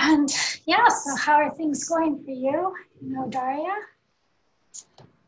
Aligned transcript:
And 0.00 0.28
yeah, 0.66 0.86
so 0.88 1.16
how 1.16 1.34
are 1.34 1.54
things 1.54 1.88
going 1.88 2.22
for 2.24 2.30
you? 2.30 2.74
You 3.02 3.12
know, 3.14 3.28
Daria? 3.28 3.74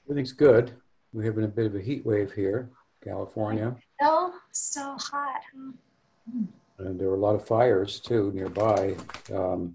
Everything's 0.05 0.33
good. 0.33 0.73
We're 1.13 1.25
having 1.25 1.45
a 1.45 1.49
bit 1.49 1.67
of 1.67 1.75
a 1.75 1.81
heat 1.81 2.07
wave 2.07 2.33
here, 2.33 2.71
California. 3.03 3.77
Still, 3.97 4.35
still 4.53 4.99
hot. 4.99 5.41
Huh? 5.55 6.43
And 6.79 7.01
there 7.01 7.09
were 7.09 7.17
a 7.17 7.21
lot 7.21 7.35
of 7.35 7.47
fires 7.47 8.01
too 8.01 8.31
nearby. 8.33 8.97
Um, 9.35 9.75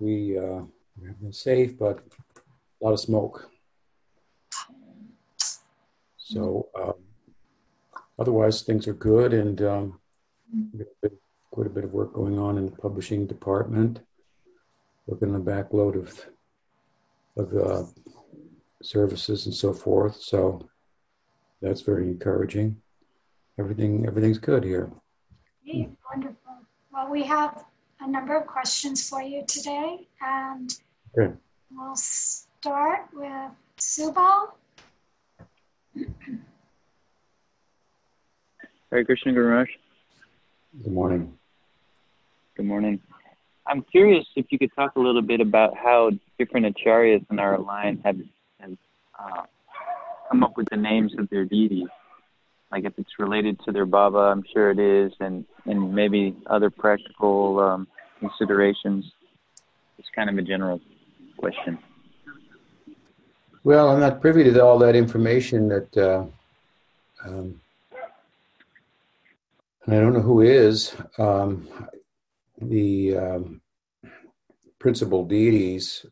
we 0.00 0.36
uh, 0.36 0.62
have 1.06 1.20
been 1.20 1.32
safe, 1.32 1.78
but 1.78 2.00
a 2.80 2.84
lot 2.84 2.92
of 2.92 3.00
smoke. 3.00 3.48
So 6.16 6.68
um, 6.78 6.94
otherwise, 8.18 8.62
things 8.62 8.86
are 8.86 8.92
good, 8.92 9.32
and 9.32 9.62
um, 9.62 10.00
quite 11.58 11.66
a 11.66 11.70
bit 11.70 11.82
of 11.82 11.92
work 11.92 12.12
going 12.12 12.38
on 12.38 12.56
in 12.56 12.66
the 12.66 12.70
publishing 12.70 13.26
department. 13.26 13.98
Working 15.08 15.34
on 15.34 15.44
the 15.44 15.50
backload 15.50 15.96
of 15.96 16.24
of 17.36 17.52
uh, 17.56 17.82
services 18.80 19.46
and 19.46 19.54
so 19.54 19.72
forth. 19.72 20.14
So 20.14 20.68
that's 21.60 21.80
very 21.80 22.06
encouraging. 22.06 22.76
Everything 23.58 24.06
everything's 24.06 24.38
good 24.38 24.62
here. 24.62 24.92
Hey, 25.64 25.88
wonderful. 26.08 26.58
Well, 26.92 27.10
we 27.10 27.24
have 27.24 27.64
a 28.02 28.08
number 28.08 28.36
of 28.36 28.46
questions 28.46 29.08
for 29.08 29.20
you 29.20 29.44
today, 29.48 30.06
and 30.20 30.72
Good. 31.16 31.36
we'll 31.72 31.96
start 31.96 33.08
with 33.12 33.50
Subal. 33.80 34.52
Hare 38.92 39.04
Krishna 39.04 39.32
Guru 39.32 39.66
Good 40.84 40.92
morning. 40.92 41.37
Good 42.58 42.66
morning. 42.66 43.00
I'm 43.68 43.82
curious 43.82 44.26
if 44.34 44.46
you 44.50 44.58
could 44.58 44.74
talk 44.74 44.96
a 44.96 44.98
little 44.98 45.22
bit 45.22 45.40
about 45.40 45.76
how 45.76 46.10
different 46.40 46.66
acharyas 46.66 47.24
in 47.30 47.38
our 47.38 47.56
line 47.56 48.00
have, 48.04 48.18
have 48.58 48.76
uh, 49.16 49.42
come 50.28 50.42
up 50.42 50.56
with 50.56 50.68
the 50.68 50.76
names 50.76 51.14
of 51.16 51.30
their 51.30 51.44
deities. 51.44 51.86
Like 52.72 52.84
if 52.84 52.94
it's 52.98 53.16
related 53.20 53.60
to 53.60 53.70
their 53.70 53.86
bhava, 53.86 54.32
I'm 54.32 54.42
sure 54.52 54.72
it 54.72 54.80
is, 54.80 55.12
and, 55.20 55.44
and 55.66 55.94
maybe 55.94 56.34
other 56.48 56.68
practical 56.68 57.60
um, 57.60 57.86
considerations. 58.18 59.04
It's 59.96 60.08
kind 60.12 60.28
of 60.28 60.36
a 60.36 60.42
general 60.42 60.80
question. 61.36 61.78
Well, 63.62 63.88
I'm 63.88 64.00
not 64.00 64.20
privy 64.20 64.42
to 64.42 64.64
all 64.64 64.80
that 64.80 64.96
information 64.96 65.68
that, 65.68 65.96
uh, 65.96 66.24
um, 67.24 67.60
and 69.86 69.94
I 69.94 70.00
don't 70.00 70.12
know 70.12 70.22
who 70.22 70.40
is. 70.40 70.96
Um, 71.18 71.68
the 72.60 73.16
um, 73.16 73.60
principal 74.78 75.24
deities, 75.24 76.04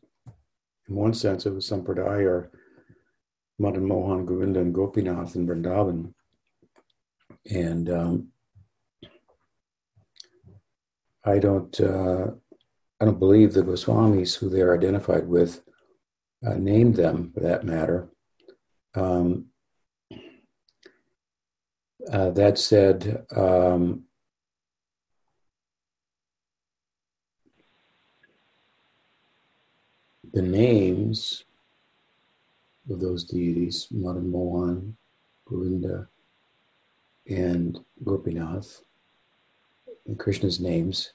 in 0.87 0.95
one 0.95 1.13
sense 1.13 1.45
of 1.45 1.53
the 1.53 1.59
Sampradaya, 1.59 2.25
are 2.25 2.51
Madan 3.59 3.85
Mohan, 3.85 4.25
Govinda, 4.25 4.59
and 4.59 4.73
Gopinath 4.73 5.35
in 5.35 5.47
Vrindavan. 5.47 6.13
And 7.49 7.89
um, 7.89 8.27
I 11.23 11.39
don't, 11.39 11.79
uh, 11.79 12.27
I 12.99 13.05
don't 13.05 13.19
believe 13.19 13.53
the 13.53 13.63
Goswamis, 13.63 14.37
who 14.37 14.49
they're 14.49 14.75
identified 14.75 15.27
with, 15.27 15.61
uh, 16.45 16.55
named 16.55 16.95
them 16.95 17.31
for 17.33 17.41
that 17.41 17.63
matter. 17.63 18.09
Um, 18.95 19.47
uh, 22.11 22.29
that 22.31 22.57
said, 22.57 23.25
um, 23.35 24.06
the 30.37 30.43
names 30.43 31.45
of 32.91 32.99
those 32.99 33.23
deities, 33.23 33.87
Madan 33.89 34.29
Mohan, 34.29 34.95
Govinda, 35.45 36.07
and 37.27 37.79
Gopinath, 38.03 38.81
and 40.05 40.19
Krishna's 40.19 40.59
names 40.59 41.13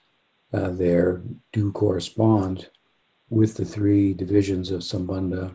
uh, 0.53 0.71
there 0.71 1.23
do 1.53 1.71
correspond 1.71 2.69
with 3.31 3.55
the 3.55 3.65
three 3.65 4.13
divisions 4.13 4.73
of 4.73 4.81
Sambandha, 4.81 5.55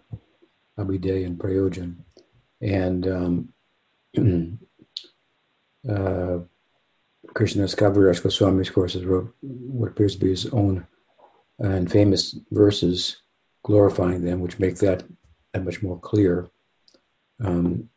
Abhideya, 0.79 1.25
and 1.25 1.37
Prayojan. 1.37 1.95
And 2.61 3.05
um, 3.05 3.49
uh, 5.89 6.39
Krishnadas 7.35 7.75
Kaviraj 7.75 8.23
Goswami, 8.23 8.61
of 8.61 8.73
course, 8.73 8.93
has 8.93 9.03
wrote 9.03 9.35
what 9.41 9.89
appears 9.89 10.13
to 10.13 10.21
be 10.21 10.29
his 10.29 10.45
own 10.53 10.87
uh, 11.61 11.67
and 11.67 11.91
famous 11.91 12.33
verses 12.51 13.17
glorifying 13.67 14.23
them, 14.23 14.39
which 14.39 14.59
make 14.59 14.77
that 14.77 15.03
that 15.53 15.65
much 15.65 15.83
more 15.83 15.99
clear. 15.99 16.47
Um, 17.43 17.89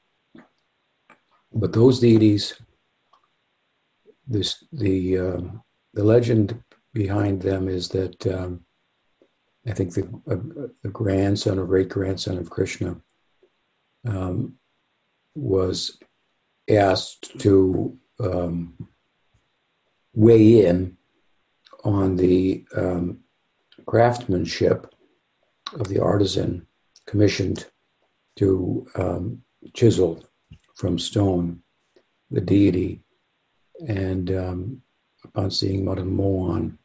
but 1.52 1.72
those 1.72 2.00
deities, 2.00 2.60
this 4.26 4.64
the 4.72 5.18
uh, 5.18 5.40
the 5.94 6.02
legend 6.02 6.60
behind 6.92 7.40
them 7.40 7.68
is 7.68 7.88
that 7.90 8.26
um, 8.26 8.64
I 9.64 9.72
think 9.72 9.94
the, 9.94 10.04
uh, 10.28 10.66
the 10.82 10.88
grandson 10.88 11.60
or 11.60 11.66
great 11.66 11.88
grandson 11.88 12.36
of 12.38 12.50
Krishna 12.50 12.96
um, 14.04 14.56
was 15.36 16.00
asked 16.68 17.38
to 17.38 17.96
um, 18.18 18.74
weigh 20.14 20.66
in 20.66 20.96
on 21.84 22.16
the 22.16 22.64
um, 22.76 23.20
craftsmanship 23.86 24.89
of 25.74 25.88
the 25.88 26.00
artisan 26.00 26.66
commissioned 27.06 27.66
to 28.36 28.86
um, 28.94 29.42
chisel 29.74 30.24
from 30.74 30.98
stone 30.98 31.62
the 32.30 32.40
deity. 32.40 33.02
And 33.88 34.30
um, 34.30 34.82
upon 35.24 35.50
seeing 35.50 35.84
Madan 35.84 36.14
Mohan, 36.14 36.78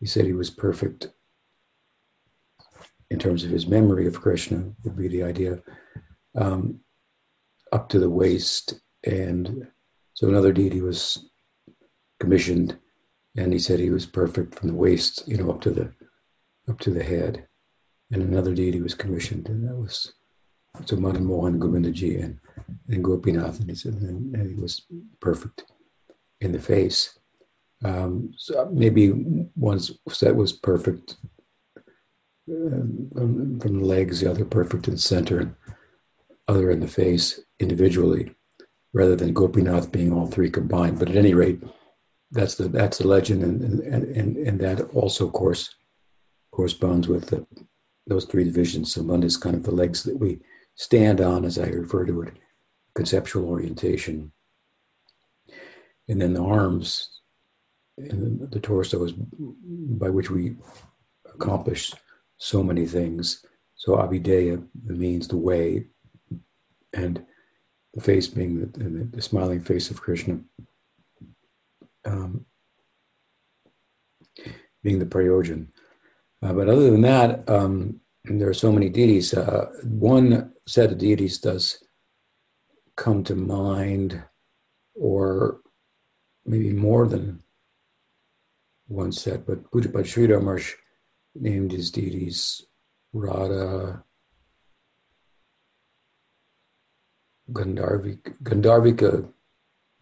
he 0.00 0.06
said 0.06 0.24
he 0.24 0.32
was 0.32 0.50
perfect 0.50 1.08
in 3.10 3.18
terms 3.18 3.44
of 3.44 3.50
his 3.50 3.66
memory 3.66 4.06
of 4.06 4.20
Krishna, 4.20 4.70
would 4.84 4.96
be 4.96 5.08
the 5.08 5.22
idea, 5.22 5.62
um, 6.36 6.80
up 7.72 7.88
to 7.88 7.98
the 7.98 8.10
waist. 8.10 8.80
And 9.04 9.66
so 10.14 10.28
another 10.28 10.52
deity 10.52 10.82
was 10.82 11.30
commissioned, 12.20 12.76
and 13.36 13.52
he 13.52 13.58
said 13.58 13.80
he 13.80 13.90
was 13.90 14.04
perfect 14.04 14.54
from 14.54 14.68
the 14.68 14.74
waist, 14.74 15.26
you 15.26 15.38
know, 15.38 15.50
up 15.50 15.60
to 15.62 15.70
the 15.70 15.92
up 16.68 16.78
to 16.80 16.90
the 16.90 17.02
head. 17.02 17.47
And 18.10 18.22
another 18.22 18.54
deity 18.54 18.80
was 18.80 18.94
commissioned, 18.94 19.48
and 19.48 19.68
that 19.68 19.76
was 19.76 20.14
so 20.86 20.96
Madan 20.96 21.26
Mohan 21.26 21.58
Govindaji 21.58 22.22
and, 22.22 22.38
and 22.88 23.04
Gopinath, 23.04 23.60
and 23.60 23.68
he 23.68 23.76
said 23.76 23.94
and, 23.94 24.34
and 24.34 24.48
he 24.50 24.60
was 24.60 24.86
perfect 25.20 25.64
in 26.40 26.52
the 26.52 26.60
face. 26.60 27.18
Um, 27.84 28.32
so 28.36 28.68
maybe 28.72 29.08
one 29.08 29.80
set 30.08 30.34
was 30.34 30.52
perfect 30.52 31.16
um, 32.50 33.58
from 33.60 33.78
the 33.78 33.84
legs, 33.84 34.20
the 34.20 34.30
other 34.30 34.44
perfect 34.44 34.88
in 34.88 34.94
the 34.94 35.00
center, 35.00 35.56
other 36.48 36.70
in 36.70 36.80
the 36.80 36.88
face 36.88 37.40
individually, 37.60 38.34
rather 38.92 39.16
than 39.16 39.34
Gopinath 39.34 39.92
being 39.92 40.12
all 40.12 40.26
three 40.26 40.50
combined. 40.50 40.98
But 40.98 41.10
at 41.10 41.16
any 41.16 41.34
rate, 41.34 41.62
that's 42.30 42.54
the 42.56 42.68
that's 42.68 42.98
the 42.98 43.06
legend, 43.06 43.42
and 43.42 43.80
and 43.80 44.04
and, 44.16 44.36
and 44.36 44.60
that 44.60 44.80
also, 44.94 45.26
of 45.26 45.32
course, 45.32 45.74
corresponds 46.50 47.06
with 47.08 47.28
the, 47.28 47.46
those 48.08 48.24
three 48.24 48.44
divisions. 48.44 48.92
So 48.92 49.02
one 49.02 49.22
is 49.22 49.36
kind 49.36 49.54
of 49.54 49.62
the 49.62 49.70
legs 49.70 50.02
that 50.04 50.18
we 50.18 50.40
stand 50.74 51.20
on, 51.20 51.44
as 51.44 51.58
I 51.58 51.66
refer 51.66 52.04
to 52.06 52.22
it, 52.22 52.34
conceptual 52.94 53.48
orientation, 53.48 54.32
and 56.08 56.20
then 56.20 56.32
the 56.32 56.42
arms 56.42 57.20
and 57.98 58.50
the 58.50 58.60
torso 58.60 59.04
is 59.04 59.12
by 59.12 60.08
which 60.08 60.30
we 60.30 60.56
accomplish 61.34 61.92
so 62.38 62.62
many 62.62 62.86
things. 62.86 63.44
So 63.74 63.96
Abhideya 63.96 64.64
means 64.84 65.28
the 65.28 65.36
way, 65.36 65.86
and 66.92 67.24
the 67.94 68.00
face 68.00 68.28
being 68.28 68.60
the, 68.60 69.08
the 69.16 69.22
smiling 69.22 69.60
face 69.60 69.90
of 69.90 70.00
Krishna, 70.00 70.40
um, 72.04 72.46
being 74.82 74.98
the 74.98 75.06
prayojan. 75.06 75.68
Uh, 76.42 76.52
but 76.52 76.68
other 76.68 76.90
than 76.90 77.02
that, 77.02 77.48
um, 77.48 78.00
there 78.24 78.48
are 78.48 78.54
so 78.54 78.70
many 78.70 78.88
deities. 78.88 79.34
Uh, 79.34 79.70
one 79.84 80.52
set 80.66 80.92
of 80.92 80.98
deities 80.98 81.38
does 81.38 81.82
come 82.96 83.24
to 83.24 83.34
mind, 83.34 84.22
or 84.94 85.60
maybe 86.44 86.72
more 86.72 87.06
than 87.06 87.42
one 88.86 89.12
set, 89.12 89.46
but 89.46 89.70
Pujapad 89.70 90.04
Sridhar 90.04 90.40
Maharaj 90.42 90.74
named 91.34 91.72
his 91.72 91.90
deities 91.90 92.62
Radha, 93.12 94.02
Gandharvika, 97.52 98.34
Gandharvika, 98.42 99.28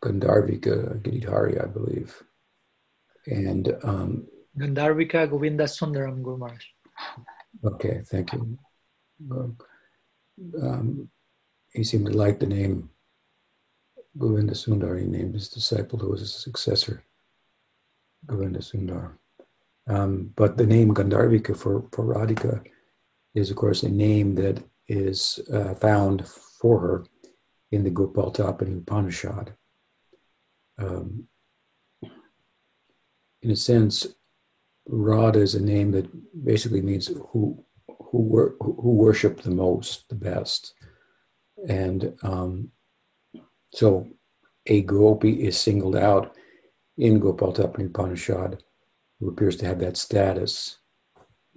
Gandharvika 0.03 1.63
I 1.63 1.67
believe. 1.67 2.23
And 3.27 3.77
um, 3.83 4.27
Gandharvika 4.59 5.29
Govinda 5.29 5.65
Sundaram 5.65 6.23
Guru 6.23 6.39
Maharaj. 6.39 6.65
Okay, 7.65 8.03
thank 8.07 8.33
you. 8.33 8.59
Um, 9.31 9.57
um, 10.63 11.09
he 11.73 11.85
seemed 11.85 12.07
to 12.07 12.13
like 12.13 12.39
the 12.39 12.47
name 12.47 12.91
Govinda 14.19 14.55
Sundar. 14.55 14.99
He 14.99 15.07
named 15.07 15.35
his 15.35 15.49
disciple 15.49 15.99
who 15.99 16.11
was 16.11 16.21
his 16.21 16.35
successor, 16.35 17.05
Govinda 18.27 18.61
Sundar. 18.61 19.13
Um, 19.89 20.33
but 20.37 20.57
the 20.57 20.67
name 20.67 20.95
Gandharvika 20.95 21.57
for, 21.57 21.87
for 21.93 22.05
Radhika 22.05 22.65
is, 23.35 23.51
of 23.51 23.57
course, 23.57 23.83
a 23.83 23.89
name 23.89 24.35
that 24.37 24.63
is 24.89 25.39
uh, 25.53 25.75
found 25.75 26.27
for 26.27 26.81
her 26.81 27.05
in 27.71 27.85
the 27.85 27.91
Gopal 27.91 28.33
Tapani 28.33 28.79
Upanishad. 28.79 29.55
Um, 30.79 31.29
in 33.43 33.51
a 33.51 33.57
sense, 33.57 34.07
Radha 34.89 35.41
is 35.41 35.55
a 35.55 35.63
name 35.63 35.91
that 35.93 36.09
basically 36.45 36.83
means 36.83 37.09
who 37.09 37.65
who 37.89 38.19
wor- 38.19 38.57
who 38.61 38.93
worship 38.93 39.43
the 39.43 39.51
most, 39.51 40.09
the 40.09 40.15
best, 40.15 40.75
and 41.69 42.17
um, 42.23 42.71
so 43.73 44.09
a 44.67 44.83
gopi 44.83 45.45
is 45.45 45.59
singled 45.59 45.97
out 45.97 46.35
in 46.99 47.21
Gopal 47.21 47.53
Tapani 47.53 47.87
Upanishad, 47.87 48.63
who 49.21 49.29
appears 49.29 49.57
to 49.57 49.67
have 49.67 49.79
that 49.81 49.97
status. 49.97 50.79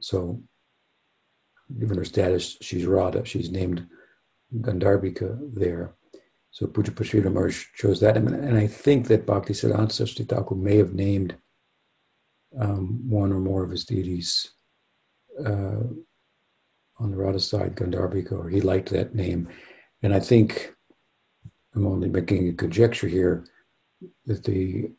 So, 0.01 0.41
given 1.79 1.97
her 1.97 2.05
status, 2.05 2.57
she's 2.61 2.85
Radha. 2.85 3.25
She's 3.25 3.49
named 3.51 3.87
Gandharbika 4.57 5.53
there. 5.53 5.93
So 6.51 6.65
Pujapad 6.65 7.05
Sridhar 7.05 7.31
Maharaj 7.31 7.65
chose 7.75 7.99
that. 7.99 8.17
And, 8.17 8.29
and 8.29 8.57
I 8.57 8.67
think 8.67 9.07
that 9.07 9.25
Bhakti 9.25 9.53
Siddhanta 9.53 10.27
Thakur 10.27 10.55
may 10.55 10.77
have 10.77 10.93
named 10.93 11.35
um, 12.57 13.09
one 13.09 13.31
or 13.31 13.39
more 13.39 13.63
of 13.63 13.69
his 13.69 13.85
deities 13.85 14.51
uh, 15.45 15.83
on 16.97 17.11
the 17.11 17.17
Radha 17.17 17.39
side, 17.39 17.75
Gandharbika, 17.75 18.31
or 18.33 18.49
he 18.49 18.61
liked 18.61 18.89
that 18.89 19.15
name. 19.15 19.47
And 20.01 20.13
I 20.13 20.19
think 20.19 20.73
I'm 21.75 21.85
only 21.85 22.09
making 22.09 22.49
a 22.49 22.53
conjecture 22.53 23.07
here 23.07 23.45
that 24.25 24.43
the 24.43 24.91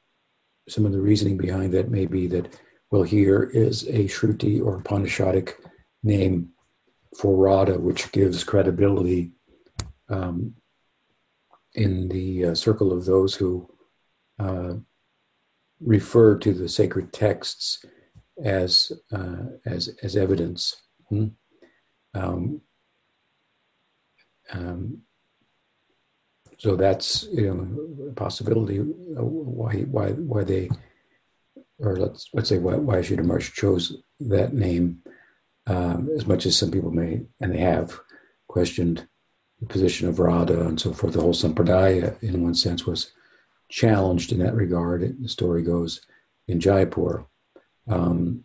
some 0.68 0.86
of 0.86 0.92
the 0.92 1.00
reasoning 1.00 1.36
behind 1.36 1.72
that 1.72 1.90
may 1.90 2.06
be 2.06 2.26
that, 2.28 2.60
well, 2.90 3.02
here 3.02 3.44
is 3.54 3.84
a 3.88 4.04
Shruti 4.04 4.64
or 4.64 4.80
Upanishadic 4.80 5.54
name 6.02 6.50
for 7.18 7.34
Radha, 7.36 7.78
which 7.78 8.12
gives 8.12 8.44
credibility 8.44 9.32
um, 10.08 10.54
in 11.74 12.08
the 12.08 12.46
uh, 12.46 12.54
circle 12.54 12.92
of 12.92 13.04
those 13.04 13.34
who 13.34 13.68
uh, 14.38 14.74
refer 15.80 16.36
to 16.38 16.52
the 16.52 16.68
sacred 16.68 17.12
texts 17.12 17.84
as 18.42 18.92
uh, 19.12 19.44
as 19.66 19.96
as 20.02 20.16
evidence. 20.16 20.82
Hmm? 21.08 21.28
Um, 22.14 22.60
um, 24.52 25.02
so 26.58 26.76
that's 26.76 27.24
you 27.32 27.54
know 27.54 28.08
a 28.08 28.12
possibility 28.12 28.78
why 28.78 29.80
why 29.82 30.10
why 30.10 30.44
they 30.44 30.68
or 31.78 31.96
let's 31.96 32.28
let's 32.34 32.48
say 32.48 32.58
why, 32.58 32.76
why 32.76 33.00
Maharaj 33.00 33.52
chose 33.52 33.96
that 34.20 34.52
name 34.52 35.02
um, 35.66 36.08
as 36.16 36.26
much 36.26 36.46
as 36.46 36.56
some 36.56 36.70
people 36.70 36.90
may 36.90 37.22
and 37.40 37.54
they 37.54 37.58
have 37.60 37.98
questioned 38.48 39.06
the 39.60 39.66
position 39.66 40.08
of 40.08 40.18
Radha 40.18 40.66
and 40.66 40.80
so 40.80 40.92
forth. 40.92 41.12
The 41.12 41.20
whole 41.20 41.34
sampradaya, 41.34 42.20
in 42.22 42.42
one 42.42 42.54
sense, 42.54 42.86
was 42.86 43.12
challenged 43.70 44.32
in 44.32 44.38
that 44.40 44.54
regard. 44.54 45.16
The 45.22 45.28
story 45.28 45.62
goes 45.62 46.00
in 46.48 46.60
Jaipur, 46.60 47.26
um, 47.88 48.44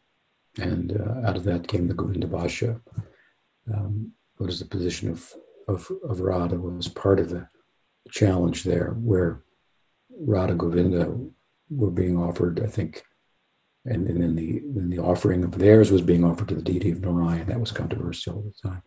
and 0.60 1.00
uh, 1.00 1.28
out 1.28 1.36
of 1.36 1.44
that 1.46 1.68
came 1.68 1.88
the 1.88 1.94
Govinda 1.94 2.28
Bhashya. 2.28 2.80
Um, 3.74 4.12
what 4.38 4.50
is 4.50 4.60
the 4.60 4.66
position 4.66 5.10
of, 5.10 5.34
of, 5.68 5.92
of 6.08 6.22
Radha 6.22 6.56
was 6.56 6.88
part 6.88 7.20
of 7.20 7.30
the 7.30 7.48
challenge 8.12 8.64
there, 8.64 8.96
where 9.00 9.44
Radha 10.18 10.54
Govinda 10.54 11.14
were 11.70 11.92
being 11.92 12.18
offered, 12.18 12.62
I 12.64 12.68
think, 12.68 13.04
and, 13.86 14.08
and 14.08 14.22
then 14.22 14.36
the 14.36 14.62
then 14.74 14.90
the 14.90 15.00
offering 15.00 15.44
of 15.44 15.58
theirs 15.58 15.92
was 15.92 16.02
being 16.02 16.24
offered 16.24 16.48
to 16.50 16.56
the 16.56 16.62
deity 16.62 16.92
of 16.92 17.02
Narayan. 17.02 17.48
That 17.48 17.60
was 17.60 17.72
controversial 17.72 18.40
at 18.40 18.46
the 18.46 18.70
time. 18.70 18.84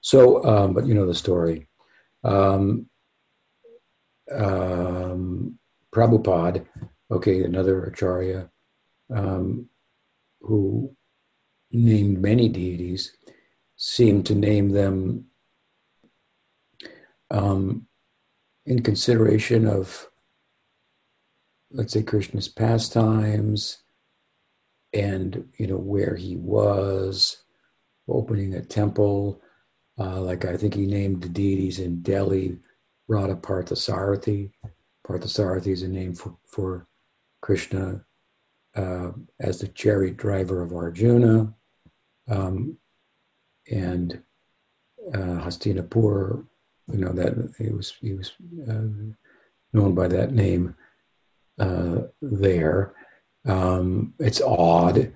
So, 0.00 0.44
um, 0.44 0.74
but 0.74 0.86
you 0.86 0.94
know 0.94 1.06
the 1.06 1.14
story. 1.14 1.68
Um, 2.22 2.88
um, 4.32 5.03
Prabhupada, 5.94 6.66
okay, 7.10 7.42
another 7.42 7.84
acharya, 7.84 8.50
um, 9.14 9.68
who 10.40 10.94
named 11.70 12.20
many 12.20 12.48
deities, 12.48 13.16
seemed 13.76 14.26
to 14.26 14.34
name 14.34 14.70
them 14.70 15.26
um, 17.30 17.86
in 18.66 18.82
consideration 18.82 19.66
of, 19.66 20.08
let's 21.70 21.92
say, 21.92 22.02
Krishna's 22.02 22.48
pastimes 22.48 23.78
and 24.92 25.48
you 25.58 25.66
know 25.66 25.76
where 25.76 26.14
he 26.14 26.36
was, 26.36 27.44
opening 28.08 28.54
a 28.54 28.62
temple 28.62 29.40
uh, 29.98 30.20
like 30.20 30.44
I 30.44 30.56
think 30.56 30.74
he 30.74 30.86
named 30.86 31.22
the 31.22 31.28
deities 31.28 31.78
in 31.78 32.02
Delhi, 32.02 32.58
Radha 33.06 33.36
Parthasarathi. 33.36 34.50
Parthasarathi 35.06 35.68
is 35.68 35.82
a 35.82 35.88
name 35.88 36.14
for, 36.14 36.36
for 36.46 36.86
Krishna 37.42 38.04
uh, 38.74 39.10
as 39.40 39.58
the 39.58 39.68
chariot 39.68 40.16
driver 40.16 40.62
of 40.62 40.72
Arjuna. 40.72 41.54
Um, 42.28 42.78
and 43.70 44.22
uh, 45.12 45.44
Hastinapur, 45.44 46.46
you 46.92 46.98
know, 46.98 47.12
that 47.12 47.54
he 47.58 47.70
was, 47.70 47.94
he 48.00 48.14
was 48.14 48.32
uh, 48.68 49.12
known 49.72 49.94
by 49.94 50.08
that 50.08 50.32
name 50.32 50.74
uh, 51.58 52.02
there. 52.22 52.94
Um, 53.46 54.14
it's 54.18 54.40
odd 54.40 55.12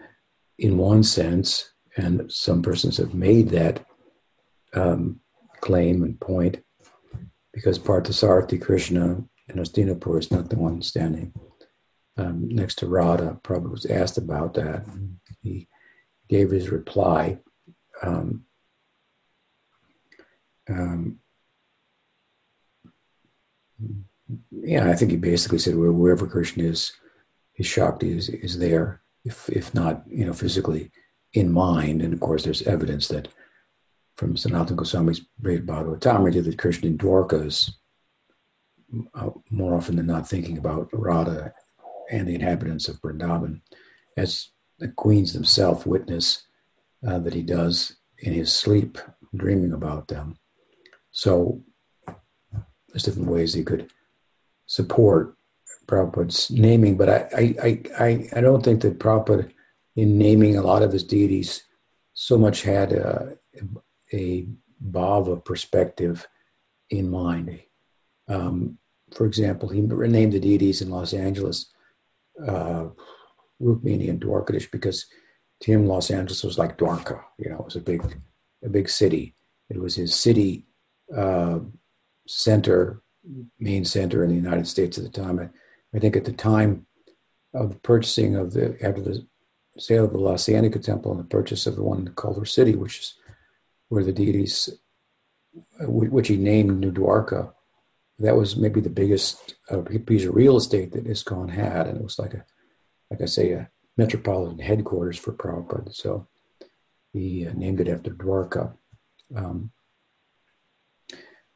in 0.59 0.77
one 0.77 1.03
sense, 1.03 1.73
and 1.97 2.31
some 2.31 2.63
persons 2.63 2.97
have 2.99 3.15
made 3.15 3.49
that 3.51 3.85
um, 4.75 5.21
claim 5.61 6.03
and 6.03 6.21
point 6.21 6.63
because 7.53 7.79
Parthasarathi 7.79 8.61
Krishna 8.61 9.25
in 9.49 9.57
Hastinapur 9.57 10.19
is 10.19 10.31
not 10.31 10.51
the 10.51 10.57
one 10.57 10.83
standing 10.83 11.33
um, 12.17 12.49
next 12.49 12.77
to 12.77 12.87
Radha. 12.87 13.39
Prabhupada 13.43 13.71
was 13.71 13.87
asked 13.87 14.19
about 14.19 14.55
that. 14.55 14.85
He 15.41 15.69
gave 16.29 16.51
his 16.51 16.71
reply. 16.71 17.39
Um, 18.03 18.45
um, 20.69 21.19
yeah, 24.51 24.91
I 24.91 24.95
think 24.95 25.11
he 25.11 25.17
basically 25.17 25.59
said 25.59 25.75
wherever 25.75 26.27
Krishna 26.27 26.65
is, 26.65 26.93
his 27.55 27.67
Shakti 27.67 28.17
is, 28.17 28.29
is 28.29 28.59
there, 28.59 29.01
if, 29.25 29.49
if 29.49 29.75
not, 29.75 30.03
you 30.07 30.27
know, 30.27 30.35
physically 30.35 30.91
in 31.33 31.51
mind. 31.51 32.03
And 32.03 32.13
of 32.13 32.21
course, 32.21 32.45
there's 32.45 32.63
evidence 32.63 33.09
that 33.09 33.29
from 34.17 34.35
Sanatana 34.35 34.77
Goswami's 34.77 35.23
Brihad 35.41 35.65
Bhagavatamrita 35.65 36.45
that 36.45 36.59
Krishna 36.59 36.89
and 36.89 36.99
Dwarka 36.99 37.47
is 37.47 37.79
more 39.51 39.75
often 39.75 39.97
than 39.97 40.07
not 40.07 40.29
thinking 40.29 40.59
about 40.59 40.89
Radha 40.93 41.53
and 42.11 42.27
the 42.27 42.35
inhabitants 42.35 42.89
of 42.89 43.01
Vrindavan, 43.01 43.61
as 44.17 44.51
the 44.79 44.89
queens 44.89 45.33
themselves 45.33 45.85
witness 45.85 46.47
uh, 47.07 47.19
that 47.19 47.35
he 47.35 47.43
does 47.43 47.97
in 48.19 48.33
his 48.33 48.53
sleep, 48.53 48.99
dreaming 49.37 49.73
about 49.73 50.09
them. 50.09 50.39
So 51.11 51.63
there's 52.89 53.03
different 53.03 53.29
ways 53.29 53.53
he 53.53 53.65
could 53.65 53.91
support 54.67 55.37
Prabhupada's 55.87 56.51
naming, 56.51 56.97
but 56.97 57.09
I, 57.09 57.55
I, 57.63 57.83
I, 57.99 58.29
I 58.37 58.41
don't 58.41 58.63
think 58.63 58.83
that 58.83 58.99
Prabhupada, 58.99 59.51
in 59.97 60.19
naming 60.19 60.57
a 60.57 60.63
lot 60.63 60.83
of 60.83 60.93
his 60.93 61.05
deities, 61.05 61.65
so 62.15 62.37
much 62.37 62.63
had 62.63 62.93
a, 62.93 63.39
a 64.13 64.47
bhava 64.91 65.45
perspective 65.45 66.27
in 66.91 67.11
mind. 67.11 67.61
Um, 68.29 68.79
for 69.15 69.27
example, 69.27 69.69
he 69.69 69.81
renamed 69.81 70.33
the 70.33 70.41
deities 70.41 70.83
in 70.83 70.91
Los 70.91 71.15
Angeles 71.15 71.73
uh, 72.47 72.89
Rukmini 73.61 74.11
and 74.11 74.21
Dwarkadish 74.21 74.71
because 74.71 75.07
to 75.61 75.73
him 75.73 75.87
Los 75.87 76.11
Angeles 76.11 76.45
was 76.45 76.59
like 76.59 76.79
Dwarka. 76.79 77.21
You 77.39 77.51
know, 77.51 77.59
it 77.59 77.65
was 77.65 77.77
a 77.77 77.81
big, 77.81 78.03
a 78.65 78.69
big 78.69 78.89
city. 78.89 79.35
It 79.71 79.79
was 79.79 79.95
his 79.95 80.15
city 80.15 80.67
uh, 81.15 81.61
center, 82.27 83.03
main 83.59 83.85
center 83.85 84.23
in 84.23 84.31
the 84.31 84.37
United 84.37 84.67
States 84.67 84.99
at 84.99 85.05
the 85.05 85.11
time. 85.11 85.51
I, 85.95 85.99
think 85.99 86.17
at 86.17 86.25
the 86.25 86.33
time 86.33 86.87
of 87.55 87.71
the 87.71 87.79
purchasing 87.81 88.37
of 88.37 88.53
the 88.53 88.77
after 88.83 89.01
the 89.01 89.27
sale 89.79 90.05
of 90.05 90.13
the 90.13 90.19
La 90.19 90.37
Cienega 90.37 90.79
Temple 90.79 91.13
and 91.13 91.21
the 91.21 91.25
purchase 91.25 91.67
of 91.67 91.77
the 91.77 91.83
one 91.83 92.01
in 92.01 92.15
Culver 92.15 92.45
City, 92.45 92.75
which 92.75 93.01
is 93.01 93.15
where 93.89 94.05
the 94.05 94.13
deities, 94.13 94.69
which 95.81 96.29
he 96.29 96.37
named 96.37 96.79
New 96.79 96.93
Dwarka, 96.93 97.53
that 98.19 98.37
was 98.37 98.57
maybe 98.57 98.81
the 98.81 98.91
biggest 98.91 99.55
uh, 99.71 99.83
piece 100.07 100.25
of 100.25 100.35
real 100.35 100.57
estate 100.57 100.93
that 100.93 101.07
ISKCON 101.07 101.51
had, 101.51 101.87
and 101.87 101.99
it 101.99 102.03
was 102.03 102.19
like 102.19 102.35
a, 102.35 102.45
like 103.11 103.23
I 103.23 103.27
say, 103.27 103.53
a 103.53 103.71
metropolitan 103.97 104.59
headquarters 104.59 105.19
for 105.19 105.33
Prabhupada. 105.33 105.95
So 105.95 106.27
he 107.13 107.47
uh, 107.47 107.53
named 107.55 107.81
it 107.81 107.89
after 107.89 108.11
Dwarka. 108.11 108.75
Um, 109.37 109.71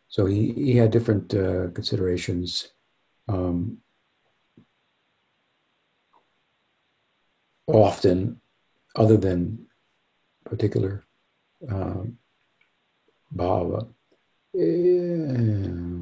so 0.09 0.27
he, 0.27 0.53
he 0.53 0.77
had 0.77 0.91
different 0.91 1.35
uh, 1.35 1.69
considerations. 1.71 2.69
Um, 3.29 3.79
often, 7.67 8.41
other 8.97 9.17
than 9.17 9.67
particular 10.45 11.05
um, 11.69 12.19
bhava. 13.35 13.89
Um, 14.55 16.02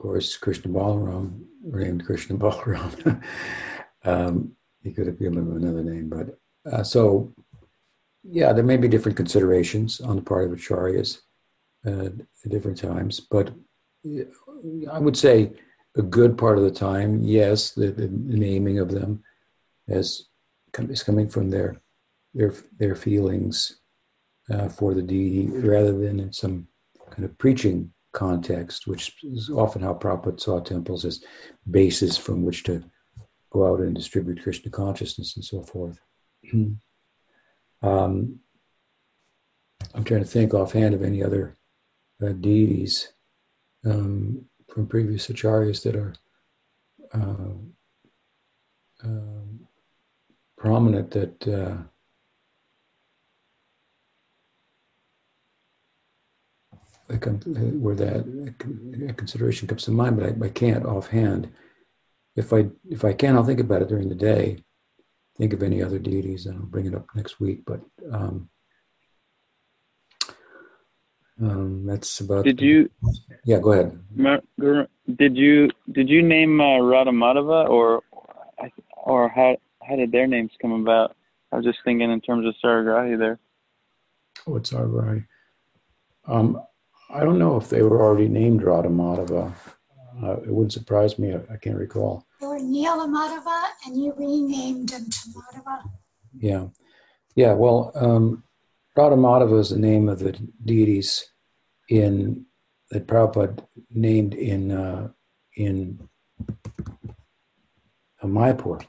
course, 0.00 0.36
Krishna 0.36 0.70
Balaram, 0.70 1.44
named 1.62 2.04
Krishna 2.06 2.36
Balaram. 2.36 3.22
um, 4.04 4.52
he 4.82 4.92
could 4.92 5.06
have 5.06 5.18
given 5.18 5.38
him 5.38 5.56
another 5.56 5.82
name, 5.82 6.08
but 6.08 6.38
uh, 6.72 6.82
so 6.82 7.32
yeah, 8.22 8.52
there 8.52 8.64
may 8.64 8.76
be 8.76 8.88
different 8.88 9.16
considerations 9.16 10.00
on 10.00 10.16
the 10.16 10.22
part 10.22 10.44
of 10.44 10.58
acharyas 10.58 11.20
uh, 11.86 12.06
at 12.44 12.50
different 12.50 12.78
times, 12.78 13.20
but 13.20 13.52
I 14.90 14.98
would 14.98 15.16
say 15.16 15.52
a 15.96 16.02
good 16.02 16.38
part 16.38 16.56
of 16.56 16.64
the 16.64 16.70
time, 16.70 17.22
yes, 17.22 17.72
the, 17.72 17.90
the 17.90 18.08
naming 18.08 18.78
of 18.78 18.90
them 18.90 19.22
as 19.88 20.26
is 20.78 21.02
coming 21.02 21.28
from 21.28 21.50
their 21.50 21.80
their 22.32 22.54
their 22.78 22.94
feelings 22.94 23.80
uh, 24.50 24.68
for 24.68 24.94
the 24.94 25.02
deity 25.02 25.48
rather 25.48 25.92
than 25.92 26.20
in 26.20 26.32
some 26.32 26.68
kind 27.10 27.24
of 27.24 27.36
preaching 27.38 27.92
context, 28.12 28.86
which 28.86 29.22
is 29.22 29.50
often 29.50 29.82
how 29.82 29.94
Prabhupada 29.94 30.40
saw 30.40 30.60
temples 30.60 31.04
as 31.04 31.22
bases 31.70 32.16
from 32.16 32.44
which 32.44 32.64
to 32.64 32.82
go 33.50 33.66
out 33.66 33.80
and 33.80 33.94
distribute 33.94 34.42
Krishna 34.42 34.70
consciousness 34.70 35.36
and 35.36 35.44
so 35.44 35.62
forth. 35.62 35.98
um, 37.82 37.82
I'm 37.82 38.40
trying 40.04 40.20
to 40.20 40.26
think 40.26 40.54
offhand 40.54 40.94
of 40.94 41.02
any 41.02 41.22
other 41.22 41.56
uh, 42.22 42.32
deities 42.32 43.12
um, 43.84 44.44
from 44.68 44.86
previous 44.86 45.26
acharyas 45.28 45.82
that 45.82 45.96
are 45.96 46.14
uh, 47.12 47.54
um, 49.02 49.60
prominent 50.56 51.10
that 51.12 51.88
where 57.10 57.94
that 57.94 59.14
consideration 59.16 59.68
comes 59.68 59.84
to 59.84 59.90
mind, 59.90 60.16
but 60.16 60.26
I, 60.26 60.46
I, 60.46 60.48
can't 60.50 60.86
offhand. 60.86 61.50
If 62.36 62.52
I 62.52 62.66
if 62.88 63.04
I 63.04 63.12
can, 63.12 63.36
I'll 63.36 63.44
think 63.44 63.60
about 63.60 63.82
it 63.82 63.88
during 63.88 64.08
the 64.08 64.14
day. 64.14 64.62
Think 65.36 65.52
of 65.52 65.62
any 65.62 65.82
other 65.82 65.98
deities, 65.98 66.46
and 66.46 66.58
I'll 66.58 66.66
bring 66.66 66.86
it 66.86 66.94
up 66.94 67.06
next 67.14 67.40
week. 67.40 67.62
But 67.66 67.80
um, 68.12 68.48
um, 71.40 71.86
that's 71.86 72.20
about. 72.20 72.44
Did 72.44 72.60
you? 72.60 72.90
Yeah, 73.44 73.58
go 73.58 73.72
ahead. 73.72 73.98
Did 75.16 75.36
you 75.36 75.70
did 75.90 76.08
you 76.08 76.22
name 76.22 76.60
uh, 76.60 76.80
Radha 76.80 77.10
Madhava 77.10 77.68
or 77.68 78.02
or 78.96 79.28
how 79.28 79.56
how 79.82 79.96
did 79.96 80.12
their 80.12 80.26
names 80.26 80.52
come 80.60 80.72
about? 80.72 81.16
I 81.52 81.56
was 81.56 81.64
just 81.64 81.78
thinking 81.84 82.10
in 82.10 82.20
terms 82.20 82.46
of 82.46 82.54
Saragrahi 82.62 83.18
there. 83.18 83.38
What's 84.44 84.70
Saragrahi? 84.70 85.26
Um, 86.26 86.62
I 87.12 87.24
don't 87.24 87.38
know 87.38 87.56
if 87.56 87.68
they 87.68 87.82
were 87.82 88.02
already 88.02 88.28
named 88.28 88.62
Radha 88.62 88.88
Madhava. 88.88 89.52
Uh, 90.22 90.32
it 90.42 90.48
wouldn't 90.48 90.72
surprise 90.72 91.18
me. 91.18 91.34
I, 91.34 91.40
I 91.52 91.56
can't 91.56 91.76
recall. 91.76 92.26
They 92.40 92.46
were 92.46 92.58
Nila 92.60 93.08
Madhava, 93.08 93.70
and 93.86 94.00
you 94.00 94.12
renamed 94.16 94.90
them 94.90 95.06
to 95.10 95.18
Madhava. 95.34 95.82
Yeah, 96.38 96.66
yeah. 97.34 97.52
Well, 97.54 97.90
um, 97.94 98.44
Radha 98.96 99.16
Madhava 99.16 99.58
is 99.58 99.70
the 99.70 99.78
name 99.78 100.08
of 100.08 100.20
the 100.20 100.32
deities 100.64 101.24
in 101.88 102.46
that 102.90 103.06
Prabhupada 103.06 103.64
named 103.90 104.34
in 104.34 104.70
uh, 104.70 105.08
in 105.56 106.08
uh, 108.22 108.26
Mayapur. 108.26 108.84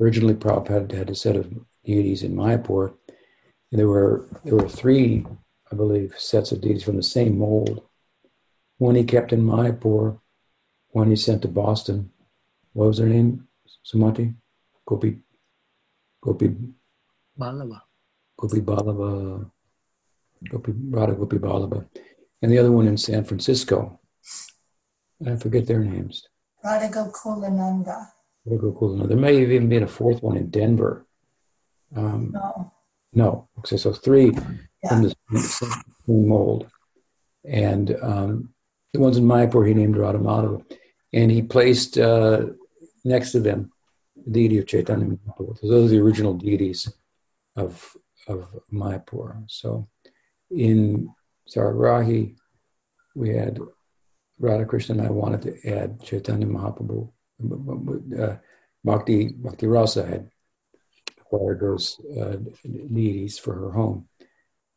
Originally, 0.00 0.34
Prabhupada 0.34 0.92
had 0.92 1.10
a 1.10 1.14
set 1.14 1.36
of 1.36 1.52
deities 1.84 2.22
in 2.22 2.34
Mayapur. 2.34 2.94
There 3.72 3.88
were 3.88 4.28
there 4.44 4.56
were 4.56 4.68
three 4.68 5.26
I 5.72 5.76
believe, 5.76 6.14
sets 6.18 6.52
of 6.52 6.60
deities 6.60 6.82
from 6.82 6.96
the 6.96 7.02
same 7.02 7.38
mold. 7.38 7.82
One 8.78 8.94
he 8.94 9.04
kept 9.04 9.32
in 9.32 9.42
Mayapur, 9.42 10.18
one 10.88 11.10
he 11.10 11.16
sent 11.16 11.42
to 11.42 11.48
Boston. 11.48 12.10
What 12.72 12.88
was 12.88 12.98
her 12.98 13.06
name, 13.06 13.46
Sumati? 13.84 14.34
Gopi, 14.86 15.18
Gopi, 16.20 16.56
Vallabha. 17.38 17.82
Gopi 18.36 18.60
Vallabha, 18.60 19.50
Gopi 20.48 20.72
Radha 20.90 21.14
Gopi 21.14 21.38
Vallabha, 21.38 21.86
and 22.42 22.50
the 22.50 22.58
other 22.58 22.72
one 22.72 22.88
in 22.88 22.96
San 22.96 23.24
Francisco. 23.24 24.00
I 25.24 25.36
forget 25.36 25.66
their 25.66 25.80
names. 25.80 26.26
Radha 26.64 26.88
Gokulananda. 26.88 28.06
Radha 28.46 28.62
Gokulananda. 28.62 29.08
There 29.08 29.16
may 29.16 29.40
have 29.40 29.50
even 29.50 29.68
been 29.68 29.82
a 29.82 29.88
fourth 29.88 30.22
one 30.22 30.36
in 30.36 30.50
Denver. 30.50 31.06
Um, 31.94 32.30
no. 32.32 32.72
No. 33.12 33.48
Okay, 33.58 33.76
so 33.76 33.92
three 33.92 34.32
from 34.88 35.02
the 35.02 35.14
same 35.38 35.82
mold. 36.06 36.66
And 37.44 37.96
um, 38.02 38.54
the 38.92 39.00
ones 39.00 39.16
in 39.16 39.24
Mayapur 39.24 39.66
he 39.66 39.74
named 39.74 39.96
Radha 39.96 40.64
And 41.12 41.30
he 41.30 41.42
placed 41.42 41.98
uh, 41.98 42.46
next 43.04 43.32
to 43.32 43.40
them 43.40 43.72
the 44.16 44.30
deity 44.30 44.58
of 44.58 44.66
Chaitanya 44.66 45.06
Mahaprabhu. 45.06 45.60
Those 45.62 45.90
are 45.90 45.94
the 45.94 46.02
original 46.02 46.34
deities 46.34 46.92
of, 47.56 47.96
of 48.26 48.48
Mayapur. 48.72 49.44
So 49.48 49.88
in 50.50 51.10
Saragrahi, 51.48 52.36
we 53.14 53.30
had 53.30 53.58
Radha 54.38 54.64
Krishna 54.64 54.96
and 54.98 55.06
I 55.06 55.10
wanted 55.10 55.42
to 55.42 55.68
add 55.68 56.02
Chaitanya 56.02 56.46
Mahaprabhu. 56.46 57.10
Uh, 58.20 58.36
Bhakti, 58.84 59.28
Bhakti 59.28 59.66
Rasa 59.66 60.06
had 60.06 60.30
acquired 61.18 61.60
those 61.60 62.00
uh, 62.18 62.36
deities 62.64 63.38
for 63.38 63.54
her 63.54 63.70
home. 63.70 64.08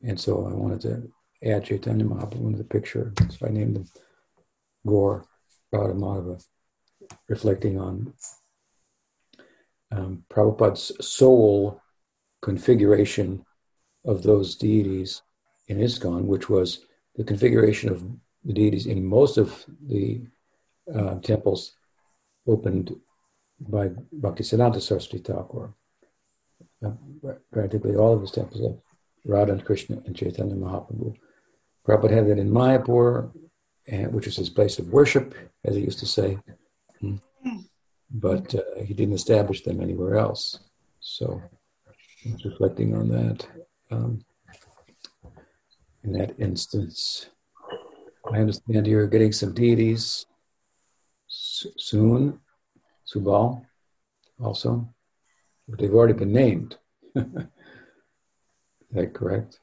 And 0.04 0.20
so 0.20 0.46
I 0.46 0.54
wanted 0.54 0.82
to 0.82 1.12
add 1.50 1.66
Chaitanya 1.66 2.06
Mahaprabhu 2.06 2.48
into 2.48 2.58
the 2.58 2.64
picture. 2.64 3.14
So 3.30 3.48
I 3.48 3.50
named 3.50 3.78
him 3.78 3.88
Gaur 4.86 5.26
Radha 5.72 6.38
reflecting 7.30 7.80
on 7.80 8.14
um, 9.92 10.24
Prabhupada's 10.30 10.92
sole 11.02 11.82
configuration 12.42 13.46
of 14.06 14.24
those 14.24 14.56
deities 14.56 15.22
in 15.68 15.78
ISKCON, 15.80 16.26
which 16.26 16.50
was 16.50 16.86
the 17.16 17.24
configuration 17.24 17.90
of 17.90 18.04
the 18.44 18.54
deities 18.54 18.88
in 18.88 19.06
most 19.06 19.38
of 19.38 19.66
the 19.88 20.22
uh, 20.94 21.16
temples 21.20 21.74
opened 22.48 22.94
by 23.60 23.90
Bhaktisiddhanta 24.20 24.82
Saraswati 24.82 25.20
Thakur. 25.20 25.74
Uh, 26.86 26.92
practically 27.54 27.96
all 27.96 28.14
of 28.14 28.20
his 28.20 28.32
temples 28.32 28.78
Radha 29.26 29.54
and 29.54 29.66
Krishna 29.66 30.02
and 30.06 30.16
Chaitanya 30.16 30.56
Mahaprabhu. 30.56 31.16
Prabhupada 31.88 32.12
had 32.12 32.28
that 32.28 32.40
in 32.40 32.50
Mayapur, 32.50 33.32
which 34.12 34.26
was 34.26 34.38
his 34.38 34.50
place 34.50 34.80
of 34.80 34.90
worship, 34.90 35.36
as 35.66 35.76
he 35.76 35.82
used 35.82 36.00
to 36.00 36.06
say. 36.06 36.38
Hmm. 37.00 37.18
But 38.12 38.54
uh, 38.54 38.84
he 38.84 38.94
didn't 38.94 39.16
establish 39.16 39.64
them 39.64 39.82
anywhere 39.82 40.18
else. 40.18 40.60
So 41.00 41.42
reflecting 42.46 42.96
on 42.96 43.10
that 43.10 43.48
um, 43.92 44.24
in 46.04 46.14
that 46.14 46.40
instance. 46.40 47.28
I 48.32 48.38
understand 48.38 48.88
you're 48.88 49.08
getting 49.08 49.34
some 49.34 49.54
deities 49.54 50.26
soon, 51.28 52.40
Subal 53.14 53.66
also, 54.42 54.88
but 55.68 55.80
they've 55.80 55.94
already 55.94 56.14
been 56.14 56.32
named. 56.32 56.78
that 58.94 59.14
correct? 59.14 59.60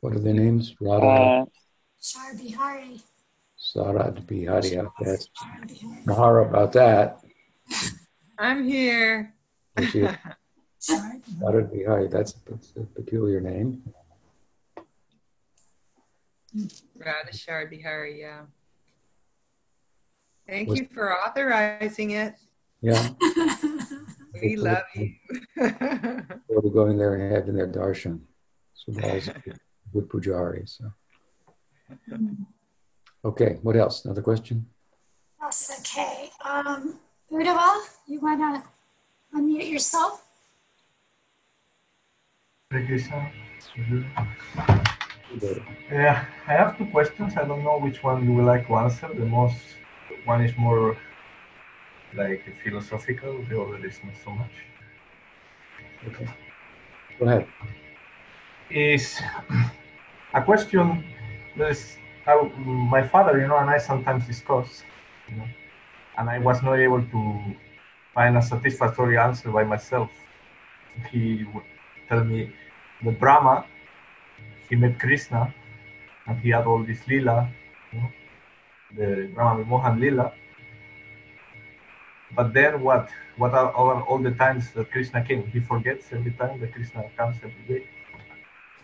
What 0.00 0.14
are 0.14 0.18
their 0.18 0.34
names? 0.34 0.74
Radha? 0.80 1.06
Uh, 1.06 1.44
Sharbihari. 2.00 3.00
Sarad 3.58 4.26
Bihari. 4.26 4.76
That's 5.00 5.28
Mahara 6.06 6.48
about 6.48 6.72
that. 6.72 7.20
I'm 8.38 8.64
here. 8.64 9.34
Sarad 9.78 11.72
Bihari. 11.72 12.08
That's, 12.08 12.34
that's 12.46 12.72
a 12.76 12.80
peculiar 12.80 13.40
name. 13.40 13.82
Radha 16.96 17.32
Sharbihari, 17.32 18.20
yeah. 18.20 18.42
Thank 20.46 20.68
Was, 20.68 20.78
you 20.78 20.88
for 20.92 21.16
authorizing 21.16 22.10
it. 22.10 22.34
Yeah. 22.82 23.08
We 24.42 24.56
love 24.56 24.82
you. 24.94 25.14
we'll 26.64 26.72
be 26.72 26.74
going 26.74 26.96
there 26.96 27.14
and 27.14 27.32
having 27.32 27.54
their 27.54 27.68
darshan. 27.68 28.20
So 28.74 28.92
that's 28.92 29.26
good 29.92 30.08
pujari. 30.08 30.68
So. 30.68 30.84
Okay, 33.24 33.58
what 33.62 33.76
else? 33.76 34.04
Another 34.04 34.22
question? 34.22 34.66
Yes, 35.40 35.78
okay. 35.80 36.30
Um, 36.44 36.98
Uddhava, 37.30 37.80
you 38.06 38.20
want 38.20 38.40
to 38.40 39.38
unmute 39.38 39.70
yourself? 39.70 40.24
Hare 42.70 42.86
Krishna. 42.86 43.30
Yeah, 45.90 46.24
I 46.46 46.52
have 46.52 46.78
two 46.78 46.86
questions. 46.86 47.34
I 47.36 47.44
don't 47.44 47.62
know 47.62 47.78
which 47.78 48.02
one 48.02 48.24
you 48.24 48.32
would 48.34 48.46
like 48.46 48.66
to 48.68 48.76
answer. 48.76 49.08
The 49.08 49.26
most 49.26 49.56
one 50.24 50.42
is 50.44 50.56
more 50.56 50.96
like 52.14 52.42
philosophical. 52.62 53.44
The 53.48 53.60
other 53.60 53.84
is 53.86 53.98
not 54.04 54.14
so 54.24 54.30
much. 54.30 54.52
Okay. 56.08 56.28
Go 57.18 57.26
ahead. 57.26 57.46
Is 58.70 59.20
a 60.32 60.42
question 60.42 61.04
that 61.56 61.70
is 61.70 61.96
my 62.56 63.06
father, 63.06 63.38
you 63.38 63.46
know, 63.46 63.58
and 63.58 63.70
I 63.70 63.78
sometimes 63.78 64.26
discuss, 64.26 64.82
you 65.28 65.36
know, 65.36 65.46
and 66.18 66.28
I 66.28 66.38
was 66.38 66.62
not 66.62 66.78
able 66.78 67.02
to 67.02 67.40
find 68.14 68.36
a 68.36 68.42
satisfactory 68.42 69.18
answer 69.18 69.50
by 69.50 69.64
myself. 69.64 70.10
He 71.10 71.44
would 71.52 71.64
tell 72.08 72.24
me 72.24 72.52
the 73.02 73.12
Brahma, 73.12 73.64
he 74.68 74.76
met 74.76 74.98
Krishna, 74.98 75.54
and 76.26 76.38
he 76.40 76.50
had 76.50 76.64
all 76.66 76.82
this 76.82 77.06
lila, 77.06 77.48
you 77.92 78.00
know, 78.00 78.10
the 78.96 79.30
Brahma 79.34 79.64
Mohan 79.64 80.00
lila. 80.00 80.32
But 82.34 82.52
then 82.52 82.82
what? 82.82 83.10
What 83.36 83.52
are 83.52 83.70
all, 83.72 84.02
all 84.08 84.18
the 84.18 84.32
times 84.32 84.72
that 84.72 84.90
Krishna 84.90 85.24
came? 85.24 85.46
He 85.46 85.60
forgets 85.60 86.06
every 86.12 86.32
time 86.32 86.60
that 86.60 86.72
Krishna 86.72 87.04
comes 87.16 87.36
every 87.36 87.64
day. 87.68 87.86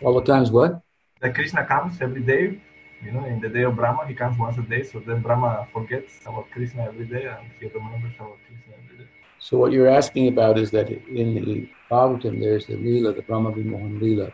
All 0.01 0.13
the 0.19 0.25
times 0.25 0.51
what? 0.51 0.81
That 1.21 1.35
Krishna 1.35 1.65
comes 1.65 2.01
every 2.01 2.21
day. 2.21 2.61
You 3.03 3.11
know, 3.11 3.25
in 3.25 3.39
the 3.39 3.49
day 3.49 3.63
of 3.63 3.75
Brahma, 3.75 4.05
he 4.07 4.13
comes 4.13 4.37
once 4.37 4.57
a 4.57 4.61
day. 4.61 4.83
So 4.83 4.99
then 4.99 5.21
Brahma 5.21 5.67
forgets 5.73 6.19
about 6.25 6.49
Krishna 6.51 6.83
every 6.85 7.05
day, 7.05 7.25
and 7.25 7.49
he 7.59 7.67
remembers 7.67 8.13
about 8.19 8.37
Krishna 8.47 8.73
every 8.83 8.97
day. 9.03 9.09
So 9.39 9.57
what 9.57 9.71
you're 9.71 9.89
asking 9.89 10.27
about 10.27 10.59
is 10.59 10.69
that 10.71 10.89
in 10.89 11.33
the 11.33 11.69
Bhagavatam, 11.89 12.39
there's 12.39 12.67
the 12.67 12.75
Leela, 12.75 13.15
the 13.15 13.23
Brahma 13.23 13.51
Vimohan 13.51 13.99
Leela. 13.99 14.31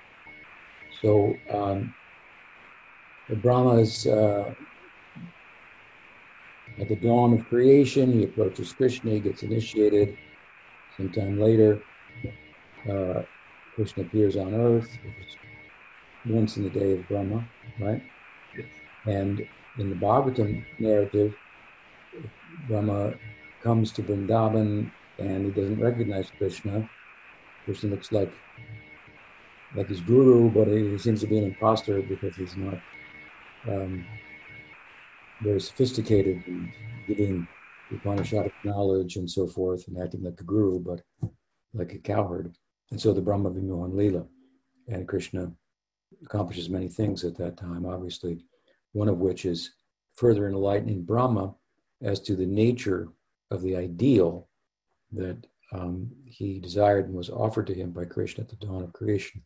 So 1.02 1.36
um, 1.50 1.94
the 3.30 3.36
Brahma 3.36 3.76
is 3.78 4.06
uh, 4.06 4.54
at 6.80 6.88
the 6.88 6.96
dawn 6.96 7.34
of 7.34 7.46
creation. 7.48 8.12
He 8.12 8.24
approaches 8.24 8.74
Krishna, 8.74 9.12
he 9.12 9.20
gets 9.20 9.44
initiated. 9.44 10.18
Sometime 10.96 11.40
later, 11.40 11.82
uh, 12.90 13.24
Krishna 13.76 14.04
appears 14.04 14.36
on 14.36 14.54
earth 14.56 14.98
once 16.26 16.58
in 16.58 16.64
the 16.64 16.70
day 16.70 16.94
of 16.94 17.08
Brahma, 17.08 17.48
right? 17.80 18.02
Yes. 18.58 18.68
And 19.06 19.48
in 19.78 19.90
the 19.90 19.96
Bhagavatam 19.96 20.66
narrative, 20.80 21.36
Brahma 22.68 23.14
comes 23.62 23.92
to 23.94 24.04
Vrindavan 24.04 24.92
and 25.20 25.46
he 25.46 25.52
doesn't 25.52 25.80
recognize 25.80 26.32
Krishna. 26.38 26.90
Krishna 27.66 27.90
looks 27.90 28.12
like 28.12 28.32
like 29.76 29.90
his 29.90 30.02
guru, 30.02 30.50
but 30.50 30.68
he 30.68 30.98
seems 30.98 31.20
to 31.22 31.28
be 31.28 31.38
an 31.38 31.44
imposter 31.44 32.02
because 32.02 32.36
he's 32.36 32.56
not 32.56 32.80
um, 33.68 34.06
very 35.42 35.60
sophisticated 35.60 36.44
in 36.48 36.72
giving 37.08 37.48
Upanishadic 37.92 38.52
knowledge 38.64 39.16
and 39.16 39.30
so 39.30 39.48
forth 39.48 39.88
and 39.88 39.98
acting 39.98 40.24
like 40.24 40.40
a 40.42 40.44
guru, 40.44 40.80
but 40.80 41.02
like 41.74 41.94
a 41.94 42.00
cowherd. 42.00 42.56
And 42.92 43.00
so 43.00 43.14
the 43.14 43.22
Brahma 43.22 43.52
Vimohan 43.52 43.94
Leela 43.94 44.28
and 44.88 45.08
Krishna 45.08 45.52
accomplishes 46.24 46.70
many 46.70 46.88
things 46.88 47.24
at 47.24 47.38
that 47.38 47.58
time, 47.58 47.86
obviously, 47.86 48.46
one 48.94 49.08
of 49.08 49.20
which 49.20 49.46
is 49.46 49.72
further 50.14 50.48
enlightening 50.48 51.04
Brahma 51.04 51.54
as 52.02 52.20
to 52.22 52.36
the 52.36 52.46
nature 52.46 53.10
of 53.52 53.62
the 53.62 53.76
ideal 53.76 54.48
that 55.12 55.46
um, 55.72 56.10
he 56.26 56.60
desired 56.60 57.06
and 57.06 57.16
was 57.16 57.30
offered 57.30 57.68
to 57.68 57.74
him 57.74 57.92
by 57.92 58.06
Krishna 58.06 58.44
at 58.44 58.50
the 58.50 58.56
dawn 58.56 58.84
of 58.84 58.94
creation, 58.94 59.44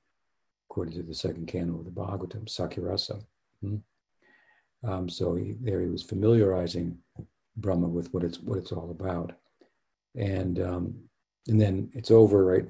according 0.70 0.96
to 0.96 1.03
the 1.03 1.13
second 1.13 1.48
canto 1.48 1.79
of 1.79 1.85
the 1.85 1.92
Bhagavatam, 1.92 2.46
Sakirasa. 2.46 3.24
Hmm? 3.61 3.77
Um, 4.83 5.09
so 5.09 5.35
he, 5.35 5.55
there 5.61 5.81
he 5.81 5.87
was 5.87 6.03
familiarizing 6.03 6.98
Brahma 7.57 7.87
with 7.87 8.13
what 8.13 8.24
it's 8.24 8.39
what 8.39 8.57
it's 8.57 8.72
all 8.72 8.89
about, 8.91 9.33
and 10.15 10.59
um, 10.59 10.96
and 11.48 11.59
then 11.59 11.89
it's 11.94 12.11
over, 12.11 12.46
right? 12.46 12.65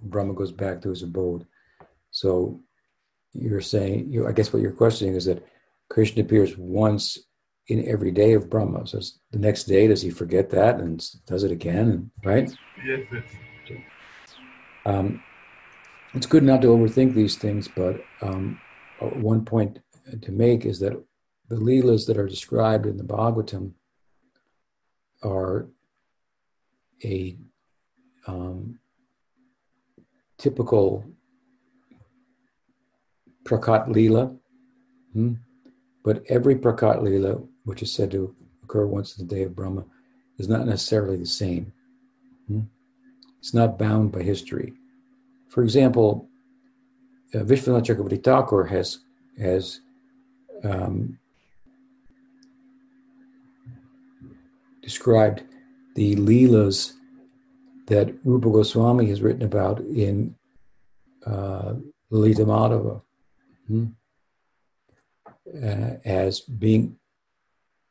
Brahma 0.00 0.34
goes 0.34 0.52
back 0.52 0.80
to 0.82 0.90
his 0.90 1.02
abode. 1.02 1.46
So 2.10 2.60
you're 3.32 3.60
saying, 3.60 4.12
you, 4.12 4.28
I 4.28 4.32
guess 4.32 4.52
what 4.52 4.62
you're 4.62 4.72
questioning 4.72 5.14
is 5.14 5.24
that 5.24 5.44
Krishna 5.90 6.22
appears 6.22 6.56
once 6.56 7.18
in 7.68 7.88
every 7.88 8.10
day 8.10 8.34
of 8.34 8.50
Brahma. 8.50 8.86
So 8.86 9.00
the 9.30 9.38
next 9.38 9.64
day, 9.64 9.86
does 9.86 10.02
he 10.02 10.10
forget 10.10 10.50
that 10.50 10.78
and 10.80 11.04
does 11.26 11.44
it 11.44 11.50
again? 11.50 12.10
Right? 12.22 12.50
Yes, 12.84 13.00
yes. 13.12 13.24
Um, 14.86 15.22
it's 16.12 16.26
good 16.26 16.42
not 16.42 16.62
to 16.62 16.68
overthink 16.68 17.14
these 17.14 17.36
things, 17.36 17.68
but 17.68 18.04
um, 18.20 18.60
one 19.00 19.44
point 19.44 19.80
to 20.22 20.32
make 20.32 20.64
is 20.66 20.78
that 20.80 21.02
the 21.48 21.56
Leelas 21.56 22.06
that 22.06 22.16
are 22.16 22.26
described 22.26 22.86
in 22.86 22.96
the 22.96 23.04
Bhagavatam 23.04 23.72
are 25.22 25.68
a 27.04 27.36
um, 28.26 28.78
typical 30.38 31.04
Prakat 33.44 33.88
Leela. 33.88 34.36
Hmm? 35.12 35.34
But 36.02 36.22
every 36.28 36.56
Prakat 36.56 37.02
Leela, 37.02 37.46
which 37.64 37.82
is 37.82 37.92
said 37.92 38.10
to 38.12 38.34
occur 38.62 38.86
once 38.86 39.18
in 39.18 39.26
the 39.26 39.34
day 39.34 39.42
of 39.42 39.54
Brahma, 39.54 39.84
is 40.38 40.48
not 40.48 40.66
necessarily 40.66 41.16
the 41.16 41.26
same. 41.26 41.72
Hmm? 42.48 42.62
It's 43.38 43.54
not 43.54 43.78
bound 43.78 44.12
by 44.12 44.22
history. 44.22 44.72
For 45.48 45.62
example, 45.62 46.28
uh, 47.34 47.38
Vishwanath 47.38 47.84
Chakravarti 47.84 48.22
Thakur 48.24 48.64
has, 48.64 49.00
has 49.38 49.80
um, 50.62 51.18
described 54.84 55.42
the 55.94 56.14
Leelas 56.16 56.92
that 57.86 58.14
Rupa 58.24 58.50
Goswami 58.50 59.06
has 59.06 59.22
written 59.22 59.42
about 59.42 59.80
in 59.80 60.34
uh, 61.26 61.74
Lalita 62.10 62.44
Madhava 62.44 63.00
hmm, 63.66 63.86
uh, 65.62 65.90
as 66.04 66.40
being 66.40 66.96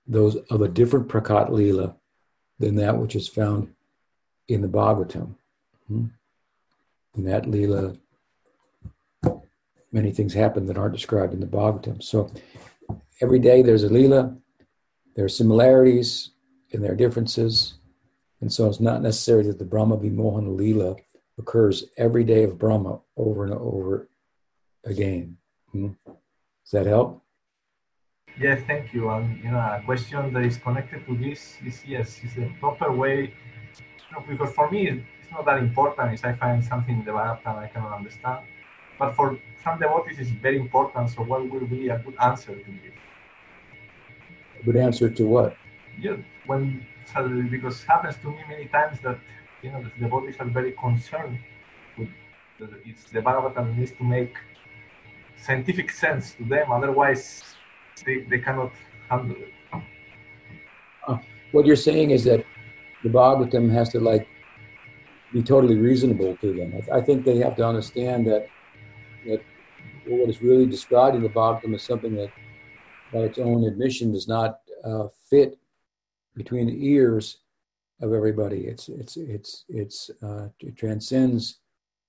those 0.05 0.35
of 0.35 0.61
a 0.61 0.67
different 0.67 1.07
Prakat 1.07 1.49
Leela 1.49 1.95
than 2.59 2.75
that 2.75 2.97
which 2.97 3.15
is 3.15 3.27
found 3.27 3.73
in 4.47 4.61
the 4.61 4.67
Bhagavatam. 4.67 5.35
Hmm. 5.87 6.05
In 7.15 7.23
that 7.25 7.43
Leela, 7.43 7.97
many 9.91 10.11
things 10.11 10.33
happen 10.33 10.65
that 10.67 10.77
aren't 10.77 10.95
described 10.95 11.33
in 11.33 11.39
the 11.39 11.47
Bhagavatam. 11.47 12.03
So 12.03 12.31
every 13.21 13.39
day 13.39 13.61
there's 13.61 13.83
a 13.83 13.89
Leela, 13.89 14.37
there 15.15 15.25
are 15.25 15.29
similarities, 15.29 16.31
there 16.81 16.93
are 16.93 16.95
differences. 16.95 17.75
And 18.41 18.51
so 18.51 18.67
it's 18.67 18.79
not 18.79 19.01
necessary 19.01 19.43
that 19.43 19.59
the 19.59 19.65
Brahma 19.65 19.97
Vimohan 19.97 20.57
Leela 20.57 20.97
occurs 21.37 21.85
every 21.97 22.23
day 22.23 22.43
of 22.43 22.57
Brahma 22.57 22.99
over 23.17 23.45
and 23.45 23.53
over 23.53 24.09
again. 24.85 25.37
Hmm? 25.71 25.89
Does 26.05 26.71
that 26.71 26.85
help? 26.85 27.21
Yes, 28.39 28.61
thank 28.65 28.93
you. 28.93 29.09
And 29.09 29.43
you 29.43 29.51
know, 29.51 29.59
a 29.59 29.81
question 29.85 30.33
that 30.33 30.43
is 30.43 30.57
connected 30.57 31.05
to 31.05 31.15
this 31.15 31.55
is 31.65 31.81
yes, 31.85 32.19
is 32.23 32.33
the 32.35 32.51
proper 32.59 32.91
way. 32.91 33.33
You 33.77 34.09
know, 34.11 34.25
because 34.27 34.53
for 34.53 34.69
me, 34.71 35.05
it's 35.21 35.31
not 35.31 35.45
that 35.45 35.59
important 35.59 36.13
if 36.13 36.25
I 36.25 36.33
find 36.33 36.63
something 36.63 36.99
in 36.99 37.05
the 37.05 37.11
Bhagavatam 37.11 37.57
I 37.57 37.67
cannot 37.67 37.93
understand. 37.97 38.45
But 38.97 39.15
for 39.15 39.39
some 39.63 39.79
devotees, 39.79 40.19
it's 40.19 40.29
very 40.29 40.57
important. 40.57 41.09
So, 41.09 41.23
what 41.23 41.49
will 41.49 41.67
be 41.67 41.89
a 41.89 41.99
good 41.99 42.15
answer 42.19 42.55
to 42.55 42.71
this? 42.83 42.97
A 44.59 44.65
good 44.65 44.77
answer 44.77 45.09
to 45.09 45.23
what? 45.25 45.55
Yeah, 45.99 46.17
when 46.45 46.85
suddenly, 47.11 47.49
because 47.49 47.81
it 47.81 47.87
happens 47.87 48.15
to 48.21 48.27
me 48.27 48.39
many 48.49 48.65
times 48.65 48.99
that 49.01 49.19
you 49.61 49.71
know 49.71 49.83
the 49.83 49.91
devotees 49.99 50.35
are 50.39 50.45
very 50.45 50.73
concerned 50.73 51.39
with 51.97 52.09
the, 52.59 52.69
it's 52.85 53.03
the 53.11 53.21
Bhagavatam 53.21 53.77
needs 53.77 53.91
to 53.91 54.03
make 54.03 54.35
scientific 55.37 55.91
sense 55.91 56.33
to 56.35 56.43
them, 56.45 56.71
otherwise 56.71 57.43
they, 58.05 58.21
they 58.29 58.39
cannot 58.39 58.71
handle 59.09 59.35
it. 59.35 59.53
Uh, 61.07 61.17
what 61.51 61.65
you're 61.65 61.75
saying 61.75 62.11
is 62.11 62.23
that 62.23 62.45
the 63.03 63.09
Bhagavatam 63.09 63.71
has 63.71 63.89
to 63.89 63.99
like 63.99 64.27
be 65.33 65.41
totally 65.41 65.77
reasonable 65.77 66.37
to 66.37 66.53
them. 66.53 66.73
I, 66.91 66.97
I 66.97 67.01
think 67.01 67.25
they 67.25 67.37
have 67.37 67.55
to 67.57 67.65
understand 67.65 68.27
that 68.27 68.47
that 69.25 69.41
what 70.05 70.29
is 70.29 70.41
really 70.41 70.65
described 70.65 71.15
in 71.15 71.23
the 71.23 71.29
Bhagavatam 71.29 71.75
is 71.75 71.83
something 71.83 72.15
that, 72.15 72.31
by 73.11 73.19
its 73.19 73.37
own 73.37 73.65
admission, 73.65 74.11
does 74.11 74.27
not 74.27 74.59
uh, 74.83 75.07
fit 75.29 75.57
between 76.35 76.67
the 76.67 76.87
ears 76.87 77.37
of 78.01 78.13
everybody. 78.13 78.65
It's 78.65 78.89
it's 78.89 79.17
it's 79.17 79.65
it's 79.69 80.11
uh, 80.21 80.47
it 80.59 80.75
transcends 80.75 81.59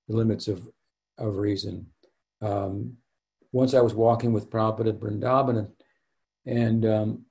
the 0.08 0.16
limits 0.16 0.48
of 0.48 0.68
of 1.18 1.36
reason. 1.36 1.86
Um, 2.40 2.96
once 3.52 3.74
I 3.74 3.80
was 3.80 3.94
walking 3.94 4.32
with 4.32 4.50
Prabhupada 4.50 4.88
at 4.88 5.00
Vrindavan, 5.00 5.70
and, 6.44 6.84
um, 6.84 7.24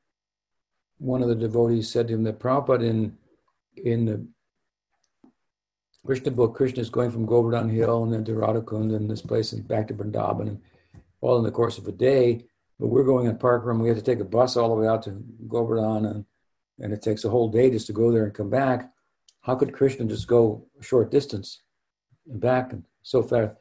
one 0.98 1.22
of 1.22 1.28
the 1.28 1.36
devotees 1.36 1.92
said 1.92 2.08
to 2.08 2.14
him 2.14 2.24
that 2.24 2.40
Prabhupada 2.40 2.88
in 2.88 3.18
in 3.76 4.06
the 4.06 4.26
Krishna 6.06 6.32
book, 6.32 6.56
Krishna 6.56 6.82
is 6.82 6.90
going 6.90 7.12
from 7.12 7.26
Govardhan 7.26 7.70
Hill 7.70 8.04
and 8.04 8.14
then 8.14 8.24
to 8.26 8.34
Radhakund 8.34 8.96
and 8.96 9.10
this 9.10 9.22
place 9.22 9.54
and 9.54 9.68
back 9.68 9.88
to 9.88 9.94
Vrindavan 9.94 10.48
and 10.48 10.62
all 11.22 11.38
in 11.38 11.44
the 11.44 11.52
course 11.52 11.78
of 11.78 11.88
a 11.88 11.92
day. 11.92 12.46
But 12.80 12.88
we're 12.88 13.04
going 13.04 13.28
on 13.28 13.38
Parikram. 13.38 13.80
We 13.80 13.88
have 13.90 13.98
to 13.98 14.04
take 14.04 14.20
a 14.20 14.26
bus 14.26 14.58
all 14.58 14.70
the 14.70 14.82
way 14.82 14.88
out 14.88 15.04
to 15.04 15.12
Govardhan 15.48 16.06
and, 16.06 16.26
and 16.80 16.94
it 16.94 17.02
takes 17.02 17.24
a 17.24 17.30
whole 17.30 17.50
day 17.50 17.70
just 17.70 17.88
to 17.88 17.94
go 17.94 18.12
there 18.12 18.26
and 18.26 18.34
come 18.34 18.50
back. 18.50 18.92
How 19.42 19.56
could 19.56 19.74
Krishna 19.74 20.06
just 20.06 20.28
go 20.28 20.66
a 20.80 20.84
short 20.84 21.12
distance 21.12 21.62
and 22.30 22.40
back 22.40 22.74
and 22.74 22.84
so 23.04 23.22
forth, 23.22 23.52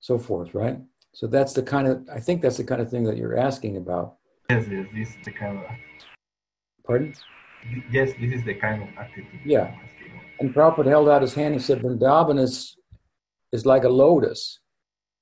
so 0.00 0.18
forth, 0.18 0.54
right? 0.54 0.78
So 1.12 1.26
that's 1.26 1.52
the 1.52 1.62
kind 1.62 1.86
of, 1.88 2.08
I 2.12 2.20
think 2.20 2.40
that's 2.40 2.56
the 2.56 2.64
kind 2.64 2.80
of 2.80 2.90
thing 2.90 3.04
that 3.04 3.16
you're 3.16 3.36
asking 3.36 3.76
about. 3.76 4.16
Yes, 4.48 4.66
yes, 4.70 4.86
this 4.94 5.08
is 5.08 5.14
the 5.24 5.32
kind 5.32 5.58
of, 5.58 5.64
Pardon? 6.86 7.14
yes, 7.90 8.10
this 8.20 8.32
is 8.32 8.44
the 8.44 8.54
kind 8.54 8.82
of 8.82 8.88
attitude. 8.98 9.26
Yeah. 9.44 9.74
And 10.40 10.54
Prabhupada 10.54 10.86
held 10.86 11.08
out 11.08 11.22
his 11.22 11.34
hand 11.34 11.54
and 11.54 11.62
said, 11.62 11.82
Vrindavan 11.82 12.40
is, 12.40 12.76
is 13.52 13.66
like 13.66 13.84
a 13.84 13.88
lotus, 13.88 14.60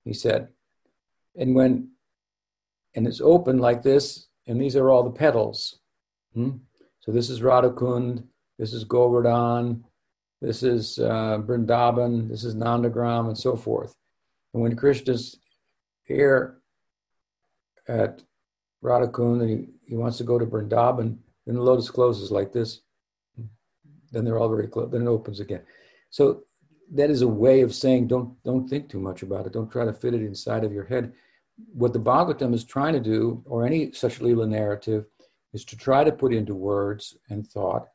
he 0.04 0.12
said. 0.12 0.48
And 1.36 1.54
when, 1.54 1.90
and 2.94 3.06
it's 3.06 3.20
open 3.20 3.58
like 3.58 3.82
this, 3.82 4.28
and 4.46 4.60
these 4.60 4.76
are 4.76 4.90
all 4.90 5.02
the 5.02 5.10
petals. 5.10 5.80
Hmm? 6.34 6.50
So 7.10 7.14
this 7.14 7.28
is 7.28 7.40
Radhakund, 7.40 8.22
this 8.56 8.72
is 8.72 8.84
Govardhan, 8.84 9.84
this 10.40 10.62
is 10.62 10.96
uh, 11.00 11.42
Vrindavan, 11.44 12.28
this 12.28 12.44
is 12.44 12.54
Nandagram, 12.54 13.26
and 13.26 13.36
so 13.36 13.56
forth. 13.56 13.96
And 14.54 14.62
when 14.62 14.76
Krishna's 14.76 15.36
here 16.04 16.60
at 17.88 18.22
Radhakund 18.84 19.40
and 19.40 19.50
he, 19.50 19.66
he 19.88 19.96
wants 19.96 20.18
to 20.18 20.24
go 20.24 20.38
to 20.38 20.46
Vrindavan, 20.46 21.16
then 21.46 21.56
the 21.56 21.62
lotus 21.62 21.90
closes 21.90 22.30
like 22.30 22.52
this 22.52 22.82
then 24.12 24.24
they're 24.24 24.38
all 24.38 24.48
very 24.48 24.68
close. 24.68 24.92
Then 24.92 25.02
it 25.02 25.08
opens 25.08 25.40
again. 25.40 25.62
So 26.10 26.44
that 26.92 27.10
is 27.10 27.22
a 27.22 27.28
way 27.28 27.62
of 27.62 27.74
saying 27.74 28.06
don't 28.06 28.40
don't 28.44 28.68
think 28.68 28.88
too 28.88 29.00
much 29.00 29.22
about 29.22 29.46
it. 29.46 29.52
Don't 29.52 29.70
try 29.70 29.84
to 29.84 29.92
fit 29.92 30.14
it 30.14 30.22
inside 30.22 30.62
of 30.62 30.72
your 30.72 30.84
head. 30.84 31.12
What 31.72 31.92
the 31.92 31.98
Bhagavatam 31.98 32.54
is 32.54 32.64
trying 32.64 32.94
to 32.94 33.00
do, 33.00 33.42
or 33.46 33.66
any 33.66 33.90
such 33.92 34.20
Leela 34.20 34.48
narrative, 34.48 35.06
is 35.52 35.64
to 35.66 35.76
try 35.76 36.04
to 36.04 36.12
put 36.12 36.32
into 36.32 36.54
words 36.54 37.16
and 37.28 37.46
thought 37.46 37.88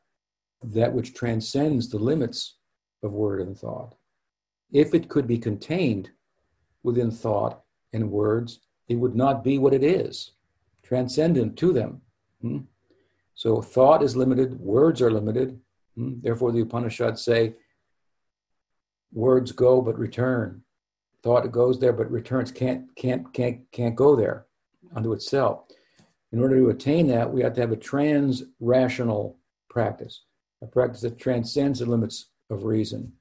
that 0.62 0.92
which 0.92 1.14
transcends 1.14 1.88
the 1.88 1.98
limits 1.98 2.56
of 3.02 3.12
word 3.12 3.40
and 3.40 3.56
thought. 3.56 3.94
If 4.72 4.94
it 4.94 5.08
could 5.08 5.26
be 5.26 5.38
contained 5.38 6.10
within 6.82 7.10
thought 7.10 7.62
and 7.92 8.10
words, 8.10 8.60
it 8.88 8.96
would 8.96 9.14
not 9.14 9.44
be 9.44 9.58
what 9.58 9.74
it 9.74 9.84
is, 9.84 10.32
transcendent 10.82 11.56
to 11.58 11.72
them. 11.72 12.00
Hmm? 12.40 12.58
So 13.34 13.60
thought 13.60 14.02
is 14.02 14.16
limited, 14.16 14.58
words 14.58 15.02
are 15.02 15.10
limited, 15.10 15.60
Hmm? 15.96 16.20
Therefore, 16.20 16.52
the 16.52 16.60
Upanishads 16.60 17.22
say, 17.24 17.54
words 19.12 19.52
go 19.52 19.80
but 19.80 19.98
return. 19.98 20.62
Thought 21.22 21.50
goes 21.50 21.80
there 21.80 21.92
but 21.92 22.10
returns 22.10 22.52
can't 22.52 22.94
can't 22.94 23.32
can't 23.32 23.60
can't 23.72 23.96
go 23.96 24.14
there 24.14 24.46
unto 24.94 25.12
itself. 25.12 25.64
In 26.32 26.40
order 26.40 26.56
to 26.56 26.70
attain 26.70 27.06
that, 27.08 27.32
we 27.32 27.42
have 27.42 27.54
to 27.54 27.60
have 27.60 27.72
a 27.72 27.76
trans-rational 27.76 29.38
practice, 29.70 30.22
a 30.62 30.66
practice 30.66 31.02
that 31.02 31.18
transcends 31.18 31.78
the 31.78 31.86
limits 31.86 32.30
of 32.50 32.64
reason. 32.64 33.12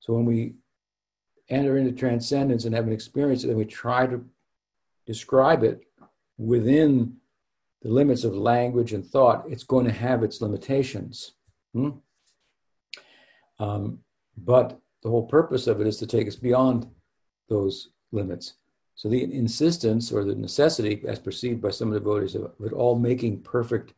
So 0.00 0.12
when 0.14 0.24
we 0.24 0.54
enter 1.48 1.76
into 1.76 1.92
transcendence 1.92 2.64
and 2.64 2.74
have 2.74 2.86
an 2.86 2.92
experience, 2.92 3.42
then 3.42 3.56
we 3.56 3.64
try 3.64 4.06
to 4.06 4.24
describe 5.06 5.62
it 5.62 5.82
within 6.38 7.16
the 7.82 7.90
limits 7.90 8.24
of 8.24 8.34
language 8.34 8.92
and 8.92 9.04
thought, 9.04 9.44
it's 9.48 9.64
going 9.64 9.84
to 9.84 9.92
have 9.92 10.22
its 10.22 10.40
limitations. 10.40 11.32
Hmm? 11.74 11.90
Um, 13.58 13.98
but 14.36 14.78
the 15.02 15.10
whole 15.10 15.26
purpose 15.26 15.66
of 15.66 15.80
it 15.80 15.86
is 15.86 15.98
to 15.98 16.06
take 16.06 16.26
us 16.26 16.36
beyond 16.36 16.88
those 17.48 17.90
limits. 18.10 18.54
So 18.94 19.08
the 19.08 19.22
insistence 19.22 20.12
or 20.12 20.24
the 20.24 20.34
necessity, 20.34 21.02
as 21.06 21.18
perceived 21.18 21.60
by 21.60 21.70
some 21.70 21.88
of 21.88 21.94
the 21.94 22.00
devotees, 22.00 22.34
of 22.34 22.52
it 22.64 22.72
all 22.72 22.98
making 22.98 23.42
perfect 23.42 23.94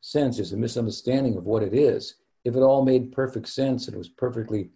sense 0.00 0.38
is 0.38 0.52
a 0.52 0.56
misunderstanding 0.56 1.36
of 1.36 1.44
what 1.44 1.62
it 1.62 1.74
is. 1.74 2.14
If 2.44 2.56
it 2.56 2.60
all 2.60 2.84
made 2.84 3.12
perfect 3.12 3.48
sense 3.48 3.86
and 3.86 3.94
it 3.94 3.98
was 3.98 4.08
perfectly 4.08 4.70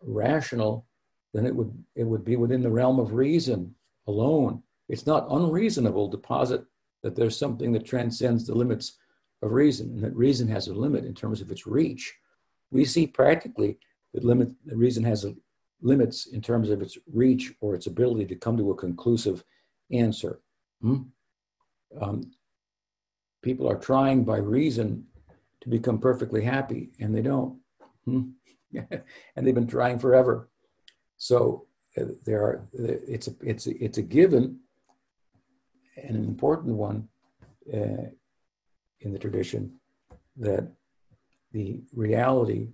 rational, 0.00 0.86
then 1.34 1.46
it 1.46 1.54
would 1.54 1.72
it 1.94 2.04
would 2.04 2.24
be 2.24 2.36
within 2.36 2.62
the 2.62 2.70
realm 2.70 2.98
of 2.98 3.12
reason 3.12 3.74
alone. 4.06 4.62
It's 4.88 5.06
not 5.06 5.26
unreasonable 5.30 6.10
to 6.10 6.16
posit 6.16 6.64
that 7.02 7.14
there's 7.14 7.36
something 7.36 7.72
that 7.72 7.84
transcends 7.84 8.46
the 8.46 8.54
limits 8.54 8.96
of 9.42 9.52
reason, 9.52 9.90
and 9.90 10.02
that 10.04 10.16
reason 10.16 10.48
has 10.48 10.68
a 10.68 10.74
limit 10.74 11.04
in 11.04 11.14
terms 11.14 11.40
of 11.40 11.50
its 11.50 11.66
reach 11.66 12.14
we 12.70 12.84
see 12.84 13.06
practically 13.06 13.78
that 14.12 14.24
limit 14.24 14.48
the 14.64 14.76
reason 14.76 15.04
has 15.04 15.24
a, 15.24 15.34
limits 15.82 16.26
in 16.26 16.40
terms 16.40 16.70
of 16.70 16.82
its 16.82 16.98
reach 17.12 17.52
or 17.60 17.74
its 17.74 17.86
ability 17.86 18.26
to 18.26 18.36
come 18.36 18.56
to 18.56 18.70
a 18.70 18.76
conclusive 18.76 19.44
answer. 19.90 20.40
Hmm? 20.80 21.02
Um, 22.00 22.30
people 23.42 23.68
are 23.68 23.78
trying 23.78 24.24
by 24.24 24.38
reason 24.38 25.06
to 25.60 25.68
become 25.68 25.98
perfectly 25.98 26.42
happy, 26.42 26.90
and 27.00 27.14
they 27.14 27.22
don't. 27.22 27.58
Hmm? 28.04 28.22
and 28.74 29.46
they've 29.46 29.54
been 29.54 29.66
trying 29.66 29.98
forever. 29.98 30.48
So 31.16 31.66
uh, 31.98 32.04
there 32.24 32.42
are. 32.42 32.68
It's 32.72 33.28
a 33.28 33.34
it's 33.40 33.66
a, 33.66 33.84
it's 33.84 33.98
a 33.98 34.02
given, 34.02 34.60
and 35.96 36.16
an 36.16 36.24
important 36.24 36.74
one 36.74 37.08
uh, 37.72 38.10
in 39.00 39.12
the 39.12 39.18
tradition 39.18 39.78
that 40.36 40.70
the 41.52 41.80
reality 41.94 42.68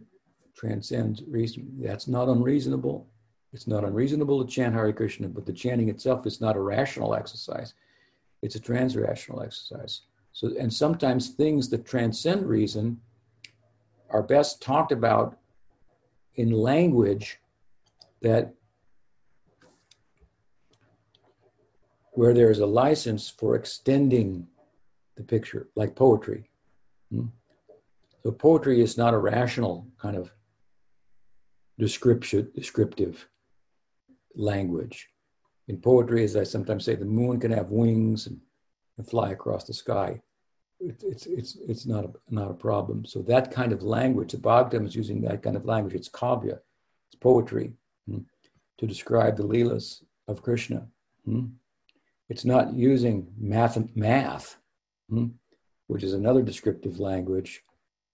transcends 0.55 1.23
reason. 1.27 1.71
That's 1.79 2.09
not 2.09 2.29
unreasonable. 2.29 3.07
It's 3.53 3.67
not 3.67 3.85
unreasonable 3.85 4.45
to 4.45 4.51
chant 4.51 4.75
Hare 4.75 4.93
Krishna, 4.93 5.29
but 5.29 5.47
the 5.47 5.53
chanting 5.53 5.89
itself 5.89 6.27
is 6.27 6.41
not 6.41 6.57
a 6.57 6.61
rational 6.61 7.15
exercise. 7.15 7.75
It's 8.41 8.57
a 8.57 8.61
transrational 8.61 9.45
exercise. 9.45 10.03
So, 10.33 10.53
and 10.59 10.73
sometimes 10.73 11.31
things 11.31 11.69
that 11.71 11.85
transcend 11.85 12.47
reason 12.49 13.01
are 14.11 14.23
best 14.23 14.63
talked 14.63 14.93
about 14.93 15.39
in 16.37 16.51
language 16.51 17.39
that 18.23 18.55
where 22.13 22.35
there 22.35 22.51
is 22.51 22.61
a 22.61 22.67
license 22.67 23.29
for 23.29 23.55
extending 23.55 24.47
the 25.17 25.23
picture, 25.23 25.69
like 25.75 25.95
poetry. 25.95 26.51
Hmm? 27.11 27.27
So 28.23 28.31
poetry 28.31 28.81
is 28.81 28.97
not 28.97 29.15
a 29.15 29.19
rational 29.19 29.87
kind 29.99 30.17
of 30.17 30.33
description, 31.79 32.51
descriptive 32.55 33.29
language. 34.35 35.09
In 35.69 35.81
poetry, 35.81 36.25
as 36.25 36.37
I 36.37 36.45
sometimes 36.45 36.85
say, 36.85 36.95
the 36.95 37.05
moon 37.05 37.41
can 37.41 37.51
have 37.53 37.71
wings 37.71 38.27
and, 38.27 38.39
and 38.99 39.09
fly 39.09 39.31
across 39.31 39.65
the 39.65 39.75
sky. 39.75 40.21
It, 40.81 41.03
it's 41.05 41.27
it's 41.27 41.57
it's 41.69 41.87
not 41.87 42.05
a, 42.05 42.11
not 42.31 42.51
a 42.51 42.55
problem. 42.55 43.05
So 43.05 43.23
that 43.23 43.53
kind 43.53 43.73
of 43.73 43.83
language, 43.83 44.33
the 44.33 44.39
Bhagavatam 44.39 44.87
is 44.87 44.97
using 44.97 45.21
that 45.23 45.43
kind 45.43 45.57
of 45.57 45.65
language. 45.65 45.95
It's 45.95 46.09
kavya, 46.09 46.59
it's 47.09 47.19
poetry 47.21 47.75
hmm, 48.09 48.19
to 48.79 48.87
describe 48.87 49.37
the 49.37 49.45
leelas 49.45 50.03
of 50.27 50.43
Krishna. 50.43 50.87
Hmm. 51.25 51.47
It's 52.29 52.45
not 52.45 52.75
using 52.75 53.29
math, 53.39 53.79
math, 53.95 54.57
hmm, 55.09 55.27
which 55.87 56.03
is 56.03 56.15
another 56.15 56.43
descriptive 56.43 56.99
language 56.99 57.63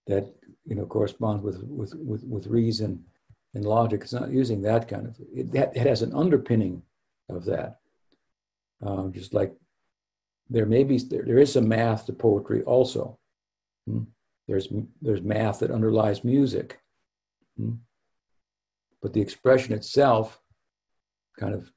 that 0.05 0.31
you 0.65 0.75
know 0.75 0.85
corresponds 0.85 1.43
with 1.43 1.63
with 1.63 1.95
with, 1.95 2.23
with 2.23 2.47
reason 2.47 3.03
and 3.53 3.65
logic. 3.65 4.01
It's 4.01 4.13
not 4.13 4.31
using 4.31 4.61
that 4.61 4.87
kind 4.87 5.07
of 5.07 5.15
it. 5.33 5.51
That 5.51 5.75
it 5.75 5.85
has 5.87 6.01
an 6.01 6.13
underpinning 6.13 6.81
of 7.29 7.45
that. 7.45 7.79
Um, 8.81 9.11
just 9.11 9.33
like 9.33 9.53
there 10.49 10.65
may 10.65 10.83
be 10.83 10.97
there, 10.97 11.23
there 11.23 11.37
is 11.37 11.53
some 11.53 11.67
math 11.67 12.05
to 12.05 12.13
poetry 12.13 12.63
also. 12.63 13.17
Hmm? 13.87 14.03
There's 14.47 14.67
there's 15.01 15.21
math 15.21 15.59
that 15.59 15.71
underlies 15.71 16.23
music, 16.23 16.79
hmm? 17.57 17.73
but 19.01 19.13
the 19.13 19.21
expression 19.21 19.73
itself 19.73 20.41
kind 21.39 21.53
of 21.53 21.71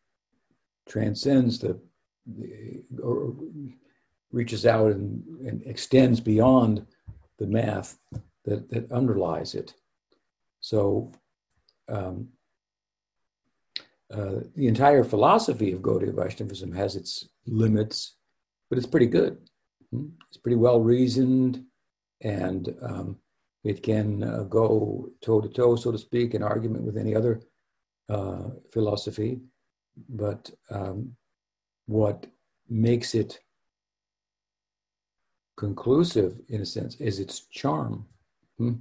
transcends 0.89 1.59
the, 1.59 1.79
the 2.27 2.83
or 3.03 3.35
reaches 4.33 4.65
out 4.67 4.91
and, 4.93 5.23
and 5.47 5.63
extends 5.67 6.19
beyond 6.21 6.87
the 7.39 7.47
math 7.47 7.99
that, 8.45 8.69
that 8.71 8.91
underlies 8.91 9.55
it. 9.55 9.75
So 10.61 11.13
um, 11.89 12.29
uh, 14.13 14.41
the 14.55 14.67
entire 14.67 15.05
philosophy 15.05 15.73
of 15.73 15.81
Gaudiya 15.81 16.15
Vaishnavism 16.15 16.73
has 16.73 16.97
its 16.97 17.29
limits, 17.47 18.17
but 18.69 18.79
it's 18.79 18.87
pretty 18.87 19.07
good. 19.07 19.39
Hmm? 19.91 20.09
It's 20.29 20.37
pretty 20.37 20.57
well 20.57 20.81
reasoned, 20.81 21.65
and 22.21 22.75
um, 22.83 23.17
it 23.65 23.83
can 23.83 24.23
uh, 24.23 24.43
go 24.45 25.09
toe 25.23 25.41
to 25.41 25.49
toe, 25.49 25.77
so 25.77 25.93
to 25.93 25.99
speak, 25.99 26.35
in 26.35 26.43
argument 26.43 26.85
with 26.85 26.97
any 26.97 27.15
other 27.15 27.41
uh, 28.09 28.51
philosophy. 28.71 29.41
But 30.09 30.51
um, 30.71 31.17
what 31.87 32.27
makes 32.69 33.15
it 33.15 33.41
conclusive, 35.57 36.41
in 36.49 36.61
a 36.61 36.67
sense, 36.67 36.97
is 36.97 37.19
its 37.19 37.47
charm. 37.47 38.07
Hmm? 38.59 38.73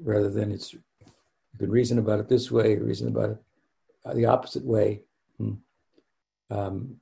rather 0.00 0.30
than 0.30 0.52
it's 0.52 0.74
you 1.60 1.66
reason 1.68 1.98
about 1.98 2.20
it 2.20 2.28
this 2.28 2.50
way, 2.50 2.76
reason 2.76 3.08
about 3.08 3.30
it 3.30 3.38
uh, 4.04 4.14
the 4.14 4.26
opposite 4.26 4.64
way. 4.64 5.02
Hmm. 5.38 5.54
Um, 6.50 6.96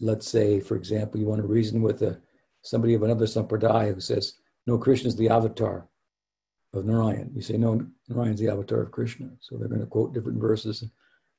let's 0.00 0.28
say, 0.28 0.60
for 0.60 0.76
example, 0.76 1.20
you 1.20 1.26
want 1.26 1.40
to 1.40 1.46
reason 1.46 1.82
with 1.82 2.02
a, 2.02 2.20
somebody 2.62 2.94
of 2.94 3.02
another 3.02 3.26
sampradaya 3.26 3.94
who 3.94 4.00
says, 4.00 4.34
no, 4.66 4.78
Krishna 4.78 5.08
is 5.08 5.16
the 5.16 5.28
avatar 5.28 5.88
of 6.72 6.84
Narayan. 6.84 7.30
You 7.34 7.42
say, 7.42 7.56
no, 7.56 7.86
Narayan 8.08 8.34
is 8.34 8.40
the 8.40 8.48
avatar 8.48 8.82
of 8.82 8.90
Krishna. 8.90 9.30
So 9.40 9.56
they're 9.56 9.68
going 9.68 9.80
to 9.80 9.86
quote 9.86 10.14
different 10.14 10.40
verses 10.40 10.82
and 10.82 10.90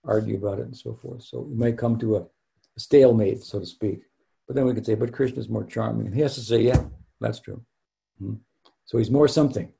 argue 0.04 0.38
about 0.38 0.60
it 0.60 0.66
and 0.66 0.78
so 0.78 0.94
forth. 0.94 1.24
So 1.24 1.48
you 1.50 1.56
might 1.56 1.78
come 1.78 1.98
to 2.00 2.18
a, 2.18 2.22
a 2.22 2.80
stalemate, 2.80 3.44
so 3.44 3.60
to 3.60 3.66
speak. 3.66 4.02
But 4.48 4.56
then 4.56 4.66
we 4.66 4.74
could 4.74 4.86
say, 4.86 4.96
but 4.96 5.14
Krishna 5.14 5.40
is 5.40 5.50
more 5.50 5.64
charming. 5.64 6.08
And 6.08 6.16
he 6.16 6.22
has 6.22 6.36
to 6.36 6.42
say, 6.42 6.62
yeah, 6.62 6.84
that's 7.20 7.40
true. 7.40 7.62
Hmm. 8.20 8.36
So 8.86 8.98
he's 8.98 9.12
more 9.12 9.28
something. 9.28 9.72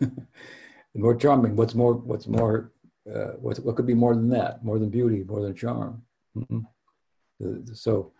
more 0.94 1.16
charming. 1.16 1.56
What's 1.56 1.74
more? 1.74 1.94
What's 1.94 2.26
more? 2.26 2.72
Uh, 3.12 3.32
what, 3.40 3.58
what 3.58 3.76
could 3.76 3.86
be 3.86 3.94
more 3.94 4.14
than 4.14 4.28
that? 4.30 4.64
More 4.64 4.78
than 4.78 4.88
beauty, 4.88 5.24
more 5.24 5.42
than 5.42 5.54
charm. 5.54 6.02
Mm-hmm. 6.36 7.74
So 7.74 8.12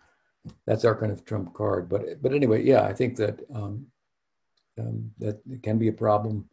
that's 0.67 0.85
our 0.85 0.95
kind 0.95 1.11
of 1.11 1.25
trump 1.25 1.53
card. 1.53 1.89
But 1.89 2.21
but 2.21 2.33
anyway, 2.33 2.63
yeah, 2.63 2.83
I 2.83 2.93
think 2.93 3.15
that 3.17 3.39
um, 3.53 3.87
um, 4.79 5.11
that 5.19 5.41
can 5.63 5.77
be 5.77 5.87
a 5.87 5.93
problem 5.93 6.49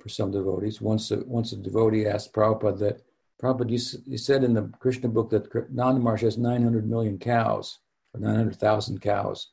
for 0.00 0.08
some 0.08 0.30
devotees. 0.30 0.80
Once 0.80 1.10
a, 1.10 1.18
once 1.26 1.52
a 1.52 1.56
devotee 1.56 2.06
asked 2.06 2.32
Prabhupada 2.32 2.78
that 2.78 3.02
Prabhupada, 3.42 3.70
you, 3.70 4.00
you 4.06 4.18
said 4.18 4.44
in 4.44 4.54
the 4.54 4.70
Krishna 4.78 5.08
book 5.08 5.30
that 5.30 5.52
Nanda 5.72 6.00
Maharaj 6.00 6.22
has 6.22 6.38
900 6.38 6.88
million 6.88 7.18
cows 7.18 7.80
or 8.14 8.20
900,000 8.20 9.00
cows, 9.00 9.50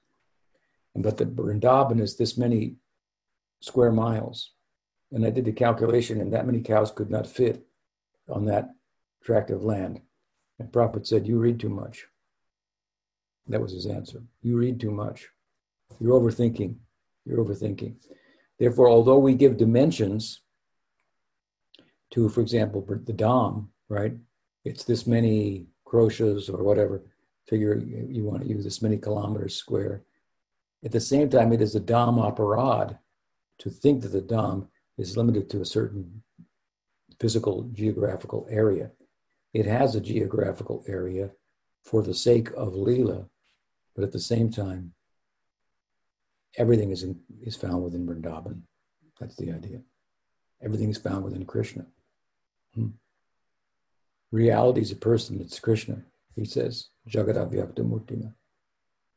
and 0.95 1.03
but 1.03 1.17
the 1.17 1.25
Vrindavan 1.25 1.99
is 1.99 2.15
this 2.15 2.37
many 2.37 2.75
square 3.61 3.91
miles. 3.91 4.52
And 5.13 5.25
I 5.25 5.29
did 5.29 5.45
the 5.45 5.53
calculation, 5.53 6.19
and 6.19 6.33
that 6.33 6.47
many 6.47 6.59
cows 6.59 6.91
could 6.91 7.11
not 7.11 7.27
fit 7.27 7.65
on 8.27 8.45
that 8.45 8.71
tract 9.23 9.51
of 9.51 9.63
land. 9.63 10.01
And 10.59 10.71
Prabhupada 10.71 11.05
said, 11.05 11.27
You 11.27 11.37
read 11.37 11.59
too 11.59 11.69
much. 11.69 12.05
That 13.47 13.61
was 13.61 13.73
his 13.73 13.85
answer. 13.85 14.23
You 14.41 14.57
read 14.57 14.79
too 14.79 14.91
much. 14.91 15.29
You're 15.99 16.19
overthinking. 16.19 16.75
You're 17.25 17.43
overthinking. 17.43 17.95
Therefore, 18.57 18.89
although 18.89 19.19
we 19.19 19.35
give 19.35 19.57
dimensions 19.57 20.41
to, 22.11 22.29
for 22.29 22.41
example, 22.41 22.81
the 22.81 23.13
Dham, 23.13 23.67
right? 23.89 24.13
It's 24.65 24.83
this 24.83 25.05
many 25.05 25.67
kroshas 25.85 26.49
or 26.49 26.63
whatever 26.63 27.03
figure 27.47 27.77
you 27.77 28.23
want 28.23 28.41
to 28.41 28.47
use, 28.47 28.63
this 28.63 28.81
many 28.81 28.97
kilometers 28.97 29.55
square. 29.55 30.03
At 30.83 30.91
the 30.91 30.99
same 30.99 31.29
time, 31.29 31.53
it 31.53 31.61
is 31.61 31.75
a 31.75 31.81
Dham 31.81 32.15
aparad 32.17 32.97
to 33.59 33.69
think 33.69 34.01
that 34.01 34.09
the 34.09 34.21
Dham 34.21 34.67
is 34.97 35.17
limited 35.17 35.49
to 35.49 35.61
a 35.61 35.65
certain 35.65 36.23
physical 37.19 37.63
geographical 37.73 38.47
area. 38.49 38.91
It 39.53 39.65
has 39.65 39.95
a 39.95 40.01
geographical 40.01 40.83
area 40.87 41.31
for 41.83 42.01
the 42.01 42.13
sake 42.13 42.49
of 42.55 42.73
Leela, 42.73 43.27
but 43.95 44.03
at 44.03 44.11
the 44.11 44.19
same 44.19 44.51
time, 44.51 44.93
everything 46.57 46.91
is, 46.91 47.03
in, 47.03 47.19
is 47.41 47.55
found 47.55 47.83
within 47.83 48.05
Vrindavan. 48.07 48.61
That's 49.19 49.35
the 49.35 49.51
idea. 49.51 49.81
Everything 50.61 50.89
is 50.89 50.97
found 50.97 51.23
within 51.23 51.45
Krishna. 51.45 51.85
Hmm. 52.73 52.89
Reality 54.31 54.81
is 54.81 54.91
a 54.91 54.95
person, 54.95 55.39
it's 55.41 55.59
Krishna. 55.59 56.01
He 56.35 56.45
says, 56.45 56.87
Jagadavyakta 57.07 57.79
Murtina. 57.79 58.33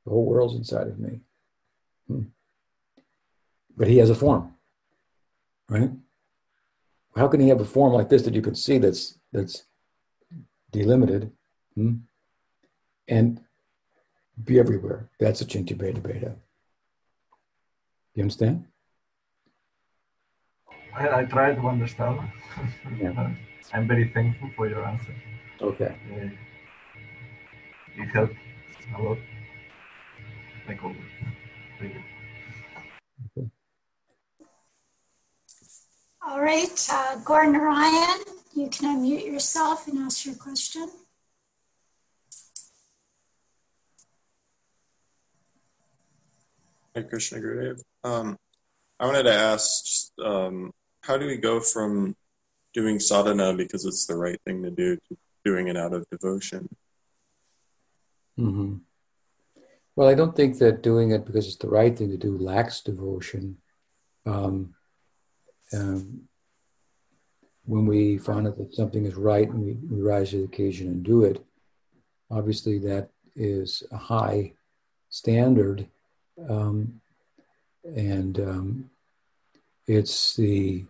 The 0.04 0.10
whole 0.10 0.26
world's 0.26 0.56
inside 0.56 0.88
of 0.88 0.98
me. 0.98 1.20
Hmm. 2.08 2.22
But 3.76 3.88
he 3.88 3.98
has 3.98 4.10
a 4.10 4.14
form, 4.14 4.54
right? 5.68 5.90
How 7.16 7.28
can 7.28 7.40
he 7.40 7.48
have 7.48 7.60
a 7.60 7.64
form 7.64 7.92
like 7.92 8.08
this 8.08 8.22
that 8.22 8.34
you 8.34 8.42
can 8.42 8.54
see 8.54 8.78
that's 8.78 9.18
that's 9.32 9.64
delimited 10.70 11.32
hmm? 11.74 11.94
and 13.08 13.40
be 14.44 14.58
everywhere? 14.58 15.08
That's 15.18 15.42
achintya 15.42 15.76
bhedabheda. 15.76 16.36
You 18.14 18.22
understand? 18.22 18.66
I, 20.94 21.20
I 21.20 21.24
try 21.24 21.54
to 21.54 21.68
understand. 21.68 22.20
Yeah. 23.00 23.34
I'm 23.74 23.88
very 23.88 24.10
thankful 24.14 24.48
for 24.56 24.68
your 24.68 24.84
answer. 24.84 25.14
Okay. 25.60 25.94
it 27.96 28.08
helped 28.14 28.34
a 28.96 29.02
lot. 29.02 29.18
Like 30.68 30.82
always. 30.82 30.98
Thank 31.78 31.94
you. 31.94 32.15
All 36.28 36.40
right, 36.40 36.88
uh, 36.90 37.16
Gordon 37.24 37.54
Ryan, 37.54 38.24
you 38.52 38.68
can 38.68 38.96
unmute 38.96 39.24
yourself 39.24 39.86
and 39.86 39.98
ask 39.98 40.26
your 40.26 40.34
question. 40.34 40.88
Hi, 46.96 47.02
Krishna 47.02 47.38
Gurudev. 47.38 47.80
Um, 48.02 48.36
I 48.98 49.06
wanted 49.06 49.22
to 49.22 49.34
ask, 49.34 50.08
um, 50.20 50.72
how 51.02 51.16
do 51.16 51.26
we 51.26 51.36
go 51.36 51.60
from 51.60 52.16
doing 52.74 52.98
sadhana 52.98 53.54
because 53.54 53.86
it's 53.86 54.06
the 54.06 54.16
right 54.16 54.40
thing 54.44 54.64
to 54.64 54.70
do 54.72 54.96
to 54.96 55.16
doing 55.44 55.68
it 55.68 55.76
out 55.76 55.92
of 55.92 56.10
devotion? 56.10 56.68
Mm-hmm. 58.36 58.78
Well, 59.94 60.08
I 60.08 60.14
don't 60.14 60.34
think 60.34 60.58
that 60.58 60.82
doing 60.82 61.12
it 61.12 61.24
because 61.24 61.46
it's 61.46 61.56
the 61.56 61.68
right 61.68 61.96
thing 61.96 62.10
to 62.10 62.16
do 62.16 62.36
lacks 62.36 62.80
devotion. 62.80 63.58
Um, 64.26 64.74
um, 65.72 66.22
when 67.64 67.86
we 67.86 68.18
find 68.18 68.46
out 68.46 68.56
that 68.58 68.74
something 68.74 69.04
is 69.06 69.14
right 69.14 69.48
and 69.48 69.60
we, 69.60 69.72
we 69.90 70.00
rise 70.00 70.30
to 70.30 70.38
the 70.38 70.44
occasion 70.44 70.88
and 70.88 71.02
do 71.02 71.24
it, 71.24 71.44
obviously 72.30 72.78
that 72.78 73.10
is 73.34 73.82
a 73.90 73.96
high 73.96 74.52
standard. 75.08 75.86
Um, 76.48 77.00
and 77.84 78.38
um, 78.40 78.90
it's 79.86 80.34
the 80.36 80.84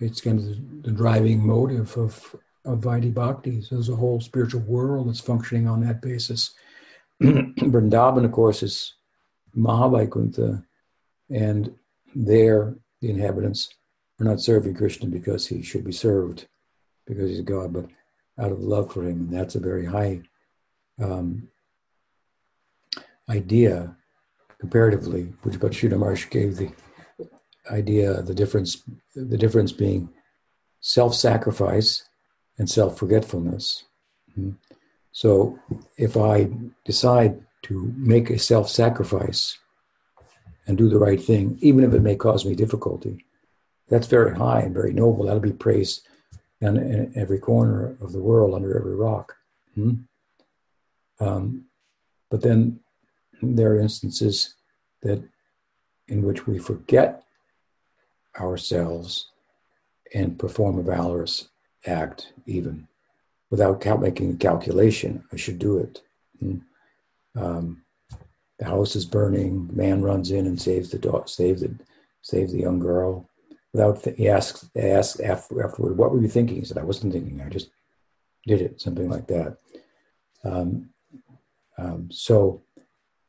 it's 0.00 0.20
kind 0.20 0.38
of 0.38 0.82
the, 0.82 0.92
driving 0.92 1.44
motive 1.44 1.96
of 1.96 2.36
of 2.64 2.80
Vaidhi 2.80 3.12
Bhakti. 3.12 3.62
So 3.62 3.76
there's 3.76 3.88
a 3.88 3.96
whole 3.96 4.20
spiritual 4.20 4.60
world 4.60 5.08
that's 5.08 5.20
functioning 5.20 5.66
on 5.66 5.80
that 5.80 6.02
basis. 6.02 6.52
Vrindavan, 7.22 8.24
of 8.24 8.32
course, 8.32 8.62
is 8.62 8.94
Mahavaikuntha, 9.56 10.64
and 11.30 11.74
there 12.14 12.76
the 13.00 13.10
inhabitants 13.10 13.68
are 14.20 14.24
not 14.24 14.40
serving 14.40 14.74
Krishna 14.74 15.08
because 15.08 15.46
he 15.46 15.62
should 15.62 15.84
be 15.84 15.92
served, 15.92 16.46
because 17.06 17.30
he's 17.30 17.40
God, 17.40 17.72
but 17.72 17.86
out 18.38 18.52
of 18.52 18.60
love 18.60 18.92
for 18.92 19.02
him. 19.02 19.20
And 19.20 19.32
that's 19.32 19.54
a 19.54 19.60
very 19.60 19.84
high 19.84 20.22
um, 21.00 21.48
idea 23.28 23.96
comparatively, 24.58 25.32
which 25.42 25.60
but 25.60 25.82
Maharaj 25.82 26.28
gave 26.30 26.56
the 26.56 26.70
idea, 27.70 28.22
the 28.22 28.34
difference, 28.34 28.82
the 29.14 29.36
difference 29.36 29.72
being 29.72 30.08
self-sacrifice 30.80 32.08
and 32.58 32.68
self-forgetfulness. 32.68 33.84
Mm-hmm. 34.32 34.50
So 35.12 35.58
if 35.96 36.16
I 36.16 36.50
decide 36.84 37.40
to 37.62 37.92
make 37.96 38.30
a 38.30 38.38
self-sacrifice 38.38 39.58
and 40.68 40.76
do 40.76 40.88
the 40.88 40.98
right 40.98 41.20
thing, 41.20 41.58
even 41.60 41.82
if 41.82 41.94
it 41.94 42.02
may 42.02 42.14
cause 42.14 42.44
me 42.44 42.54
difficulty. 42.54 43.24
That's 43.88 44.06
very 44.06 44.36
high 44.36 44.60
and 44.60 44.74
very 44.74 44.92
noble. 44.92 45.24
That'll 45.24 45.40
be 45.40 45.52
praised 45.52 46.06
in, 46.60 46.76
in 46.76 47.12
every 47.16 47.38
corner 47.38 47.96
of 48.02 48.12
the 48.12 48.20
world, 48.20 48.54
under 48.54 48.78
every 48.78 48.94
rock. 48.94 49.34
Hmm? 49.74 49.94
Um, 51.20 51.64
but 52.30 52.42
then 52.42 52.80
there 53.40 53.72
are 53.72 53.80
instances 53.80 54.54
that 55.02 55.24
in 56.06 56.22
which 56.22 56.46
we 56.46 56.58
forget 56.58 57.24
ourselves 58.38 59.30
and 60.14 60.38
perform 60.38 60.78
a 60.78 60.82
valorous 60.82 61.48
act, 61.86 62.32
even 62.46 62.86
without 63.50 64.00
making 64.00 64.32
a 64.32 64.36
calculation. 64.36 65.24
I 65.32 65.36
should 65.36 65.58
do 65.58 65.78
it. 65.78 66.02
Hmm? 66.40 66.58
Um, 67.34 67.82
the 68.58 68.64
house 68.64 68.96
is 68.96 69.04
burning. 69.04 69.70
Man 69.72 70.02
runs 70.02 70.30
in 70.30 70.46
and 70.46 70.60
saves 70.60 70.90
the 70.90 70.98
dog, 70.98 71.28
saves 71.28 71.62
the, 71.62 71.74
saves 72.22 72.52
the 72.52 72.60
young 72.60 72.78
girl. 72.78 73.28
Without 73.72 74.02
th- 74.02 74.16
he 74.16 74.28
asks, 74.28 74.68
asks 74.76 75.20
after, 75.20 75.64
afterward, 75.64 75.96
"What 75.96 76.10
were 76.10 76.20
you 76.20 76.28
thinking?" 76.28 76.56
He 76.56 76.64
said, 76.64 76.78
"I 76.78 76.84
wasn't 76.84 77.12
thinking. 77.12 77.40
I 77.40 77.48
just 77.48 77.70
did 78.46 78.60
it." 78.60 78.80
Something 78.80 79.08
like 79.08 79.26
that. 79.28 79.58
Um, 80.42 80.90
um, 81.76 82.08
so, 82.10 82.62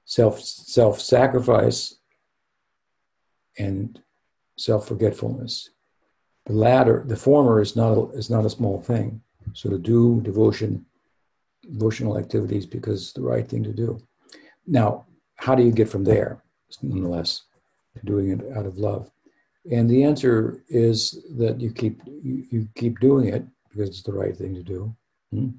self 0.05 0.41
self 0.41 0.99
sacrifice 0.99 1.95
and 3.57 4.01
self 4.57 4.87
forgetfulness. 4.87 5.69
The 6.45 6.53
latter, 6.53 7.03
the 7.05 7.17
former, 7.17 7.61
is 7.61 7.75
not 7.75 7.93
a, 7.93 8.09
is 8.11 8.29
not 8.29 8.45
a 8.45 8.49
small 8.49 8.81
thing. 8.81 9.21
So 9.53 9.69
to 9.69 9.77
do 9.77 10.21
devotion, 10.21 10.85
devotional 11.69 12.17
activities 12.17 12.65
because 12.65 13.01
it's 13.01 13.13
the 13.13 13.21
right 13.21 13.47
thing 13.47 13.63
to 13.63 13.73
do. 13.73 13.99
Now, 14.65 15.05
how 15.39 15.55
do 15.55 15.63
you 15.63 15.71
get 15.71 15.87
from 15.87 16.03
there, 16.03 16.43
nonetheless, 16.81 17.43
to 17.95 18.05
doing 18.05 18.29
it 18.31 18.41
out 18.57 18.65
of 18.65 18.77
love? 18.77 19.09
And 19.71 19.89
the 19.89 20.03
answer 20.03 20.63
is 20.67 21.23
that 21.37 21.61
you 21.61 21.71
keep 21.71 22.01
you, 22.05 22.43
you 22.51 22.67
keep 22.75 22.99
doing 22.99 23.29
it 23.29 23.45
because 23.69 23.89
it's 23.89 24.03
the 24.03 24.13
right 24.13 24.35
thing 24.35 24.53
to 24.53 24.63
do. 24.63 24.93
Hmm? 25.31 25.49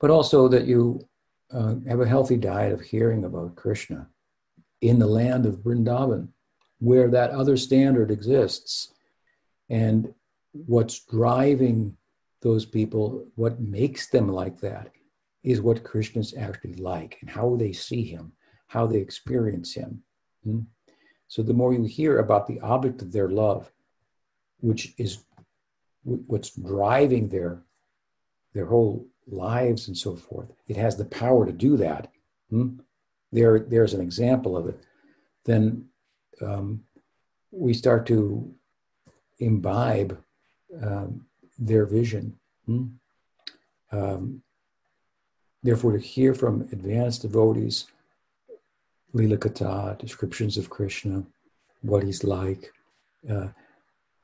But 0.00 0.10
also 0.10 0.48
that 0.48 0.66
you 0.66 1.06
uh, 1.52 1.76
have 1.88 2.00
a 2.00 2.08
healthy 2.08 2.36
diet 2.36 2.72
of 2.72 2.80
hearing 2.80 3.24
about 3.24 3.54
Krishna 3.54 4.08
in 4.80 4.98
the 4.98 5.06
land 5.06 5.46
of 5.46 5.60
Vrindavan, 5.60 6.28
where 6.80 7.08
that 7.08 7.30
other 7.30 7.56
standard 7.56 8.10
exists. 8.10 8.92
And 9.70 10.12
what's 10.52 10.98
driving 11.04 11.96
those 12.42 12.66
people, 12.66 13.24
what 13.36 13.60
makes 13.60 14.08
them 14.08 14.28
like 14.28 14.60
that, 14.60 14.90
is 15.46 15.62
what 15.62 15.84
Krishna's 15.84 16.34
actually 16.36 16.74
like 16.74 17.18
and 17.20 17.30
how 17.30 17.54
they 17.54 17.72
see 17.72 18.02
him, 18.02 18.32
how 18.66 18.84
they 18.84 18.98
experience 18.98 19.72
him. 19.72 20.02
Hmm? 20.42 20.60
So 21.28 21.42
the 21.42 21.54
more 21.54 21.72
you 21.72 21.84
hear 21.84 22.18
about 22.18 22.48
the 22.48 22.58
object 22.60 23.00
of 23.00 23.12
their 23.12 23.28
love, 23.28 23.70
which 24.58 24.92
is 24.98 25.24
what's 26.02 26.50
driving 26.50 27.28
their 27.28 27.62
their 28.54 28.66
whole 28.66 29.06
lives 29.28 29.86
and 29.86 29.96
so 29.96 30.16
forth, 30.16 30.50
it 30.66 30.76
has 30.76 30.96
the 30.96 31.04
power 31.04 31.46
to 31.46 31.52
do 31.52 31.76
that. 31.76 32.10
Hmm? 32.50 32.78
There, 33.30 33.60
there's 33.60 33.94
an 33.94 34.00
example 34.00 34.56
of 34.56 34.66
it. 34.66 34.80
Then 35.44 35.86
um, 36.40 36.82
we 37.52 37.72
start 37.74 38.06
to 38.06 38.52
imbibe 39.38 40.18
um, 40.82 41.26
their 41.58 41.86
vision. 41.86 42.34
Hmm? 42.64 42.86
Um, 43.92 44.42
therefore, 45.66 45.92
to 45.92 45.98
hear 45.98 46.34
from 46.34 46.62
advanced 46.72 47.22
devotees, 47.22 47.86
Lila 49.12 49.36
Kata, 49.36 49.96
descriptions 49.98 50.56
of 50.56 50.70
Krishna, 50.70 51.24
what 51.82 52.02
he's 52.02 52.24
like, 52.24 52.72
uh, 53.30 53.48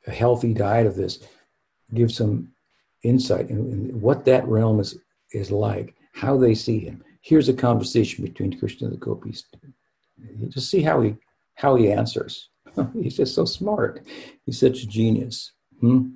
a 0.07 0.11
healthy 0.11 0.53
diet 0.53 0.87
of 0.87 0.97
this 0.97 1.21
gives 1.95 2.17
some 2.17 2.49
insight 3.03 3.51
in, 3.51 3.59
in, 3.73 4.01
what 4.01 4.25
that 4.25 4.47
realm 4.47 4.81
is, 4.81 4.99
is 5.33 5.51
like, 5.51 5.95
how 6.13 6.37
they 6.37 6.55
see 6.55 6.79
him. 6.79 7.03
Here's 7.21 7.49
a 7.49 7.55
conversation 7.55 8.25
between 8.25 8.59
Krishna 8.59 8.89
and 8.89 8.95
the 8.95 9.01
gopis. 9.01 9.45
You 10.19 10.49
just 10.49 10.71
see 10.71 10.83
how 10.83 11.01
he 11.01 11.17
how 11.55 11.77
he 11.77 11.93
answers. 11.93 12.49
he's 12.95 13.17
just 13.17 13.35
so 13.35 13.45
smart. 13.45 14.05
He's 14.45 14.59
such 14.59 14.83
a 14.83 14.87
genius. 14.87 15.53
Hmm? 15.81 16.15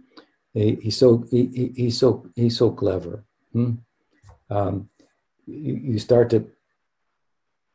He, 0.53 0.77
he's 0.83 0.97
so 0.97 1.25
he, 1.31 1.73
he's 1.77 1.99
so 1.99 2.27
he's 2.35 2.57
so 2.57 2.71
clever. 2.71 3.25
Hmm? 3.53 3.73
Um, 4.51 4.89
you, 5.47 5.75
you, 5.75 5.99
start 5.99 6.31
to, 6.31 6.49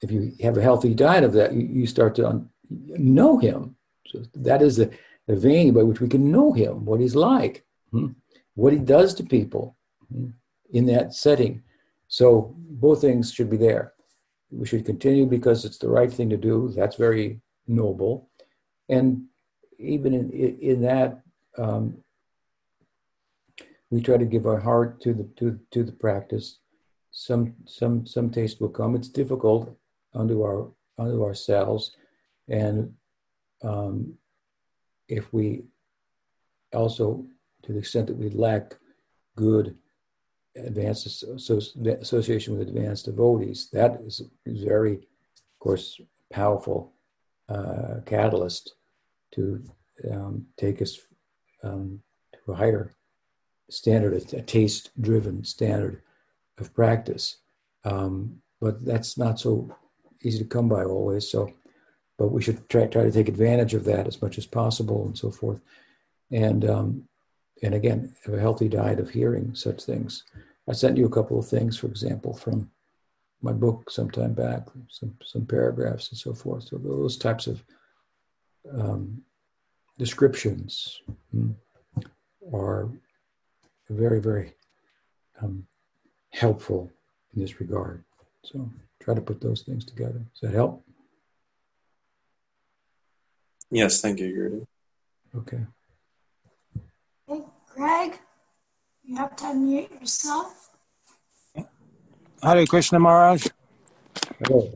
if 0.02 0.12
you 0.12 0.34
have 0.42 0.58
a 0.58 0.62
healthy 0.62 0.94
diet 0.94 1.24
of 1.24 1.34
that, 1.34 1.54
you, 1.54 1.62
you 1.62 1.88
start 1.88 2.16
to 2.16 2.28
un, 2.28 2.50
know 2.70 3.38
him. 3.38 3.76
So 4.08 4.24
that 4.36 4.62
is 4.62 4.78
the, 4.78 4.92
the 5.28 5.36
vein 5.36 5.74
by 5.74 5.84
which 5.84 6.02
we 6.02 6.10
can 6.10 6.32
know 6.32 6.52
him, 6.54 6.86
what 6.86 7.00
he's 7.00 7.16
like, 7.16 7.66
hmm? 7.92 8.08
what 8.56 8.74
he 8.74 8.80
does 8.80 9.14
to 9.16 9.24
people 9.24 9.76
hmm? 10.14 10.30
in 10.72 10.86
that 10.88 11.14
setting. 11.14 11.64
So 12.08 12.54
both 12.58 13.02
things 13.02 13.32
should 13.32 13.50
be 13.50 13.58
there. 13.58 13.94
We 14.52 14.68
should 14.68 14.86
continue 14.86 15.26
because 15.26 15.64
it's 15.64 15.78
the 15.78 15.88
right 15.88 16.12
thing 16.12 16.30
to 16.30 16.38
do. 16.38 16.74
That's 16.76 16.98
very 16.98 17.40
noble, 17.68 18.30
and 18.90 19.24
even 19.80 20.14
in 20.14 20.30
in 20.60 20.82
that 20.82 21.22
um, 21.58 21.98
we 23.90 24.02
try 24.02 24.18
to 24.18 24.26
give 24.26 24.46
our 24.46 24.60
heart 24.60 25.00
to 25.02 25.14
the 25.14 25.24
to, 25.38 25.60
to 25.72 25.84
the 25.84 25.92
practice. 25.94 26.58
Some 27.12 27.54
some 27.66 28.06
some 28.06 28.30
taste 28.30 28.62
will 28.62 28.70
come. 28.70 28.96
It's 28.96 29.10
difficult 29.10 29.76
unto 30.14 30.42
our 30.44 30.72
unto 30.98 31.24
ourselves, 31.24 31.96
and 32.48 32.94
um, 33.64 34.14
if 35.08 35.32
we 35.34 35.64
also, 36.74 37.26
to 37.64 37.74
the 37.74 37.80
extent 37.80 38.08
that 38.08 38.18
we 38.18 38.30
lack 38.30 38.76
good 39.36 39.78
advanced 40.56 41.24
association 41.24 42.58
with 42.58 42.68
advanced 42.68 43.06
devotees, 43.06 43.70
that 43.72 44.00
is, 44.06 44.22
very, 44.46 44.96
of 44.96 45.60
course, 45.60 46.00
powerful 46.32 46.94
uh, 47.50 47.96
catalyst 48.06 48.76
to 49.32 49.64
um, 50.10 50.46
take 50.58 50.82
us 50.82 50.98
um, 51.64 52.02
to 52.34 52.52
a 52.52 52.56
higher 52.56 52.94
standard, 53.70 54.14
a, 54.14 54.38
a 54.38 54.42
taste 54.42 54.92
driven 55.00 55.44
standard 55.44 56.02
of 56.58 56.74
practice. 56.74 57.38
Um, 57.84 58.42
but 58.60 58.86
that's 58.86 59.18
not 59.18 59.40
so 59.40 59.76
easy 60.24 60.40
to 60.40 60.46
come 60.46 60.70
by 60.70 60.84
always. 60.84 61.30
So, 61.30 61.52
but 62.18 62.32
we 62.32 62.42
should 62.42 62.70
try, 62.70 62.86
try 62.86 63.04
to 63.04 63.12
take 63.12 63.28
advantage 63.28 63.74
of 63.74 63.84
that 63.86 64.08
as 64.08 64.22
much 64.22 64.38
as 64.38 64.46
possible 64.46 65.06
and 65.06 65.18
so 65.18 65.32
forth. 65.32 65.60
And, 66.32 66.70
um, 66.70 67.04
and 67.64 67.74
again, 67.74 68.14
have 68.26 68.36
a 68.36 68.40
healthy 68.40 68.70
diet 68.70 69.00
of 69.00 69.10
hearing 69.10 69.56
such 69.56 69.84
things. 69.84 70.24
I 70.70 70.74
sent 70.74 70.98
you 70.98 71.06
a 71.06 71.10
couple 71.10 71.40
of 71.40 71.48
things, 71.48 71.78
for 71.78 71.88
example, 71.88 72.36
from 72.36 72.70
my 73.42 73.52
book 73.52 73.90
some 73.90 74.10
time 74.10 74.34
back, 74.34 74.68
some, 74.90 75.18
some 75.24 75.46
paragraphs 75.46 76.10
and 76.10 76.18
so 76.18 76.34
forth. 76.34 76.64
So 76.66 76.78
those 76.78 77.18
types 77.18 77.48
of 77.48 77.64
um, 78.72 79.24
descriptions 79.98 81.02
hmm, 81.32 81.52
are 82.54 82.90
very, 83.90 84.20
very 84.22 84.54
um, 85.42 85.66
helpful 86.32 86.92
in 87.34 87.42
this 87.42 87.60
regard. 87.60 88.04
So 88.44 88.70
try 89.00 89.14
to 89.14 89.22
put 89.22 89.42
those 89.42 89.62
things 89.62 89.86
together. 89.86 90.26
Does 90.34 90.42
that 90.42 90.56
help? 90.56 90.84
Yes, 93.70 94.02
thank 94.02 94.20
you, 94.20 94.34
Guru. 94.34 94.66
Okay. 95.36 95.66
Hey, 97.28 97.42
Greg, 97.74 98.20
you 99.04 99.16
have 99.16 99.36
to 99.38 99.46
unmute 99.46 100.00
yourself. 100.00 100.70
Hare 102.44 102.66
Krishna 102.66 103.00
Maharaj. 103.00 103.48
Hello. 104.44 104.74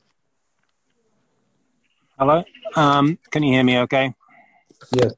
Hello. 2.18 2.44
Um, 2.76 3.18
can 3.32 3.44
you 3.44 3.54
hear 3.54 3.64
me 3.64 3.80
okay? 3.80 4.14
Yes. 4.92 5.14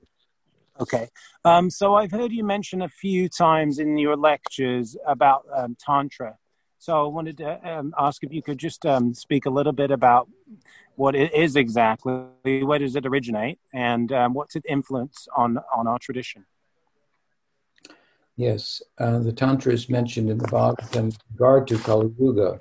Okay. 0.80 1.10
Um, 1.44 1.70
so 1.70 1.96
I've 1.96 2.12
heard 2.12 2.32
you 2.32 2.44
mention 2.44 2.82
a 2.82 2.90
few 2.90 3.30
times 3.30 3.80
in 3.80 3.98
your 3.98 4.16
lectures 4.16 4.96
about 5.06 5.46
um, 5.56 5.76
Tantra. 5.80 6.38
So 6.80 7.06
I 7.06 7.08
wanted 7.08 7.38
to 7.38 7.70
um, 7.70 7.94
ask 7.98 8.24
if 8.24 8.32
you 8.32 8.42
could 8.42 8.58
just 8.58 8.86
um, 8.86 9.14
speak 9.14 9.46
a 9.46 9.50
little 9.50 9.74
bit 9.74 9.92
about 9.92 10.30
what 10.96 11.16
it 11.16 11.34
is 11.34 11.56
exactly, 11.56 12.24
where 12.44 12.80
does 12.80 12.96
it 12.96 13.06
originate, 13.06 13.60
and 13.74 14.12
um, 14.12 14.34
what's 14.34 14.56
its 14.56 14.66
influence 14.68 15.28
on, 15.36 15.60
on 15.76 15.88
our 15.88 16.00
tradition? 16.00 16.46
Yes, 18.36 18.82
uh, 19.00 19.20
the 19.20 19.32
Tantra 19.32 19.74
is 19.74 19.90
mentioned 19.90 20.30
in 20.30 20.38
the 20.38 20.48
Bhagavatam 20.48 20.96
in 20.96 21.12
regard 21.34 21.68
to 21.68 21.78
Kali 21.80 22.14
Yuga. 22.20 22.60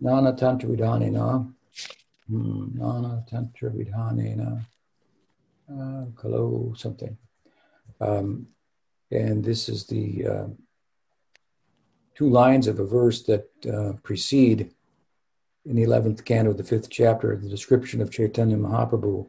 Nana 0.00 0.32
Tantra 0.34 0.68
Vidhanena. 0.68 1.52
Hmm, 2.28 2.66
Nana 2.74 3.24
Tantra 3.28 3.70
Vidhanena. 3.70 4.64
Uh, 5.68 6.04
Kalo 6.16 6.74
something. 6.76 7.16
Um, 8.00 8.48
and 9.10 9.44
this 9.44 9.68
is 9.68 9.86
the 9.86 10.26
uh, 10.26 10.46
two 12.14 12.28
lines 12.28 12.66
of 12.66 12.78
a 12.78 12.84
verse 12.84 13.22
that 13.24 13.48
uh, 13.66 13.92
precede 14.02 14.70
in 15.66 15.76
the 15.76 15.84
11th 15.84 16.24
canto 16.24 16.50
of 16.50 16.56
the 16.56 16.64
fifth 16.64 16.88
chapter 16.88 17.36
the 17.36 17.48
description 17.48 18.00
of 18.00 18.10
Chaitanya 18.10 18.56
Mahaprabhu 18.56 19.28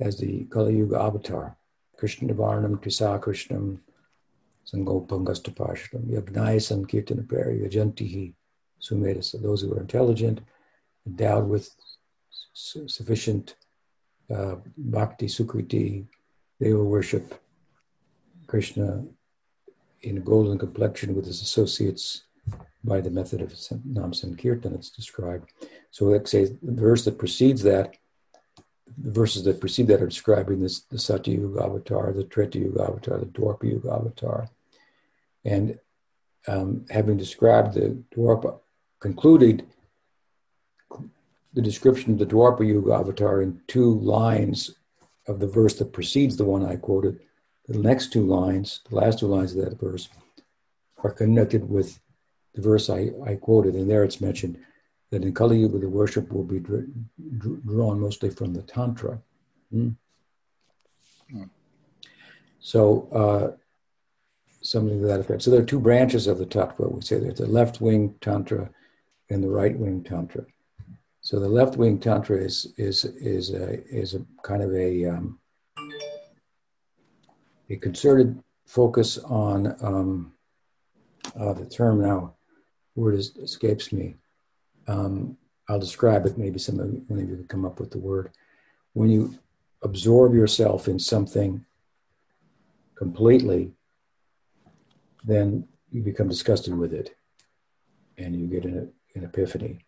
as 0.00 0.18
the 0.18 0.44
Kali 0.44 0.76
Yuga 0.76 1.00
avatar. 1.00 1.56
Krishna 1.96 2.32
Nivarnam 2.32 2.76
Krisa 2.76 3.18
Krishnam 3.18 3.78
Sangopangastapashram 4.70 6.04
Yagnaya 6.10 6.60
Sankirtana 6.60 7.26
Yajantihi 7.26 8.34
Sumedasa. 8.82 9.42
Those 9.42 9.62
who 9.62 9.72
are 9.74 9.80
intelligent, 9.80 10.40
endowed 11.06 11.48
with 11.48 11.70
su- 12.52 12.88
sufficient 12.88 13.56
uh, 14.34 14.56
bhakti, 14.76 15.26
sukriti, 15.26 16.06
they 16.60 16.72
will 16.72 16.84
worship 16.84 17.40
Krishna 18.46 19.04
in 20.02 20.18
a 20.18 20.20
golden 20.20 20.58
complexion 20.58 21.14
with 21.14 21.26
his 21.26 21.42
associates 21.42 22.22
by 22.84 23.00
the 23.00 23.10
method 23.10 23.42
of 23.42 23.52
Nam 23.84 24.12
Sankirtan, 24.12 24.74
it's 24.74 24.90
described. 24.90 25.50
So 25.90 26.06
let's 26.06 26.30
say 26.30 26.44
the 26.44 26.72
verse 26.72 27.04
that 27.04 27.18
precedes 27.18 27.62
that, 27.64 27.96
the 28.98 29.10
verses 29.10 29.42
that 29.44 29.60
precede 29.60 29.88
that 29.88 30.00
are 30.00 30.06
describing 30.06 30.60
this, 30.60 30.80
the 30.80 30.98
Satya 30.98 31.34
Yuga 31.34 31.64
avatar, 31.64 32.12
the 32.12 32.24
Treta 32.24 32.58
Yuga 32.58 32.84
avatar, 32.84 33.18
the 33.18 33.26
Dwapara 33.26 33.72
Yuga 33.72 33.90
avatar. 33.92 34.48
And 35.44 35.78
um, 36.46 36.86
having 36.90 37.16
described 37.16 37.74
the 37.74 38.00
Dwapara, 38.14 38.60
concluded 39.00 39.66
the 41.52 41.62
description 41.62 42.12
of 42.12 42.18
the 42.18 42.26
Dwapara 42.26 42.66
Yuga 42.66 42.92
avatar 42.92 43.42
in 43.42 43.60
two 43.66 43.98
lines 43.98 44.76
of 45.26 45.40
the 45.40 45.46
verse 45.48 45.74
that 45.78 45.92
precedes 45.92 46.36
the 46.36 46.44
one 46.44 46.64
I 46.64 46.76
quoted. 46.76 47.20
The 47.68 47.78
next 47.78 48.12
two 48.12 48.24
lines, 48.24 48.80
the 48.88 48.96
last 48.96 49.18
two 49.18 49.26
lines 49.26 49.54
of 49.54 49.64
that 49.64 49.80
verse, 49.80 50.08
are 51.02 51.10
connected 51.10 51.68
with 51.68 51.98
the 52.54 52.62
verse 52.62 52.88
I, 52.88 53.10
I 53.24 53.36
quoted. 53.36 53.74
And 53.74 53.90
there 53.90 54.04
it's 54.04 54.20
mentioned 54.20 54.58
that 55.10 55.22
in 55.22 55.34
Kali 55.34 55.58
Yuga, 55.58 55.78
the 55.78 55.88
worship 55.88 56.32
will 56.32 56.44
be 56.44 56.58
dr- 56.58 56.88
drawn 57.66 58.00
mostly 58.00 58.30
from 58.30 58.54
the 58.54 58.62
Tantra. 58.62 59.20
Hmm? 59.70 59.90
So 62.60 63.08
uh, 63.12 63.56
something 64.60 65.00
to 65.00 65.06
that 65.06 65.20
effect. 65.20 65.42
So 65.42 65.50
there 65.50 65.60
are 65.60 65.64
two 65.64 65.80
branches 65.80 66.26
of 66.26 66.38
the 66.38 66.46
Tattva. 66.46 66.90
We 66.92 67.00
say 67.02 67.18
there's 67.18 67.38
the 67.38 67.46
left 67.46 67.80
wing 67.80 68.14
Tantra 68.20 68.70
and 69.30 69.42
the 69.42 69.48
right 69.48 69.76
wing 69.76 70.02
Tantra. 70.02 70.44
So 71.20 71.40
the 71.40 71.48
left 71.48 71.76
wing 71.76 71.98
Tantra 71.98 72.38
is 72.38 72.72
is 72.76 73.04
is 73.04 73.50
a, 73.50 73.84
is 73.86 74.14
a 74.14 74.24
kind 74.42 74.62
of 74.62 74.72
a 74.74 75.06
um, 75.06 75.38
a 77.68 77.76
concerted 77.76 78.42
focus 78.66 79.18
on 79.18 79.76
um, 79.80 80.32
uh, 81.38 81.52
the 81.52 81.66
term 81.66 82.00
now 82.00 82.34
word 82.94 83.14
is, 83.14 83.36
escapes 83.36 83.92
me. 83.92 84.14
Um, 84.88 85.36
I'll 85.68 85.78
describe 85.78 86.26
it. 86.26 86.38
Maybe 86.38 86.58
some 86.58 86.80
of 86.80 86.88
one 87.08 87.18
of 87.18 87.28
you 87.28 87.36
can 87.36 87.46
come 87.48 87.64
up 87.64 87.80
with 87.80 87.90
the 87.90 87.98
word. 87.98 88.30
When 88.92 89.08
you 89.10 89.38
absorb 89.82 90.34
yourself 90.34 90.88
in 90.88 90.98
something 90.98 91.64
completely, 92.96 93.72
then 95.24 95.66
you 95.90 96.02
become 96.02 96.28
disgusted 96.28 96.76
with 96.76 96.92
it, 96.94 97.16
and 98.16 98.34
you 98.34 98.46
get 98.46 98.64
an, 98.64 98.92
an 99.14 99.24
epiphany. 99.24 99.84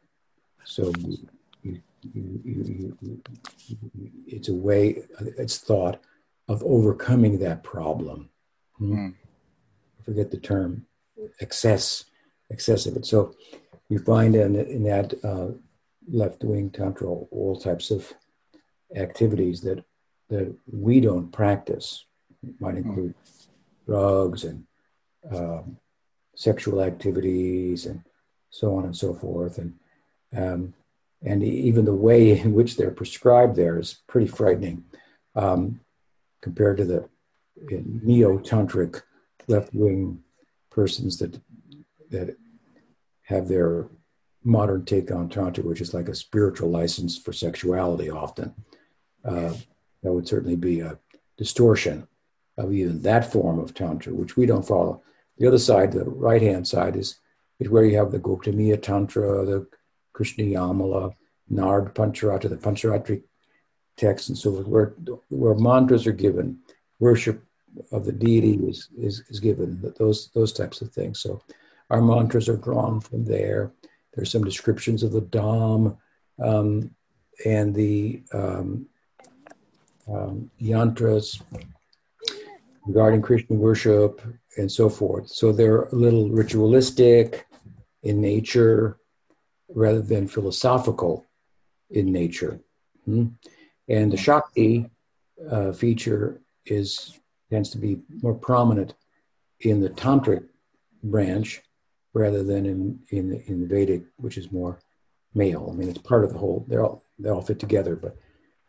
So 0.64 0.92
you, 1.62 1.80
you, 2.12 2.40
you, 2.44 3.22
it's 4.26 4.48
a 4.48 4.54
way. 4.54 5.02
It's 5.38 5.58
thought 5.58 6.00
of 6.48 6.62
overcoming 6.64 7.38
that 7.38 7.62
problem. 7.62 8.30
Hmm. 8.76 9.08
I 10.00 10.04
forget 10.04 10.30
the 10.30 10.38
term. 10.38 10.86
Excess, 11.40 12.04
excess 12.50 12.86
of 12.86 12.96
it. 12.96 13.04
So 13.04 13.34
you 13.88 13.98
find 13.98 14.34
in, 14.34 14.56
in 14.56 14.84
that 14.84 15.12
uh, 15.24 15.48
left 16.10 16.44
wing 16.44 16.70
tantra 16.70 17.08
all 17.08 17.60
types 17.60 17.90
of 17.90 18.12
activities 18.96 19.60
that 19.62 19.84
that 20.30 20.54
we 20.70 21.00
don't 21.00 21.32
practice. 21.32 22.04
It 22.46 22.60
might 22.60 22.74
hmm. 22.74 22.88
include 22.88 23.14
drugs 23.86 24.44
and 24.44 24.64
um, 25.34 25.78
sexual 26.34 26.82
activities 26.82 27.86
and 27.86 28.02
so 28.50 28.76
on 28.76 28.84
and 28.84 28.96
so 28.96 29.14
forth. 29.14 29.58
And 29.58 29.74
um, 30.36 30.74
and 31.22 31.42
even 31.42 31.84
the 31.84 31.94
way 31.94 32.38
in 32.38 32.52
which 32.52 32.76
they're 32.76 32.90
prescribed 32.90 33.56
there 33.56 33.78
is 33.78 33.98
pretty 34.06 34.28
frightening 34.28 34.84
um, 35.34 35.80
compared 36.40 36.76
to 36.78 36.84
the 36.84 37.08
neo-tantric 38.02 39.02
left-wing 39.48 40.22
persons 40.70 41.18
that 41.18 41.40
that 42.10 42.36
have 43.22 43.48
their 43.48 43.88
modern 44.44 44.84
take 44.84 45.10
on 45.10 45.28
tantra, 45.28 45.62
which 45.62 45.80
is 45.80 45.92
like 45.92 46.08
a 46.08 46.14
spiritual 46.14 46.70
license 46.70 47.18
for 47.18 47.32
sexuality. 47.32 48.10
Often, 48.10 48.54
uh, 49.24 49.52
that 50.02 50.12
would 50.12 50.28
certainly 50.28 50.56
be 50.56 50.80
a 50.80 50.98
distortion 51.36 52.06
of 52.56 52.72
even 52.72 53.02
that 53.02 53.30
form 53.30 53.58
of 53.58 53.74
tantra, 53.74 54.14
which 54.14 54.36
we 54.36 54.46
don't 54.46 54.66
follow. 54.66 55.02
The 55.36 55.46
other 55.46 55.58
side, 55.58 55.92
the 55.92 56.04
right-hand 56.04 56.66
side, 56.66 56.96
is 56.96 57.18
is 57.60 57.68
where 57.68 57.84
you 57.84 57.96
have 57.96 58.12
the 58.12 58.20
Gautamiya 58.20 58.80
Tantra, 58.80 59.44
the 59.44 59.66
Krishna 60.12 60.44
Yamala, 60.44 61.14
Narad 61.52 61.92
Pancharatra, 61.92 62.48
the 62.48 62.56
Pancharatri 62.56 63.22
texts, 63.98 64.28
and 64.28 64.38
so 64.38 64.52
forth, 64.52 64.66
where, 64.66 64.94
where 65.28 65.54
mantras 65.54 66.06
are 66.06 66.12
given, 66.12 66.58
worship 67.00 67.44
of 67.92 68.04
the 68.04 68.12
deity 68.12 68.54
is, 68.66 68.88
is, 68.96 69.22
is 69.28 69.40
given, 69.40 69.92
those, 69.98 70.30
those 70.34 70.52
types 70.52 70.80
of 70.80 70.90
things. 70.90 71.20
So 71.20 71.42
our 71.90 72.00
mantras 72.00 72.48
are 72.48 72.56
drawn 72.56 73.00
from 73.00 73.24
there. 73.24 73.72
There's 74.14 74.30
some 74.30 74.44
descriptions 74.44 75.02
of 75.02 75.12
the 75.12 75.22
Dham 75.22 75.96
um, 76.42 76.90
and 77.44 77.74
the 77.74 78.22
um, 78.32 78.86
um, 80.08 80.50
yantras 80.60 81.40
regarding 82.86 83.22
Krishna 83.22 83.56
worship 83.56 84.22
and 84.56 84.70
so 84.70 84.88
forth. 84.88 85.28
So 85.28 85.52
they're 85.52 85.82
a 85.82 85.94
little 85.94 86.30
ritualistic 86.30 87.46
in 88.02 88.20
nature 88.20 88.98
rather 89.68 90.00
than 90.00 90.26
philosophical 90.26 91.26
in 91.90 92.10
nature. 92.10 92.60
Hmm? 93.04 93.26
And 93.88 94.12
the 94.12 94.16
Shakti 94.16 94.90
uh, 95.50 95.72
feature 95.72 96.40
is 96.66 97.18
tends 97.50 97.70
to 97.70 97.78
be 97.78 98.00
more 98.22 98.34
prominent 98.34 98.94
in 99.60 99.80
the 99.80 99.88
tantric 99.90 100.44
branch 101.02 101.62
rather 102.12 102.42
than 102.42 102.66
in 102.66 103.00
in 103.10 103.30
the, 103.30 103.42
in 103.46 103.60
the 103.60 103.66
Vedic, 103.66 104.02
which 104.16 104.36
is 104.36 104.52
more 104.52 104.78
male. 105.34 105.70
I 105.72 105.76
mean, 105.76 105.88
it's 105.88 105.98
part 105.98 106.24
of 106.24 106.32
the 106.32 106.38
whole. 106.38 106.66
They're 106.68 106.84
all 106.84 107.02
they 107.18 107.30
all 107.30 107.42
fit 107.42 107.58
together, 107.58 107.96
but 107.96 108.16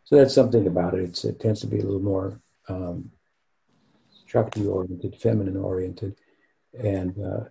so 0.04 0.16
that's 0.16 0.34
something 0.34 0.66
about 0.68 0.94
it. 0.96 1.02
It's, 1.02 1.24
it 1.24 1.40
tends 1.40 1.62
to 1.62 1.68
be 1.68 1.80
a 1.80 1.84
little 1.84 2.00
more 2.00 2.40
um, 2.68 3.12
Shakti 4.26 4.66
oriented, 4.66 5.16
feminine 5.16 5.58
oriented, 5.58 6.16
and 6.82 7.14
uh, 7.24 7.44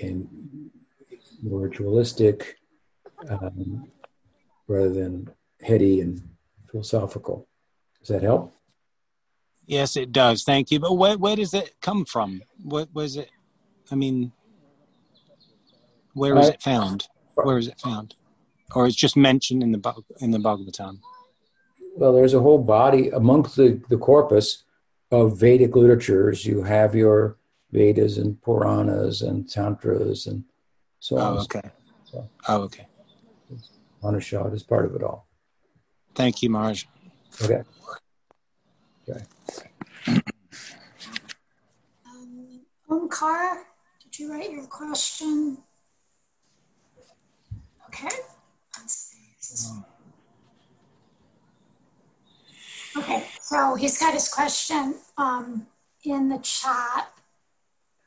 and 0.00 0.70
more 1.42 1.60
ritualistic 1.60 2.56
um, 3.28 3.86
rather 4.66 4.90
than 4.90 5.30
heady 5.62 6.00
and 6.00 6.22
philosophical. 6.70 7.48
Does 8.00 8.08
that 8.08 8.22
help? 8.22 8.54
Yes, 9.66 9.96
it 9.96 10.12
does. 10.12 10.42
Thank 10.42 10.70
you. 10.70 10.80
But 10.80 10.94
where, 10.94 11.16
where 11.16 11.36
does 11.36 11.54
it 11.54 11.74
come 11.80 12.04
from? 12.04 12.42
What 12.62 12.88
was 12.92 13.16
it? 13.16 13.30
I 13.90 13.94
mean, 13.94 14.32
where 16.14 16.36
is 16.38 16.48
uh, 16.48 16.52
it 16.52 16.62
found? 16.62 17.08
Where 17.34 17.58
is 17.58 17.68
it 17.68 17.78
found? 17.78 18.14
Or 18.74 18.86
it's 18.86 18.96
just 18.96 19.16
mentioned 19.16 19.62
in 19.62 19.72
the 19.72 19.94
in 20.20 20.30
the 20.30 20.38
Bhagavatam? 20.38 21.00
Well, 21.96 22.12
there's 22.12 22.34
a 22.34 22.40
whole 22.40 22.62
body 22.62 23.10
amongst 23.10 23.56
the, 23.56 23.80
the 23.88 23.98
corpus 23.98 24.64
of 25.10 25.38
Vedic 25.38 25.74
literatures. 25.74 26.46
You 26.46 26.62
have 26.62 26.94
your 26.94 27.36
Vedas 27.72 28.18
and 28.18 28.40
Puranas 28.42 29.22
and 29.22 29.48
Tantras 29.48 30.26
and 30.26 30.44
so 31.00 31.18
on. 31.18 31.36
Oh, 31.36 31.40
okay. 31.42 31.70
So, 32.04 32.28
oh, 32.48 32.62
okay. 32.62 32.86
Upanishad 34.02 34.54
is 34.54 34.62
part 34.62 34.86
of 34.86 34.94
it 34.94 35.02
all. 35.02 35.26
Thank 36.14 36.42
you, 36.42 36.50
Marge. 36.50 36.88
Okay. 37.42 37.62
Okay. 39.08 39.24
Um, 42.06 42.60
Omkar, 42.90 43.62
did 44.02 44.18
you 44.18 44.32
write 44.32 44.50
your 44.50 44.66
question? 44.66 45.58
Okay. 47.86 48.08
Let's 48.76 48.94
see. 48.94 49.80
Okay, 52.96 53.24
so 53.40 53.76
he's 53.76 53.98
got 53.98 54.14
his 54.14 54.28
question 54.28 54.96
um, 55.16 55.66
in 56.04 56.28
the 56.28 56.38
chat. 56.38 57.12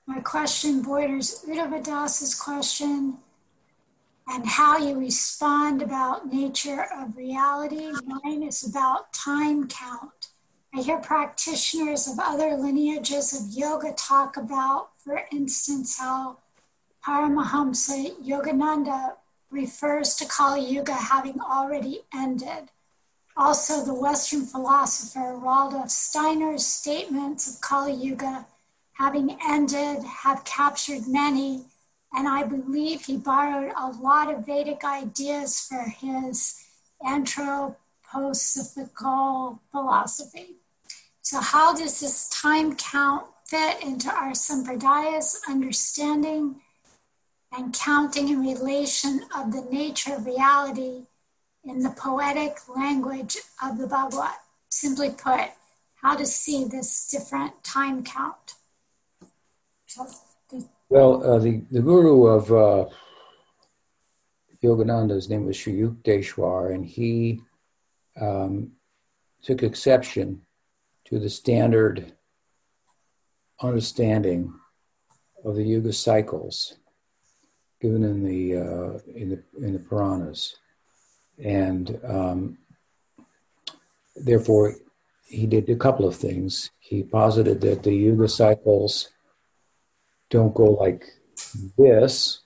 My 0.05 0.19
question 0.19 0.81
borders 0.81 1.43
Udavadas's 1.47 2.35
question 2.35 3.17
and 4.27 4.45
how 4.45 4.77
you 4.77 4.97
respond 4.97 5.81
about 5.81 6.31
nature 6.31 6.85
of 6.95 7.17
reality. 7.17 7.91
Mine 8.05 8.43
is 8.43 8.63
about 8.63 9.11
time 9.13 9.67
count. 9.67 10.29
I 10.73 10.81
hear 10.81 10.97
practitioners 10.97 12.07
of 12.07 12.19
other 12.19 12.55
lineages 12.55 13.33
of 13.33 13.55
yoga 13.55 13.93
talk 13.93 14.37
about, 14.37 14.89
for 14.97 15.21
instance, 15.31 15.99
how 15.99 16.37
Paramahamsa 17.05 18.15
Yogananda 18.23 19.13
refers 19.51 20.15
to 20.15 20.25
Kali 20.25 20.65
Yuga 20.65 20.93
having 20.93 21.39
already 21.39 22.01
ended. 22.13 22.71
Also, 23.35 23.83
the 23.83 23.93
Western 23.93 24.45
philosopher 24.45 25.35
Rudolf 25.35 25.89
Steiner's 25.89 26.65
statements 26.65 27.53
of 27.53 27.61
Kali 27.61 27.93
Yuga 27.93 28.45
having 28.93 29.37
ended 29.45 30.03
have 30.03 30.43
captured 30.43 31.07
many 31.07 31.65
and 32.13 32.27
I 32.27 32.43
believe 32.43 33.05
he 33.05 33.17
borrowed 33.17 33.73
a 33.75 33.89
lot 33.89 34.31
of 34.31 34.45
Vedic 34.45 34.83
ideas 34.83 35.59
for 35.59 35.83
his 35.83 36.63
anthroposophical 37.03 39.57
philosophy. 39.71 40.57
So, 41.21 41.41
how 41.41 41.73
does 41.73 41.99
this 41.99 42.29
time 42.29 42.75
count 42.75 43.25
fit 43.45 43.81
into 43.81 44.09
our 44.09 44.33
Sampradaya's 44.33 45.41
understanding 45.49 46.61
and 47.51 47.73
counting 47.73 48.29
in 48.29 48.41
relation 48.41 49.25
of 49.35 49.51
the 49.51 49.67
nature 49.71 50.13
of 50.15 50.25
reality 50.25 51.07
in 51.63 51.81
the 51.81 51.91
poetic 51.91 52.57
language 52.73 53.37
of 53.63 53.79
the 53.79 53.87
Bhagavad? 53.87 54.35
Simply 54.69 55.11
put, 55.11 55.51
how 55.95 56.15
to 56.15 56.25
see 56.25 56.63
this 56.65 57.09
different 57.09 57.63
time 57.63 58.03
count. 58.03 58.55
So, 59.87 60.07
well, 60.93 61.23
uh, 61.23 61.39
the, 61.39 61.63
the 61.71 61.81
guru 61.81 62.27
of 62.27 62.51
uh, 62.51 62.87
Yogananda's 64.63 65.27
name 65.27 65.47
was 65.47 65.57
Sri 65.57 65.73
Yukteswar, 65.73 66.71
and 66.71 66.85
he 66.85 67.41
um, 68.21 68.73
took 69.41 69.63
exception 69.63 70.43
to 71.05 71.17
the 71.17 71.31
standard 71.31 72.13
understanding 73.59 74.53
of 75.43 75.55
the 75.55 75.63
Yuga 75.63 75.91
cycles 75.91 76.75
given 77.81 78.03
in 78.03 78.23
the 78.23 78.55
uh, 78.55 78.99
in 79.15 79.29
the 79.29 79.65
in 79.65 79.73
the 79.73 79.79
Puranas, 79.79 80.57
and 81.43 81.99
um, 82.07 82.59
therefore 84.15 84.75
he 85.27 85.47
did 85.47 85.67
a 85.71 85.75
couple 85.75 86.07
of 86.07 86.15
things. 86.15 86.69
He 86.79 87.01
posited 87.01 87.61
that 87.61 87.81
the 87.81 87.95
yuga 87.95 88.27
cycles 88.27 89.09
don't 90.33 90.55
go 90.55 90.71
like 90.71 91.05
this, 91.77 92.41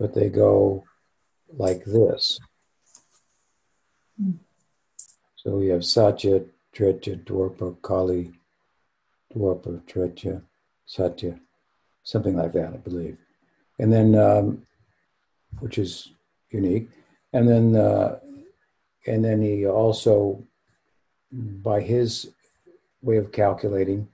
but 0.00 0.12
they 0.12 0.28
go 0.28 0.82
like 1.56 1.84
this. 1.84 2.40
So 5.36 5.52
we 5.58 5.68
have 5.68 5.84
Satya, 5.84 6.42
Treta, 6.72 7.12
Dwapara, 7.24 7.80
Kali, 7.82 8.32
Dwapara, 9.32 9.86
Treta, 9.86 10.42
Satya, 10.86 11.38
something 12.02 12.36
like 12.36 12.52
that, 12.52 12.74
I 12.74 12.78
believe. 12.78 13.16
And 13.78 13.92
then, 13.92 14.16
um, 14.16 14.66
which 15.60 15.78
is 15.78 16.10
unique. 16.50 16.88
And 17.32 17.48
then, 17.48 17.76
uh, 17.76 18.18
and 19.06 19.24
then 19.24 19.40
he 19.40 19.66
also, 19.66 20.42
by 21.30 21.80
his 21.80 22.28
way 23.02 23.18
of 23.18 23.30
calculating, 23.30 24.08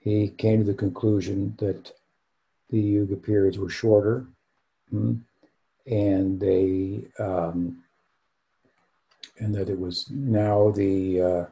he 0.00 0.28
came 0.30 0.58
to 0.58 0.64
the 0.64 0.74
conclusion 0.74 1.54
that 1.58 1.92
the 2.70 2.80
yuga 2.80 3.16
periods 3.16 3.58
were 3.58 3.70
shorter, 3.70 4.26
hmm, 4.90 5.14
and 5.86 6.40
they 6.40 7.02
um, 7.18 7.82
and 9.38 9.54
that 9.54 9.68
it 9.68 9.78
was 9.78 10.08
now 10.10 10.70
the 10.70 11.20
uh, 11.20 11.44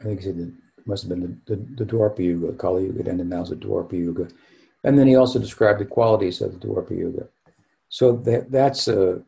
I 0.00 0.04
think 0.04 0.20
he 0.20 0.26
said 0.26 0.38
it 0.38 0.52
must 0.86 1.04
have 1.04 1.10
been 1.10 1.40
the, 1.46 1.54
the, 1.54 1.62
the 1.76 1.84
Dwapara 1.84 2.18
Yuga, 2.18 2.52
Kali 2.54 2.86
Yuga, 2.86 3.08
and 3.08 3.30
now 3.30 3.44
the 3.44 3.54
Dwapara 3.56 3.92
Yuga. 3.92 4.28
And 4.84 4.98
then 4.98 5.06
he 5.06 5.14
also 5.14 5.38
described 5.38 5.80
the 5.80 5.84
qualities 5.84 6.40
of 6.40 6.58
the 6.58 6.66
Dwapara 6.66 6.98
Yuga. 6.98 7.28
So 7.88 8.16
that 8.16 8.50
that's 8.50 8.88
a 8.88 9.22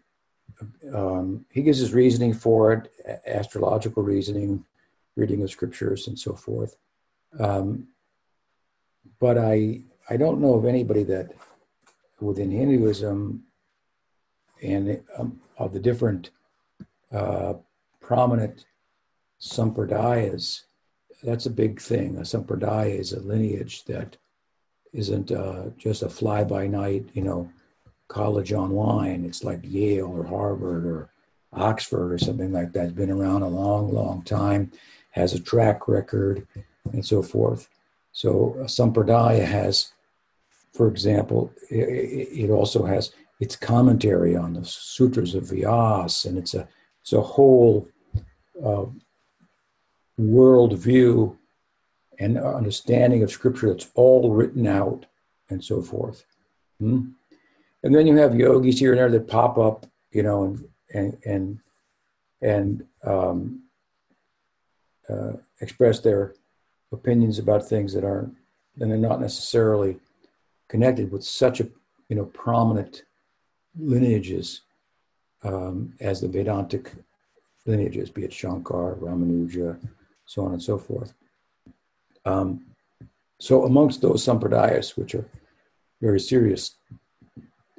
um, 0.92 1.44
he 1.50 1.62
gives 1.62 1.78
his 1.78 1.92
reasoning 1.92 2.32
for 2.32 2.72
it, 2.72 3.20
astrological 3.26 4.02
reasoning, 4.02 4.64
reading 5.16 5.42
of 5.42 5.50
scriptures, 5.50 6.08
and 6.08 6.18
so 6.18 6.34
forth. 6.34 6.76
Um, 7.38 7.88
but 9.20 9.36
I 9.36 9.80
I 10.08 10.16
don't 10.16 10.40
know 10.40 10.54
of 10.54 10.64
anybody 10.64 11.02
that 11.04 11.32
within 12.20 12.50
Hinduism 12.50 13.42
and 14.62 15.02
um, 15.18 15.40
of 15.58 15.72
the 15.72 15.80
different 15.80 16.30
uh, 17.12 17.54
prominent 18.00 18.66
sampradayas, 19.40 20.62
that's 21.22 21.46
a 21.46 21.50
big 21.50 21.80
thing. 21.80 22.16
A 22.16 22.20
sampradaya 22.20 22.98
is 22.98 23.12
a 23.12 23.20
lineage 23.20 23.84
that 23.84 24.16
isn't 24.92 25.32
uh, 25.32 25.70
just 25.76 26.02
a 26.02 26.08
fly 26.08 26.44
by 26.44 26.66
night, 26.66 27.08
you 27.14 27.22
know, 27.22 27.50
college 28.08 28.52
online. 28.52 29.24
It's 29.24 29.42
like 29.42 29.60
Yale 29.62 30.06
or 30.06 30.24
Harvard 30.24 30.86
or 30.86 31.08
Oxford 31.52 32.12
or 32.12 32.18
something 32.18 32.52
like 32.52 32.72
that. 32.72 32.84
It's 32.84 32.92
been 32.92 33.10
around 33.10 33.42
a 33.42 33.48
long, 33.48 33.92
long 33.92 34.22
time, 34.22 34.70
has 35.10 35.32
a 35.32 35.40
track 35.40 35.88
record, 35.88 36.46
and 36.92 37.04
so 37.04 37.22
forth. 37.22 37.68
So 38.12 38.56
a 38.60 38.64
sampradaya 38.64 39.44
has, 39.44 39.92
for 40.74 40.88
example, 40.88 41.52
it, 41.70 42.50
also 42.50 42.84
has 42.84 43.12
its 43.40 43.54
commentary 43.54 44.34
on 44.36 44.54
the 44.54 44.64
sutras 44.64 45.34
of 45.34 45.44
Vyas, 45.44 46.26
and 46.26 46.36
it's 46.36 46.54
a 46.54 46.68
it's 47.00 47.12
a 47.12 47.20
whole 47.20 47.88
uh, 48.64 48.86
world 50.18 50.76
view 50.76 51.38
and 52.18 52.38
understanding 52.38 53.22
of 53.22 53.30
scripture 53.30 53.68
that's 53.68 53.88
all 53.94 54.32
written 54.32 54.66
out 54.66 55.06
and 55.48 55.62
so 55.64 55.80
forth. 55.80 56.24
Hmm? 56.80 57.10
And 57.82 57.94
then 57.94 58.06
you 58.06 58.16
have 58.16 58.34
yogis 58.34 58.78
here 58.78 58.92
and 58.92 58.98
there 58.98 59.10
that 59.10 59.28
pop 59.28 59.58
up, 59.58 59.86
you 60.10 60.22
know, 60.22 60.44
and 60.44 60.68
and 60.92 61.18
and 61.24 61.58
and 62.42 62.86
um, 63.04 63.62
uh, 65.08 65.34
express 65.60 66.00
their 66.00 66.34
opinions 66.90 67.38
about 67.38 67.68
things 67.68 67.92
that 67.94 68.04
aren't 68.04 68.34
and 68.80 68.90
they're 68.90 68.98
not 68.98 69.20
necessarily 69.20 69.98
connected 70.68 71.10
with 71.10 71.24
such 71.24 71.60
a 71.60 71.68
you 72.08 72.16
know 72.16 72.26
prominent 72.26 73.02
lineages 73.78 74.62
um, 75.42 75.92
as 76.00 76.20
the 76.20 76.28
Vedantic 76.28 76.92
lineages, 77.66 78.10
be 78.10 78.24
it 78.24 78.32
Shankar, 78.32 78.94
Ramanuja, 78.96 79.78
so 80.26 80.44
on 80.44 80.52
and 80.52 80.62
so 80.62 80.78
forth. 80.78 81.12
Um, 82.24 82.64
so, 83.38 83.64
amongst 83.64 84.00
those 84.00 84.24
sampradayas, 84.24 84.96
which 84.96 85.14
are 85.14 85.28
very 86.00 86.20
serious 86.20 86.76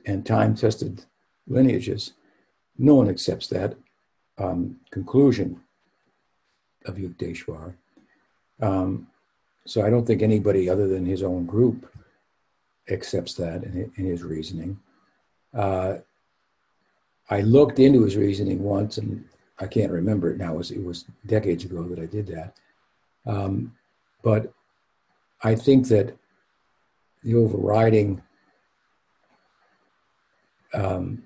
and 0.06 0.26
time 0.26 0.56
tested 0.56 1.04
lineages, 1.48 2.14
no 2.78 2.96
one 2.96 3.10
accepts 3.10 3.48
that 3.48 3.76
um, 4.38 4.78
conclusion 4.92 5.62
of 6.86 6.96
Yukteswar. 6.96 7.74
Um, 8.62 9.08
so, 9.66 9.84
I 9.84 9.90
don't 9.90 10.06
think 10.06 10.22
anybody 10.22 10.70
other 10.70 10.88
than 10.88 11.06
his 11.06 11.24
own 11.24 11.46
group 11.46 11.92
accepts 12.90 13.34
that 13.36 13.64
in, 13.64 13.92
his 13.96 14.24
reasoning. 14.24 14.80
Uh, 15.54 15.96
I 17.30 17.42
looked 17.42 17.80
into 17.80 18.04
his 18.04 18.16
reasoning 18.16 18.62
once, 18.64 18.98
and 18.98 19.26
I 19.60 19.68
can't 19.68 19.92
remember 19.92 20.32
it 20.32 20.38
now. 20.38 20.54
It 20.54 20.58
was, 20.58 20.72
it 20.72 20.84
was 20.84 21.06
decades 21.26 21.66
ago 21.66 21.84
that 21.84 22.00
I 22.00 22.06
did 22.06 22.28
that. 22.28 22.56
Um, 23.26 23.74
but 24.22 24.54
I 25.44 25.56
think 25.56 25.88
that 25.88 26.16
the 27.24 27.36
overriding 27.36 28.22
um, 30.74 31.24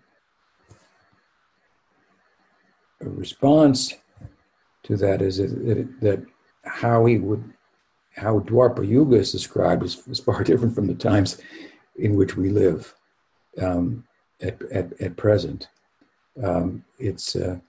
response 3.01 3.95
to 4.83 4.95
that 4.97 5.21
is 5.21 5.37
that, 5.37 5.89
that 6.01 6.25
how 6.63 7.05
he 7.05 7.17
would, 7.17 7.53
how 8.15 8.39
Dwapara 8.39 8.87
Yuga 8.87 9.17
is 9.17 9.31
described 9.31 9.83
is, 9.83 10.07
is 10.07 10.19
far 10.19 10.43
different 10.49 10.75
from 10.75 10.87
the 10.87 10.93
times 10.93 11.41
in 11.95 12.15
which 12.15 12.35
we 12.35 12.49
live 12.49 12.93
um, 13.61 14.05
at, 14.41 14.61
at, 14.71 14.99
at 15.01 15.17
present. 15.17 15.67
Um, 16.43 16.83
it's 16.97 17.35
uh, 17.35 17.59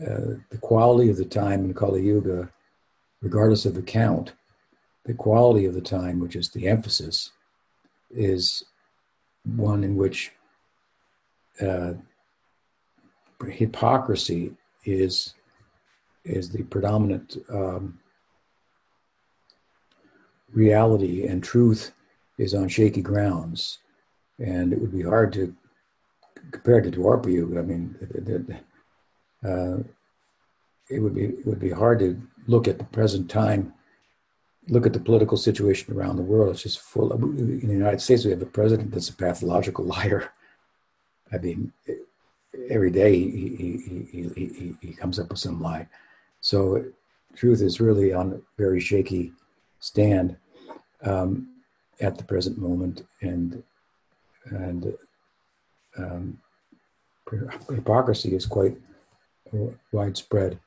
uh, 0.00 0.36
the 0.50 0.58
quality 0.60 1.10
of 1.10 1.16
the 1.16 1.24
time 1.24 1.64
in 1.64 1.74
Kali 1.74 2.02
Yuga, 2.02 2.50
regardless 3.20 3.66
of 3.66 3.74
the 3.74 3.82
count, 3.82 4.32
the 5.04 5.14
quality 5.14 5.66
of 5.66 5.74
the 5.74 5.80
time, 5.80 6.20
which 6.20 6.36
is 6.36 6.48
the 6.48 6.68
emphasis, 6.68 7.32
is 8.10 8.64
one 9.44 9.84
in 9.84 9.96
which 9.96 10.32
uh, 11.60 11.92
hypocrisy 13.50 14.52
is 14.84 15.34
is 16.24 16.50
the 16.50 16.62
predominant 16.64 17.36
um, 17.50 17.98
reality, 20.52 21.26
and 21.26 21.42
truth 21.42 21.92
is 22.38 22.54
on 22.54 22.68
shaky 22.68 23.02
grounds, 23.02 23.78
and 24.38 24.72
it 24.72 24.80
would 24.80 24.92
be 24.92 25.02
hard 25.02 25.32
to 25.34 25.54
compared 26.50 26.84
to 26.84 26.90
Dwapara 26.90 27.58
I 27.58 27.62
mean, 27.62 27.96
uh, 29.44 29.82
it 30.88 31.00
would 31.00 31.14
be 31.14 31.24
it 31.24 31.46
would 31.46 31.60
be 31.60 31.70
hard 31.70 31.98
to 32.00 32.20
look 32.46 32.68
at 32.68 32.78
the 32.78 32.84
present 32.84 33.30
time, 33.30 33.72
look 34.68 34.86
at 34.86 34.92
the 34.92 35.00
political 35.00 35.36
situation 35.36 35.96
around 35.96 36.16
the 36.16 36.22
world. 36.22 36.50
It's 36.50 36.62
just 36.62 36.80
full. 36.80 37.12
Of, 37.12 37.22
in 37.22 37.66
the 37.66 37.72
United 37.72 38.00
States, 38.00 38.24
we 38.24 38.30
have 38.30 38.42
a 38.42 38.46
president 38.46 38.92
that's 38.92 39.08
a 39.08 39.14
pathological 39.14 39.84
liar. 39.96 40.30
I 41.32 41.38
mean, 41.38 41.72
every 42.70 42.90
day 42.90 43.14
he 43.16 43.80
he, 43.88 44.06
he, 44.10 44.28
he, 44.34 44.74
he 44.80 44.92
comes 44.92 45.18
up 45.18 45.30
with 45.30 45.38
some 45.38 45.60
lie. 45.60 45.88
So, 46.40 46.84
truth 47.34 47.62
is 47.62 47.80
really 47.80 48.12
on 48.12 48.32
a 48.32 48.40
very 48.60 48.80
shaky 48.80 49.32
stand 49.80 50.36
um, 51.04 51.48
at 52.00 52.16
the 52.16 52.24
present 52.24 52.58
moment, 52.58 53.06
and 53.20 53.62
and 54.46 54.94
um, 55.98 56.38
hypocrisy 57.68 58.34
is 58.34 58.46
quite 58.46 58.76
widespread. 59.92 60.58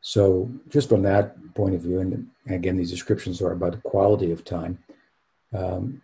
So, 0.00 0.50
just 0.68 0.88
from 0.88 1.02
that 1.02 1.36
point 1.54 1.74
of 1.74 1.82
view, 1.82 2.00
and 2.00 2.28
again, 2.48 2.76
these 2.76 2.90
descriptions 2.90 3.42
are 3.42 3.52
about 3.52 3.72
the 3.72 3.78
quality 3.78 4.32
of 4.32 4.44
time. 4.44 4.78
Um, 5.54 6.02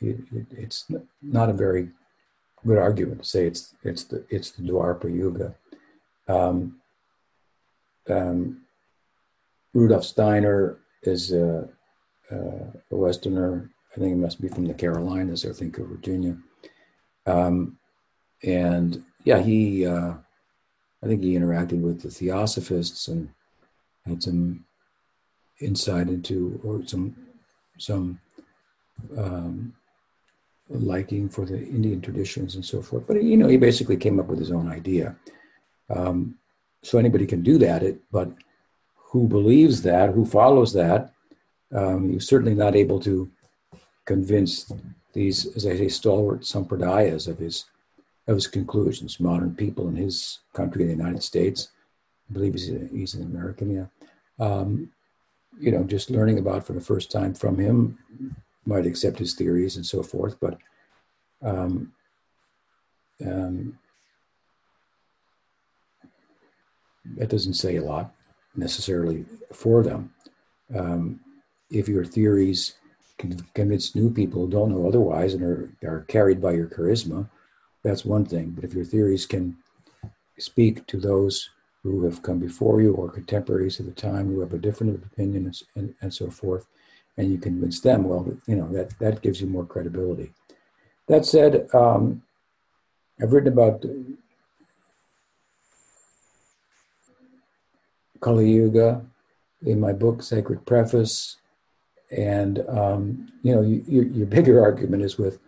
it, 0.00 0.18
it, 0.32 0.46
it's 0.50 0.84
not 1.22 1.48
a 1.48 1.54
very 1.54 1.88
good 2.66 2.78
argument 2.78 3.22
to 3.22 3.28
say 3.28 3.46
it's 3.46 3.74
it's 3.82 4.04
the 4.04 4.24
it's 4.28 4.50
the 4.50 4.62
Dwapara 4.62 5.14
Yuga. 5.14 5.54
Um, 6.28 6.80
um, 8.10 8.62
Rudolf 9.74 10.04
Steiner 10.04 10.78
is 11.02 11.32
a, 11.32 11.68
a, 12.30 12.72
Westerner. 12.90 13.70
I 13.92 14.00
think 14.00 14.08
he 14.08 14.14
must 14.14 14.40
be 14.40 14.48
from 14.48 14.66
the 14.66 14.74
Carolinas 14.74 15.44
or 15.44 15.52
think 15.52 15.78
of 15.78 15.88
Virginia. 15.88 16.36
Um, 17.26 17.78
and 18.42 19.04
yeah, 19.24 19.40
he, 19.40 19.86
uh, 19.86 20.14
I 21.02 21.06
think 21.06 21.22
he 21.22 21.34
interacted 21.34 21.80
with 21.80 22.02
the 22.02 22.10
Theosophists 22.10 23.08
and 23.08 23.28
had 24.06 24.22
some 24.22 24.64
insight 25.60 26.08
into 26.08 26.60
or 26.64 26.86
some 26.86 27.16
some 27.78 28.20
um, 29.16 29.74
liking 30.68 31.28
for 31.28 31.44
the 31.44 31.58
Indian 31.58 32.00
traditions 32.00 32.54
and 32.54 32.64
so 32.64 32.82
forth. 32.82 33.06
But 33.06 33.22
you 33.22 33.36
know, 33.36 33.48
he 33.48 33.56
basically 33.56 33.96
came 33.96 34.18
up 34.20 34.26
with 34.26 34.38
his 34.38 34.50
own 34.50 34.68
idea. 34.70 35.16
Um, 35.90 36.38
so 36.82 36.98
anybody 36.98 37.26
can 37.26 37.42
do 37.42 37.58
that. 37.58 37.82
It, 37.82 38.00
but 38.12 38.30
who 38.96 39.26
believes 39.26 39.82
that, 39.82 40.10
who 40.10 40.24
follows 40.24 40.72
that, 40.74 41.12
um, 41.74 42.10
you're 42.10 42.20
certainly 42.20 42.54
not 42.54 42.74
able 42.76 43.00
to 43.00 43.30
convince 44.04 44.72
these, 45.12 45.46
as 45.56 45.66
I 45.66 45.76
say, 45.76 45.88
stalwart 45.88 46.42
sampradayas 46.42 47.28
of 47.28 47.38
his 47.38 47.66
of 48.26 48.34
his 48.34 48.46
conclusions. 48.46 49.20
Modern 49.20 49.54
people 49.54 49.88
in 49.88 49.96
his 49.96 50.40
country, 50.52 50.84
the 50.84 50.90
United 50.90 51.22
States, 51.22 51.68
I 52.28 52.34
believe 52.34 52.52
he's, 52.52 52.70
a, 52.70 52.86
he's 52.92 53.14
an 53.14 53.22
American, 53.22 53.70
yeah. 53.74 53.86
Um, 54.38 54.90
you 55.58 55.72
know, 55.72 55.82
just 55.82 56.10
learning 56.10 56.38
about 56.38 56.64
for 56.64 56.74
the 56.74 56.80
first 56.80 57.10
time 57.10 57.34
from 57.34 57.58
him 57.58 57.98
might 58.66 58.86
accept 58.86 59.18
his 59.18 59.34
theories 59.34 59.76
and 59.76 59.86
so 59.86 60.02
forth, 60.02 60.38
but 60.40 60.58
um, 61.42 61.92
um, 63.26 63.78
that 67.16 67.30
doesn't 67.30 67.54
say 67.54 67.76
a 67.76 67.82
lot 67.82 68.14
necessarily 68.54 69.24
for 69.52 69.82
them. 69.82 70.12
Um, 70.76 71.20
if 71.70 71.88
your 71.88 72.04
theories 72.04 72.74
can 73.18 73.44
convince 73.54 73.94
new 73.94 74.10
people 74.10 74.44
who 74.44 74.50
don't 74.50 74.70
know 74.70 74.86
otherwise 74.86 75.34
and 75.34 75.42
are, 75.42 75.72
are 75.84 76.04
carried 76.08 76.40
by 76.40 76.52
your 76.52 76.68
charisma, 76.68 77.28
that's 77.82 78.04
one 78.04 78.24
thing. 78.24 78.50
But 78.50 78.64
if 78.64 78.74
your 78.74 78.84
theories 78.84 79.26
can 79.26 79.56
speak 80.38 80.86
to 80.86 80.98
those 80.98 81.50
who 81.82 82.04
have 82.04 82.22
come 82.22 82.38
before 82.38 82.80
you 82.80 82.94
or 82.94 83.10
contemporaries 83.10 83.80
at 83.80 83.86
the 83.86 83.92
time 83.92 84.26
who 84.26 84.40
have 84.40 84.52
a 84.52 84.58
different 84.58 85.02
opinion 85.04 85.52
and, 85.74 85.94
and 86.00 86.14
so 86.14 86.30
forth, 86.30 86.66
and 87.16 87.30
you 87.30 87.38
convince 87.38 87.80
them, 87.80 88.04
well, 88.04 88.32
you 88.46 88.54
know, 88.54 88.68
that, 88.72 88.96
that 89.00 89.22
gives 89.22 89.40
you 89.40 89.48
more 89.48 89.64
credibility. 89.64 90.32
That 91.08 91.26
said, 91.26 91.68
um, 91.74 92.22
I've 93.20 93.32
written 93.32 93.52
about 93.52 93.84
Kali 98.20 98.50
Yuga 98.50 99.04
in 99.62 99.80
my 99.80 99.92
book, 99.92 100.22
Sacred 100.22 100.64
Preface. 100.64 101.36
And, 102.10 102.64
um, 102.68 103.28
you 103.42 103.54
know, 103.54 103.62
you, 103.62 103.84
your, 103.86 104.26
bigger 104.26 104.62
argument 104.62 105.02
is 105.02 105.18
with 105.18 105.38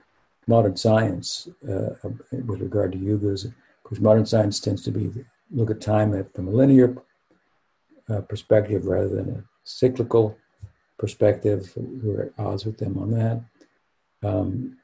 modern 0.47 0.77
science 0.77 1.49
uh, 1.65 1.91
with 2.33 2.61
regard 2.61 2.93
to 2.93 2.99
yugas, 2.99 3.53
because 3.83 4.01
modern 4.01 4.27
science 4.27 4.61
tends 4.61 4.83
to 4.85 4.91
be 4.91 5.11
look 5.51 5.71
at 5.71 5.81
time 5.81 6.13
from 6.35 6.49
a 6.49 6.51
linear 6.51 6.97
uh, 8.09 8.21
perspective 8.23 8.87
rather 8.87 9.09
than 9.09 9.31
a 9.31 9.45
cyclical 9.65 10.37
perspective. 10.99 11.73
We're 11.77 12.25
at 12.27 12.45
odds 12.45 12.67
with 12.67 12.79
them 12.79 12.99
on 12.99 13.11
that. 13.13 13.43
Um, 14.23 14.77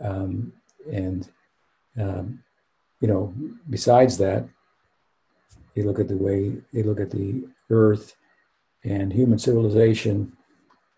um, 0.00 0.52
and, 0.92 1.28
um, 1.98 2.42
you 3.00 3.08
know, 3.08 3.34
besides 3.70 4.18
that, 4.18 4.46
they 5.74 5.82
look 5.82 5.98
at 5.98 6.08
the 6.08 6.16
way 6.16 6.52
they 6.72 6.82
look 6.82 7.00
at 7.00 7.10
the 7.10 7.44
earth 7.70 8.16
and 8.84 9.12
human 9.12 9.38
civilization 9.38 10.36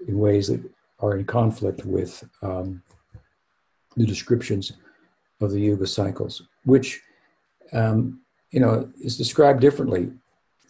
in 0.06 0.18
ways 0.18 0.48
that 0.48 0.60
are 1.00 1.16
in 1.16 1.24
conflict 1.24 1.84
with 1.84 2.24
um, 2.42 2.82
the 3.96 4.06
descriptions 4.06 4.72
of 5.40 5.50
the 5.50 5.60
yuga 5.60 5.86
cycles, 5.86 6.42
which 6.64 7.02
um, 7.72 8.20
you 8.50 8.60
know 8.60 8.88
is 9.00 9.18
described 9.18 9.60
differently, 9.60 10.10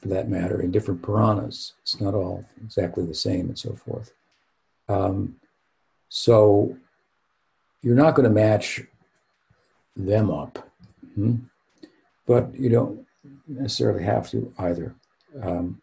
for 0.01 0.09
that 0.09 0.29
matter, 0.29 0.61
in 0.61 0.71
different 0.71 1.03
Puranas. 1.03 1.75
It's 1.83 2.01
not 2.01 2.15
all 2.15 2.45
exactly 2.65 3.05
the 3.07 3.15
same, 3.15 3.49
and 3.49 3.59
so 3.59 3.75
forth. 3.75 4.13
Um, 4.89 5.37
so 6.09 6.77
you're 7.83 7.95
not 7.95 8.15
going 8.15 8.29
to 8.29 8.35
match 8.35 8.81
them 9.97 10.31
up, 10.31 10.69
hmm? 11.15 11.37
but 12.27 12.55
you 12.55 12.69
don't 12.69 13.07
necessarily 13.47 14.05
have 14.05 14.31
to 14.31 14.53
either. 14.59 14.95
Um, 15.43 15.81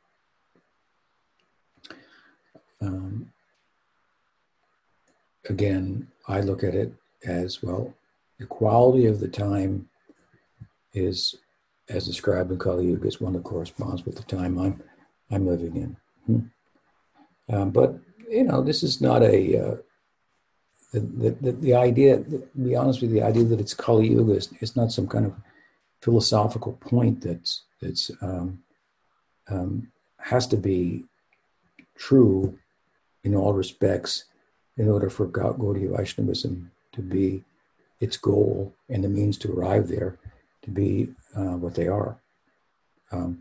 um, 2.81 3.32
again, 5.49 6.07
I 6.27 6.41
look 6.41 6.63
at 6.63 6.75
it 6.75 6.93
as 7.25 7.61
well. 7.61 7.93
The 8.39 8.45
quality 8.45 9.05
of 9.05 9.19
the 9.19 9.27
time 9.27 9.87
is, 10.93 11.35
as 11.89 12.05
described 12.05 12.51
in 12.51 12.59
Kali 12.59 12.85
Yuga, 12.85 13.07
is 13.07 13.21
one 13.21 13.33
that 13.33 13.43
corresponds 13.43 14.05
with 14.05 14.15
the 14.15 14.23
time 14.23 14.57
I'm 14.57 14.81
I'm 15.31 15.47
living 15.47 15.75
in. 15.75 15.97
Hmm. 16.25 17.53
Um, 17.53 17.71
but 17.71 17.95
you 18.29 18.43
know, 18.43 18.61
this 18.61 18.83
is 18.83 19.01
not 19.01 19.21
a 19.21 19.59
uh, 19.59 19.75
the, 20.91 21.31
the, 21.41 21.51
the 21.51 21.73
idea. 21.75 22.17
To 22.17 22.47
be 22.61 22.75
honest 22.75 23.01
with 23.01 23.11
you, 23.11 23.19
the 23.19 23.25
idea 23.25 23.43
that 23.45 23.59
it's 23.59 23.73
Kali 23.73 24.09
Yuga 24.09 24.33
is, 24.33 24.49
is 24.61 24.75
not 24.75 24.91
some 24.91 25.07
kind 25.07 25.25
of 25.25 25.33
philosophical 26.01 26.73
point 26.73 27.21
that's 27.21 27.63
that's 27.81 28.11
um, 28.21 28.63
um, 29.49 29.91
has 30.17 30.47
to 30.47 30.57
be 30.57 31.03
true 31.95 32.57
in 33.23 33.35
all 33.35 33.53
respects 33.53 34.25
in 34.77 34.89
order 34.89 35.09
for 35.09 35.27
Gaudiya 35.27 35.95
Vaishnavism 35.95 36.71
to 36.93 37.01
be 37.01 37.43
its 37.99 38.17
goal 38.17 38.73
and 38.89 39.03
the 39.03 39.09
means 39.09 39.37
to 39.39 39.51
arrive 39.51 39.87
there 39.87 40.17
to 40.63 40.71
be 40.71 41.09
uh, 41.35 41.57
what 41.57 41.75
they 41.75 41.87
are. 41.87 42.17
Um, 43.11 43.39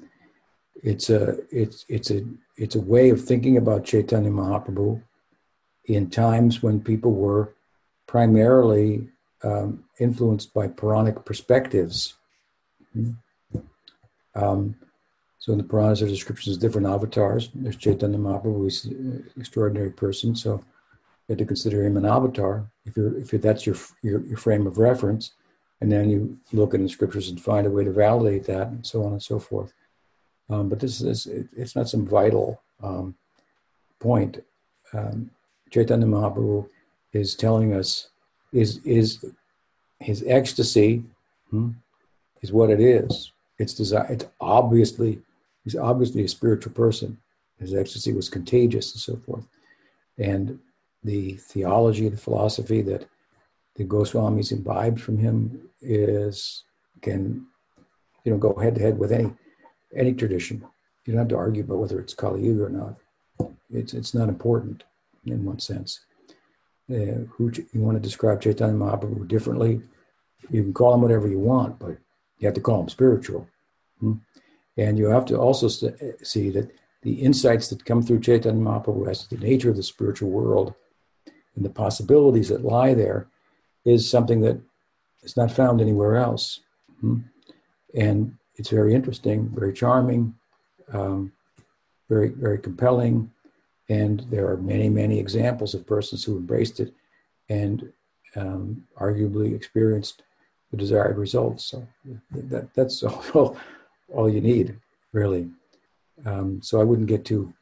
it's 0.82 1.10
a 1.10 1.38
it's 1.50 1.84
it's 1.88 2.10
a 2.10 2.24
it's 2.56 2.74
a 2.74 2.80
way 2.80 3.10
of 3.10 3.24
thinking 3.24 3.56
about 3.56 3.84
Chaitanya 3.84 4.30
Mahaprabhu 4.30 5.02
in 5.86 6.10
times 6.10 6.62
when 6.62 6.80
people 6.80 7.12
were 7.12 7.54
primarily 8.06 9.08
um, 9.42 9.84
influenced 9.98 10.52
by 10.52 10.68
Puranic 10.68 11.24
perspectives. 11.24 12.14
Um, 14.34 14.76
so 15.38 15.52
in 15.52 15.58
the 15.58 15.64
Puranas, 15.64 15.98
there 15.98 16.06
are 16.06 16.10
descriptions 16.10 16.56
of 16.56 16.62
different 16.62 16.86
avatars. 16.86 17.50
There's 17.54 17.76
Chaitanya 17.76 18.18
Mahaprabhu, 18.18 18.64
he's 18.64 18.84
an 18.84 19.28
extraordinary 19.36 19.90
person. 19.90 20.36
So 20.36 20.64
you 21.28 21.32
have 21.32 21.38
to 21.38 21.44
consider 21.44 21.84
him 21.84 21.96
an 21.96 22.04
avatar 22.04 22.66
if 22.84 22.96
you're 22.96 23.18
if 23.18 23.30
that's 23.30 23.66
your, 23.66 23.76
your 24.02 24.20
your 24.22 24.36
frame 24.36 24.66
of 24.66 24.78
reference, 24.78 25.32
and 25.80 25.90
then 25.90 26.10
you 26.10 26.38
look 26.52 26.74
in 26.74 26.82
the 26.82 26.88
scriptures 26.88 27.28
and 27.28 27.40
find 27.40 27.66
a 27.66 27.70
way 27.70 27.84
to 27.84 27.92
validate 27.92 28.44
that, 28.46 28.68
and 28.68 28.86
so 28.86 29.04
on 29.04 29.12
and 29.12 29.22
so 29.22 29.38
forth. 29.38 29.72
Um, 30.50 30.68
but 30.68 30.80
this 30.80 31.00
is 31.00 31.26
it's 31.56 31.76
not 31.76 31.88
some 31.88 32.06
vital 32.06 32.60
um, 32.82 33.14
point. 34.00 34.42
Um, 34.92 35.30
Chaitanya 35.70 36.06
Mahaprabhu 36.06 36.68
is 37.12 37.34
telling 37.34 37.72
us 37.72 38.08
is 38.52 38.80
is 38.84 39.24
his 40.00 40.24
ecstasy 40.26 41.04
hmm, 41.50 41.70
is 42.42 42.52
what 42.52 42.70
it 42.70 42.80
is. 42.80 43.32
It's 43.58 43.74
desire. 43.74 44.06
It's 44.10 44.26
obviously 44.40 45.20
he's 45.64 45.76
obviously 45.76 46.24
a 46.24 46.28
spiritual 46.28 46.72
person. 46.72 47.18
His 47.60 47.74
ecstasy 47.74 48.12
was 48.12 48.28
contagious 48.28 48.92
and 48.92 49.00
so 49.00 49.16
forth, 49.24 49.46
and 50.18 50.58
the 51.04 51.34
theology, 51.34 52.08
the 52.08 52.16
philosophy 52.16 52.82
that 52.82 53.06
the 53.76 53.84
Goswamis 53.84 54.52
imbibed 54.52 55.00
from 55.00 55.18
him 55.18 55.68
is 55.80 56.64
can 57.00 57.46
you 58.24 58.32
know 58.32 58.38
go 58.38 58.54
head 58.54 58.76
to 58.76 58.80
head 58.80 58.98
with 58.98 59.12
any 59.12 59.32
any 59.96 60.12
tradition. 60.12 60.64
You 61.04 61.12
don't 61.12 61.18
have 61.18 61.28
to 61.28 61.36
argue 61.36 61.64
about 61.64 61.78
whether 61.78 61.98
it's 61.98 62.14
Kali 62.14 62.42
Yuga 62.42 62.64
or 62.64 62.68
not. 62.68 63.52
It's 63.70 63.94
it's 63.94 64.14
not 64.14 64.28
important 64.28 64.84
in 65.26 65.44
one 65.44 65.58
sense. 65.58 66.00
Uh, 66.90 67.24
who 67.30 67.50
you 67.72 67.80
want 67.80 67.96
to 67.96 68.00
describe 68.00 68.40
Chaitanya 68.40 68.74
Mahaprabhu 68.74 69.26
differently? 69.26 69.80
You 70.50 70.62
can 70.62 70.74
call 70.74 70.94
him 70.94 71.00
whatever 71.00 71.28
you 71.28 71.38
want, 71.38 71.78
but 71.78 71.96
you 72.38 72.46
have 72.46 72.54
to 72.54 72.60
call 72.60 72.80
him 72.80 72.88
spiritual. 72.88 73.48
Hmm? 74.00 74.14
And 74.76 74.98
you 74.98 75.06
have 75.06 75.24
to 75.26 75.38
also 75.38 75.68
see 75.68 76.50
that 76.50 76.70
the 77.02 77.12
insights 77.12 77.68
that 77.68 77.84
come 77.84 78.02
through 78.02 78.20
Chaitanya 78.20 78.60
Mahaprabhu 78.60 79.08
as 79.08 79.26
to 79.26 79.36
the 79.36 79.44
nature 79.44 79.70
of 79.70 79.76
the 79.76 79.82
spiritual 79.82 80.30
world 80.30 80.74
and 81.56 81.64
the 81.64 81.70
possibilities 81.70 82.48
that 82.48 82.64
lie 82.64 82.94
there 82.94 83.26
is 83.84 84.08
something 84.08 84.40
that 84.42 84.60
is 85.22 85.36
not 85.36 85.50
found 85.50 85.80
anywhere 85.80 86.16
else. 86.16 86.60
Hmm? 87.00 87.20
And 87.94 88.36
it's 88.56 88.70
very 88.70 88.94
interesting, 88.94 89.50
very 89.54 89.72
charming, 89.72 90.34
um, 90.92 91.32
very, 92.08 92.28
very 92.28 92.58
compelling. 92.58 93.30
And 93.88 94.20
there 94.30 94.48
are 94.48 94.56
many, 94.56 94.88
many 94.88 95.18
examples 95.18 95.74
of 95.74 95.86
persons 95.86 96.24
who 96.24 96.36
embraced 96.36 96.80
it 96.80 96.94
and 97.48 97.92
um, 98.36 98.84
arguably 98.98 99.54
experienced 99.54 100.22
the 100.70 100.76
desired 100.76 101.18
results. 101.18 101.66
So 101.66 101.86
that, 102.30 102.72
that's 102.74 103.02
all, 103.34 103.56
all 104.08 104.28
you 104.28 104.40
need, 104.40 104.78
really. 105.12 105.50
Um, 106.24 106.62
so 106.62 106.80
I 106.80 106.84
wouldn't 106.84 107.08
get 107.08 107.24
too 107.24 107.52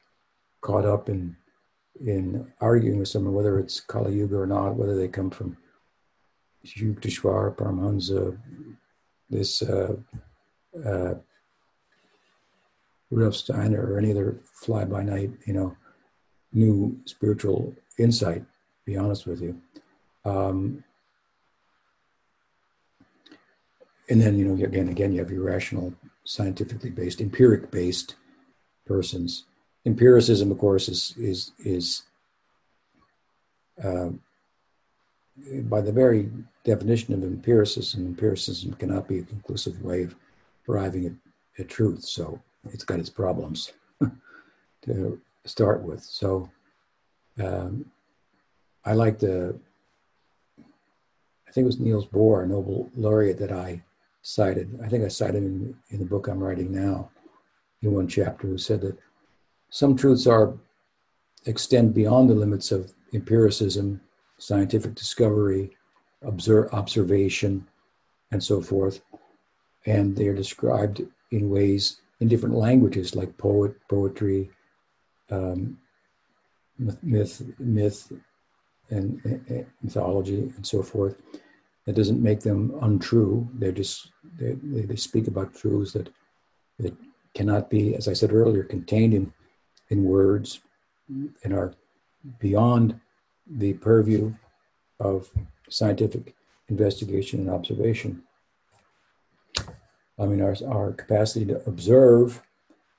caught 0.61 0.85
up 0.85 1.09
in 1.09 1.37
in 2.05 2.51
arguing 2.61 2.99
with 2.99 3.09
someone 3.09 3.35
whether 3.35 3.59
it's 3.59 3.81
Kali 3.81 4.15
Yuga 4.15 4.37
or 4.37 4.47
not, 4.47 4.77
whether 4.77 4.97
they 4.97 5.09
come 5.09 5.31
from 5.31 5.57
Yukteswar, 6.65 7.55
Paramahansa, 7.57 8.39
this 9.29 9.63
uh, 9.63 9.97
uh, 10.85 11.15
Rudolf 13.11 13.35
Steiner, 13.35 13.93
or 13.93 13.99
any 13.99 14.11
other 14.11 14.41
fly 14.45 14.85
by 14.85 15.03
night, 15.03 15.31
you 15.47 15.53
know, 15.53 15.77
new 16.53 16.99
spiritual 17.05 17.75
insight. 17.99 18.45
Be 18.85 18.97
honest 18.97 19.27
with 19.27 19.43
you. 19.43 19.61
Um, 20.25 20.85
and 24.09 24.21
then, 24.21 24.37
you 24.37 24.45
know, 24.45 24.65
again, 24.65 24.89
again, 24.89 25.13
you 25.13 25.21
have 25.21 25.31
your 25.31 25.45
rational, 25.45 25.95
scientifically 26.25 26.91
based, 26.91 27.21
empiric 27.21 27.71
based 27.71 28.17
persons. 28.87 29.45
Empiricism, 29.87 30.51
of 30.51 30.59
course, 30.59 30.89
is 30.89 31.15
is 31.17 31.53
is 31.65 32.03
uh, 33.83 34.11
by 35.63 35.81
the 35.81 35.93
very 35.93 36.31
definition 36.65 37.15
of 37.15 37.23
empiricism, 37.23 38.07
empiricism 38.07 38.75
cannot 38.75 39.09
be 39.09 39.21
a 39.21 39.25
conclusive 39.25 39.83
way 39.83 40.03
of 40.03 40.15
arriving 40.69 41.07
at, 41.07 41.13
at 41.59 41.69
truth. 41.69 42.03
So 42.03 42.41
it's 42.73 42.85
got 42.85 43.01
its 43.01 43.11
problems 43.11 43.73
to 44.83 45.21
start 45.45 45.83
with. 45.83 46.03
So 46.03 46.51
um, 47.43 47.87
I 48.85 48.93
like 48.93 49.19
the, 49.19 49.59
I 50.59 51.53
think 51.53 51.65
it 51.65 51.67
was 51.67 51.81
Niels 51.81 52.07
Bohr, 52.07 52.45
a 52.45 52.47
Nobel 52.47 52.91
laureate, 52.97 53.39
that 53.39 53.53
I 53.53 53.83
cited. 54.23 54.79
I 54.85 54.89
think 54.89 55.05
I 55.05 55.09
cited 55.09 55.43
in, 55.43 55.77
in 55.91 55.99
the 55.99 56.05
book 56.05 56.29
I'm 56.29 56.43
writing 56.43 56.73
now, 56.73 57.11
in 57.83 57.93
one 57.93 58.09
chapter, 58.09 58.47
who 58.47 58.59
said 58.59 58.83
that 58.83 58.99
some 59.71 59.97
truths 59.97 60.27
are 60.27 60.55
extend 61.47 61.95
beyond 61.95 62.29
the 62.29 62.35
limits 62.35 62.71
of 62.73 62.93
empiricism, 63.15 64.01
scientific 64.39 64.95
discovery, 64.95 65.77
observe, 66.23 66.73
observation, 66.73 67.67
and 68.31 68.43
so 68.43 68.61
forth. 68.61 69.01
And 69.87 70.17
they 70.17 70.27
are 70.27 70.35
described 70.35 71.03
in 71.31 71.51
ways 71.51 72.01
in 72.21 72.29
different 72.29 72.55
languages 72.55 73.15
like 73.15 73.39
poet, 73.39 73.75
poetry, 73.89 74.51
um, 75.31 75.79
myth, 76.79 77.43
myth, 77.59 78.13
and, 78.91 79.21
and, 79.25 79.67
mythology, 79.83 80.53
and 80.57 80.67
so 80.67 80.83
forth. 80.83 81.17
That 81.87 81.95
doesn't 81.95 82.23
make 82.23 82.41
them 82.41 82.77
untrue. 82.83 83.49
They're 83.55 83.73
just 83.73 84.11
they, 84.39 84.53
they 84.53 84.97
speak 84.97 85.29
about 85.29 85.55
truths 85.55 85.93
that 85.93 86.11
that 86.79 86.95
cannot 87.35 87.71
be, 87.71 87.95
as 87.95 88.07
I 88.07 88.13
said 88.13 88.33
earlier, 88.33 88.65
contained 88.65 89.15
in 89.15 89.33
in 89.91 90.05
words 90.05 90.61
and 91.45 91.53
are 91.53 91.75
beyond 92.39 92.99
the 93.47 93.75
purview 93.75 94.33
of 95.01 95.31
scientific 95.69 96.35
investigation 96.69 97.41
and 97.41 97.51
observation. 97.51 98.23
I 100.19 100.27
mean, 100.27 100.41
our, 100.41 100.55
our 100.69 100.93
capacity 100.93 101.47
to 101.47 101.65
observe, 101.67 102.43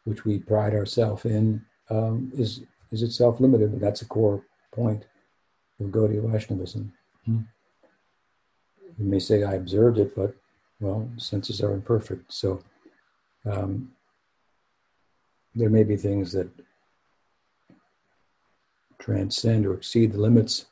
which 0.04 0.26
we 0.26 0.40
pride 0.40 0.74
ourselves 0.74 1.26
in, 1.26 1.64
um, 1.90 2.32
is, 2.36 2.62
is 2.92 3.04
itself 3.04 3.40
limited. 3.40 3.80
That's 3.80 4.02
a 4.02 4.06
core 4.06 4.44
point 4.72 5.06
of 5.80 5.88
Gaudiya 5.88 6.30
Vaishnavism. 6.30 6.92
Hmm. 7.26 7.42
You 8.98 9.06
may 9.06 9.20
say, 9.20 9.44
I 9.44 9.54
observed 9.54 10.00
it, 10.00 10.16
but, 10.16 10.36
well, 10.80 11.08
senses 11.18 11.62
are 11.62 11.74
imperfect. 11.74 12.34
So 12.34 12.62
um, 13.46 13.92
there 15.56 15.70
may 15.70 15.84
be 15.84 15.96
things 15.96 16.32
that 16.34 16.50
transcend 19.02 19.66
or 19.66 19.74
exceed 19.74 20.14
the 20.14 20.22
limits 20.22 20.68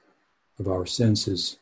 of 0.60 0.68
our 0.68 0.86
senses 0.86 1.58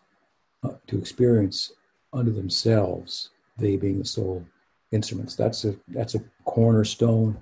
uh, 0.64 0.74
to 0.88 0.98
experience 1.00 1.72
unto 2.14 2.32
themselves, 2.32 3.30
they 3.58 3.78
being 3.78 4.00
the 4.00 4.06
sole 4.06 4.46
instruments. 4.92 5.36
That's 5.36 5.66
a 5.66 5.76
that's 5.88 6.16
a 6.16 6.24
cornerstone 6.46 7.38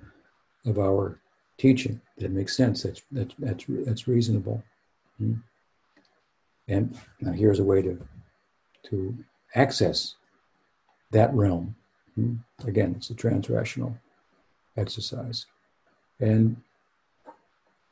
of 0.65 0.79
our 0.79 1.19
teaching. 1.57 1.99
That 2.17 2.31
makes 2.31 2.55
sense. 2.55 2.83
That's 2.83 3.01
that's 3.11 3.33
that's 3.39 3.65
that's 3.67 4.07
reasonable. 4.07 4.63
Mm-hmm. 5.21 5.39
And 6.67 6.97
now 7.21 7.31
here's 7.31 7.59
a 7.59 7.63
way 7.63 7.81
to 7.81 7.99
to 8.89 9.17
access 9.55 10.15
that 11.11 11.33
realm. 11.33 11.75
Mm-hmm. 12.17 12.67
Again, 12.67 12.93
it's 12.97 13.09
a 13.09 13.15
transrational 13.15 13.97
exercise, 14.77 15.45
and 16.19 16.57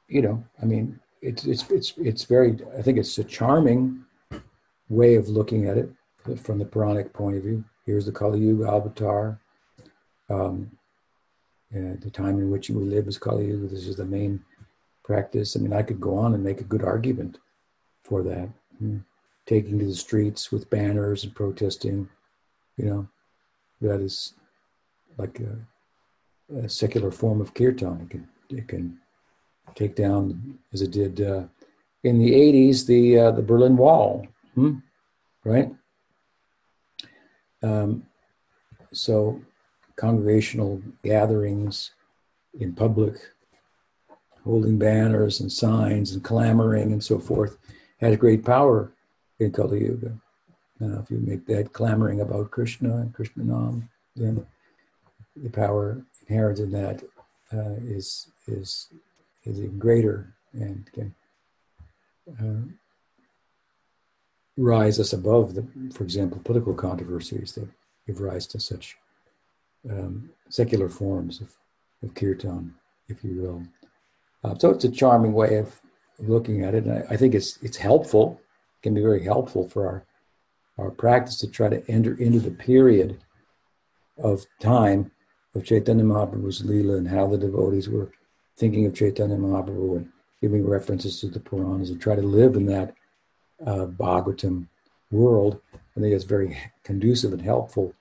you 0.08 0.22
know, 0.22 0.44
I 0.62 0.66
mean, 0.66 1.00
it's 1.24 1.46
it's 1.46 1.70
it's 1.70 1.94
it's 1.98 2.24
very. 2.26 2.58
I 2.78 2.82
think 2.82 2.98
it's 2.98 3.18
a 3.18 3.24
charming 3.24 4.04
way 4.90 5.16
of 5.16 5.30
looking 5.30 5.68
at 5.68 5.78
it 5.78 5.90
from 6.38 6.60
the 6.60 6.66
Puranic 6.66 7.14
point 7.14 7.38
of 7.38 7.44
view. 7.44 7.64
Here's 7.86 8.06
the 8.06 8.12
Kali 8.12 8.40
Yuga 8.40 8.70
avatar. 8.70 9.40
Um, 10.30 10.72
the 11.72 12.12
time 12.12 12.38
in 12.38 12.52
which 12.52 12.70
we 12.70 12.84
live 12.84 13.08
is 13.08 13.18
Kali 13.18 13.48
Yuga. 13.48 13.68
This 13.68 13.88
is 13.88 13.96
the 13.96 14.06
main 14.06 14.44
practice. 15.04 15.56
I 15.56 15.60
mean, 15.60 15.74
I 15.74 15.82
could 15.82 16.00
go 16.00 16.18
on 16.18 16.34
and 16.34 16.44
make 16.44 16.62
a 16.62 16.66
good 16.66 16.84
argument 16.84 17.40
for 18.04 18.22
that. 18.24 18.50
Hmm. 18.78 18.98
Taking 19.46 19.80
to 19.80 19.86
the 19.86 19.96
streets 19.96 20.52
with 20.52 20.70
banners 20.70 21.24
and 21.24 21.36
protesting, 21.36 22.08
you 22.78 22.86
know, 22.86 23.08
that 23.82 24.00
is 24.00 24.34
like 25.18 25.42
a, 25.42 26.58
a 26.60 26.70
secular 26.70 27.12
form 27.12 27.42
of 27.42 27.54
kirtan. 27.54 28.02
It 28.02 28.10
can, 28.10 28.28
it 28.50 28.68
can 28.70 29.00
take 29.76 29.96
down, 29.96 30.60
as 30.74 30.82
it 30.82 30.92
did 30.92 31.22
uh, 31.22 31.44
in 32.04 32.20
the 32.20 32.32
80s, 32.32 32.86
the, 32.86 33.18
uh, 33.18 33.32
the 33.32 33.42
Berlin 33.42 33.78
Wall, 33.78 34.28
hmm? 34.56 34.76
right? 35.44 35.72
Um, 37.62 38.06
so, 38.92 39.42
congregational 39.96 40.82
gatherings 41.04 41.92
in 42.60 42.74
public, 42.74 43.16
holding 44.44 44.78
banners 44.78 45.40
and 45.40 45.52
signs 45.52 46.14
and 46.14 46.24
clamoring 46.24 46.92
and 46.92 47.04
so 47.04 47.18
forth, 47.18 47.58
had 48.00 48.20
great 48.20 48.44
power 48.44 48.92
in 49.40 49.52
Kali 49.52 49.86
Yuga. 49.86 50.14
Now, 50.80 51.00
if 51.00 51.10
you 51.10 51.18
make 51.18 51.46
that 51.48 51.74
clamoring 51.74 52.22
about 52.22 52.52
Krishna 52.52 52.98
and 52.98 53.14
Krishna 53.14 53.44
Nam, 53.44 53.90
then 54.16 54.46
the 55.36 55.50
power 55.50 56.04
inherent 56.28 56.60
in 56.60 56.72
that 56.72 57.04
uh, 57.54 57.76
is 57.84 58.28
is 58.48 58.90
is 59.46 59.60
even 59.60 59.80
greater 59.80 60.34
and 60.54 60.90
can 60.94 61.16
uh, 62.40 62.72
rise 64.58 65.00
us 65.00 65.14
above 65.14 65.56
the, 65.56 65.66
for 65.94 66.04
example, 66.04 66.40
political 66.44 66.74
controversies 66.74 67.54
that 67.54 67.68
give 68.08 68.22
rise 68.22 68.48
to 68.48 68.60
such 68.60 68.98
um, 69.90 70.30
secular 70.50 70.90
forms 70.90 71.42
of, 71.42 71.56
of 72.04 72.14
kirtan, 72.14 72.74
if 73.08 73.24
you 73.24 73.42
will. 73.42 73.64
Uh, 74.44 74.58
so 74.58 74.70
it's 74.70 74.84
a 74.84 74.92
charming 74.92 75.34
way 75.34 75.58
of 75.58 75.82
looking 76.20 76.64
at 76.64 76.76
it, 76.76 76.86
and 76.86 76.94
I, 76.94 77.14
I, 77.14 77.18
think 77.18 77.34
it's 77.34 77.58
it's 77.62 77.78
helpful. 77.78 78.40
Can 78.82 78.94
be 78.94 79.02
very 79.02 79.24
helpful 79.24 79.68
for 79.70 79.88
our 79.88 80.06
our 80.78 80.92
practice 80.92 81.38
to 81.40 81.48
try 81.48 81.70
to 81.70 81.84
enter 81.90 82.16
into 82.16 82.40
the 82.40 82.52
period 82.52 83.20
of 84.18 84.46
time 84.60 85.12
of 85.56 85.64
Chaitanya 85.64 86.04
Mahaprabhu's 86.04 86.64
Leela 86.64 86.98
and 86.98 87.08
how 87.08 87.28
the 87.28 87.38
devotees 87.38 87.90
were 87.90 88.12
thinking 88.58 88.86
of 88.86 88.94
Chaitanya 88.94 89.38
Mahaprabhu 89.38 89.98
and 89.98 90.10
giving 90.42 90.68
references 90.68 91.20
to 91.22 91.28
the 91.28 91.40
Puranas 91.40 91.90
and 91.90 92.02
try 92.02 92.16
to 92.16 92.22
live 92.22 92.56
in 92.56 92.66
that 92.68 92.94
uh, 93.66 93.86
Bhagavatam 93.86 94.68
world. 95.12 95.62
I 95.74 96.00
think 96.00 96.14
it's 96.14 96.24
very 96.24 96.58
conducive 96.84 97.34
and 97.34 97.42
helpful 97.42 97.94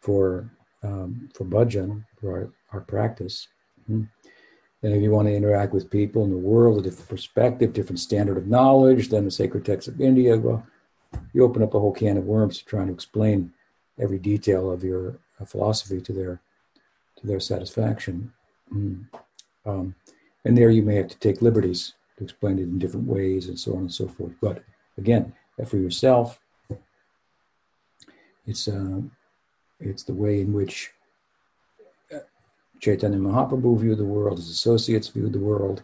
for 0.00 0.50
um, 0.82 1.28
for 1.32 1.44
bhajan, 1.44 2.04
for 2.20 2.32
our, 2.32 2.52
our 2.72 2.80
practice. 2.80 3.46
Mm-hmm. 3.82 4.04
And 4.82 4.94
if 4.94 5.00
you 5.00 5.12
want 5.12 5.28
to 5.28 5.34
interact 5.34 5.72
with 5.72 5.90
people 5.90 6.24
in 6.24 6.30
the 6.30 6.36
world, 6.36 6.78
a 6.78 6.82
different 6.82 7.08
perspective, 7.08 7.72
different 7.72 8.00
standard 8.00 8.36
of 8.36 8.48
knowledge 8.48 9.08
than 9.08 9.24
the 9.24 9.30
sacred 9.30 9.64
texts 9.64 9.86
of 9.86 10.00
India, 10.00 10.36
well, 10.36 10.66
you 11.32 11.44
open 11.44 11.62
up 11.62 11.74
a 11.74 11.78
whole 11.78 11.92
can 11.92 12.16
of 12.16 12.24
worms 12.24 12.60
trying 12.62 12.88
to 12.88 12.92
explain 12.92 13.52
every 14.00 14.18
detail 14.18 14.70
of 14.70 14.82
your 14.82 15.18
uh, 15.40 15.44
philosophy 15.44 16.00
to 16.00 16.12
their 16.12 16.40
to 17.16 17.26
their 17.26 17.40
satisfaction. 17.40 18.32
Mm. 18.74 19.04
Um, 19.64 19.94
and 20.44 20.56
there 20.56 20.70
you 20.70 20.82
may 20.82 20.96
have 20.96 21.08
to 21.08 21.18
take 21.18 21.42
liberties 21.42 21.94
to 22.18 22.24
explain 22.24 22.58
it 22.58 22.62
in 22.62 22.78
different 22.78 23.06
ways 23.06 23.48
and 23.48 23.58
so 23.58 23.72
on 23.72 23.78
and 23.78 23.92
so 23.92 24.08
forth. 24.08 24.32
But 24.40 24.64
again, 24.98 25.32
for 25.66 25.76
yourself, 25.76 26.40
it's 28.46 28.66
uh, 28.66 29.00
it's 29.78 30.02
the 30.02 30.14
way 30.14 30.40
in 30.40 30.52
which 30.52 30.90
uh, 32.12 32.18
Chaitanya 32.80 33.18
Mahaprabhu 33.18 33.78
viewed 33.78 33.98
the 33.98 34.04
world, 34.04 34.38
his 34.38 34.50
associates 34.50 35.08
viewed 35.08 35.32
the 35.32 35.38
world, 35.38 35.82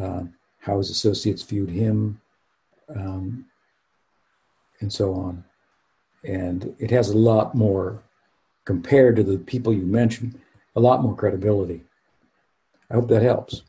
uh, 0.00 0.22
how 0.60 0.78
his 0.78 0.90
associates 0.90 1.42
viewed 1.42 1.70
him, 1.70 2.20
um, 2.94 3.44
and 4.80 4.92
so 4.92 5.14
on. 5.14 5.44
And 6.24 6.74
it 6.78 6.90
has 6.90 7.10
a 7.10 7.18
lot 7.18 7.54
more, 7.54 8.02
compared 8.64 9.16
to 9.16 9.22
the 9.22 9.38
people 9.38 9.72
you 9.72 9.84
mentioned, 9.84 10.40
a 10.76 10.80
lot 10.80 11.02
more 11.02 11.16
credibility. 11.16 11.82
I 12.92 12.96
hope 12.96 13.08
that 13.08 13.22
helps. 13.22 13.62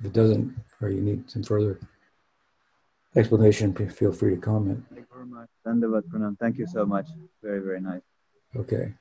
If 0.00 0.06
it 0.06 0.12
doesn't, 0.12 0.52
or 0.80 0.88
you 0.88 1.00
need 1.00 1.30
some 1.30 1.44
further 1.44 1.78
explanation, 3.14 3.72
feel 3.72 4.12
free 4.12 4.34
to 4.34 4.40
comment. 4.40 4.84
Thank 4.90 5.02
you 5.02 5.06
very 5.14 5.26
much. 5.26 5.48
Dandavat 5.64 6.36
Thank 6.40 6.58
you 6.58 6.66
so 6.66 6.84
much. 6.84 7.06
Very, 7.40 7.60
very 7.60 7.80
nice. 7.80 8.02
Okay. 8.56 8.92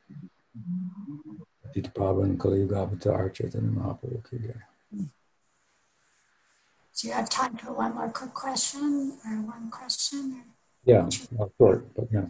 Dita 1.73 1.89
Pavan 1.89 2.37
Kaliyuga 2.37 2.87
Mahaprabhu 2.93 4.53
Do 6.95 7.07
you 7.07 7.13
have 7.13 7.29
time 7.31 7.57
for 7.57 7.73
one 7.73 7.95
more 7.95 8.09
quick 8.09 8.33
question 8.35 9.17
or 9.25 9.41
one 9.41 9.71
question? 9.71 10.35
Or 10.37 10.43
yeah, 10.85 11.09
short, 11.57 11.91
but 11.95 12.09
yeah. 12.11 12.27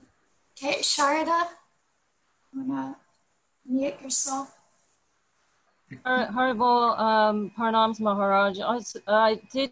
Okay, 0.57 0.79
Sharada, 0.79 1.49
wanna 2.55 2.95
mute 3.67 4.01
yourself? 4.01 4.62
Har- 6.05 6.27
Haribol 6.27 6.99
um, 6.99 7.51
Pranams 7.57 7.99
Maharaj, 7.99 8.59
I 9.07 9.39
did 9.51 9.71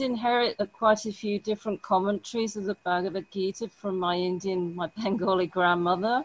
inherit 0.00 0.56
uh, 0.58 0.66
quite 0.66 1.04
a 1.06 1.12
few 1.12 1.38
different 1.38 1.82
commentaries 1.82 2.56
of 2.56 2.64
the 2.64 2.74
Bhagavad 2.84 3.26
Gita 3.30 3.68
from 3.68 3.98
my 3.98 4.16
Indian, 4.16 4.74
my 4.74 4.90
Bengali 4.96 5.46
grandmother. 5.46 6.24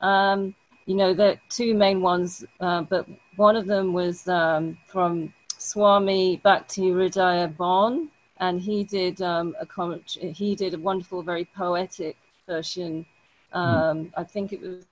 Um, 0.00 0.54
you 0.86 0.94
know, 0.94 1.12
there 1.12 1.32
are 1.32 1.40
two 1.50 1.74
main 1.74 2.00
ones, 2.00 2.44
uh, 2.60 2.82
but 2.82 3.06
one 3.36 3.56
of 3.56 3.66
them 3.66 3.92
was 3.92 4.26
um, 4.28 4.78
from 4.86 5.32
Swami 5.58 6.36
Bhakti 6.42 6.90
Hridaya 6.90 7.54
Bon, 7.56 8.08
and 8.38 8.60
he 8.60 8.84
did 8.84 9.20
um, 9.20 9.54
a 9.60 9.66
comment. 9.66 10.16
He 10.20 10.54
did 10.54 10.74
a 10.74 10.78
wonderful, 10.78 11.22
very 11.22 11.44
poetic 11.44 12.16
version. 12.46 13.04
Um, 13.52 14.12
I 14.16 14.24
think 14.24 14.52
it 14.52 14.60
was 14.60 14.86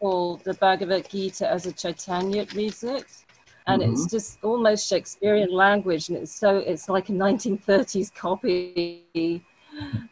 called 0.00 0.44
the 0.44 0.54
Bhagavad 0.54 1.08
Gita 1.08 1.50
as 1.50 1.66
a 1.66 1.72
Chaitanya 1.72 2.46
reads 2.54 2.84
it, 2.84 3.06
and 3.66 3.82
it's 3.82 4.06
just 4.10 4.38
almost 4.42 4.88
Shakespearean 4.88 5.52
language, 5.52 6.08
and 6.08 6.18
it's 6.18 6.32
so 6.32 6.58
it's 6.58 6.88
like 6.88 7.08
a 7.10 7.12
1930s 7.12 8.14
copy, 8.14 9.44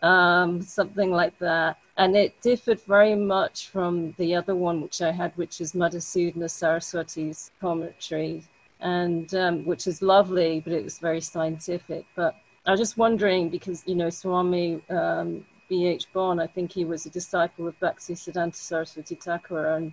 um, 0.02 0.60
something 0.60 1.10
like 1.10 1.38
that. 1.38 1.78
And 1.96 2.14
it 2.14 2.40
differed 2.42 2.80
very 2.82 3.14
much 3.14 3.68
from 3.68 4.14
the 4.18 4.34
other 4.34 4.54
one 4.54 4.82
which 4.82 5.00
I 5.00 5.10
had, 5.10 5.32
which 5.36 5.62
is 5.62 5.72
Madhusudana 5.72 6.50
Saraswati's 6.50 7.50
commentary, 7.58 8.44
and 8.80 9.34
um, 9.34 9.64
which 9.64 9.86
is 9.86 10.02
lovely, 10.02 10.60
but 10.60 10.74
it 10.74 10.84
was 10.84 10.98
very 10.98 11.22
scientific. 11.22 12.04
But 12.14 12.34
I 12.66 12.72
was 12.72 12.80
just 12.80 12.98
wondering 12.98 13.48
because 13.48 13.82
you 13.86 13.94
know 13.94 14.10
Swami 14.10 14.82
um, 14.90 15.46
B.H. 15.68 16.06
Bon, 16.12 16.40
I 16.40 16.46
think 16.46 16.72
he 16.72 16.84
was 16.84 17.06
a 17.06 17.10
disciple 17.10 17.66
of 17.66 17.78
Bhaktisiddhanta 17.80 18.54
Saraswati 18.54 19.14
Thakur, 19.16 19.76
and 19.76 19.92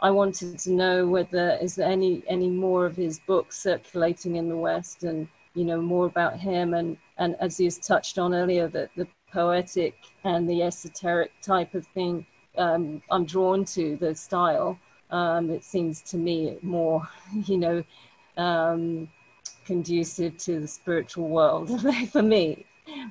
I 0.00 0.10
wanted 0.10 0.58
to 0.58 0.72
know 0.72 1.06
whether 1.06 1.58
is 1.60 1.76
there 1.76 1.88
any 1.88 2.22
any 2.26 2.50
more 2.50 2.86
of 2.86 2.96
his 2.96 3.20
books 3.20 3.58
circulating 3.58 4.36
in 4.36 4.48
the 4.48 4.56
West, 4.56 5.04
and 5.04 5.28
you 5.54 5.64
know 5.64 5.80
more 5.80 6.06
about 6.06 6.38
him, 6.38 6.74
and 6.74 6.96
and 7.18 7.36
as 7.40 7.56
he 7.56 7.64
has 7.64 7.78
touched 7.78 8.18
on 8.18 8.34
earlier, 8.34 8.68
that 8.68 8.90
the 8.96 9.06
poetic 9.32 9.94
and 10.24 10.48
the 10.48 10.62
esoteric 10.62 11.32
type 11.42 11.74
of 11.74 11.86
thing 11.88 12.26
um, 12.58 13.02
I'm 13.10 13.24
drawn 13.24 13.64
to 13.66 13.96
the 13.96 14.14
style. 14.14 14.78
Um, 15.10 15.50
it 15.50 15.64
seems 15.64 16.02
to 16.02 16.16
me 16.16 16.58
more, 16.62 17.06
you 17.46 17.58
know, 17.58 17.84
um, 18.36 19.08
conducive 19.64 20.36
to 20.38 20.60
the 20.60 20.68
spiritual 20.68 21.28
world 21.28 21.70
for 22.12 22.22
me. 22.22 22.66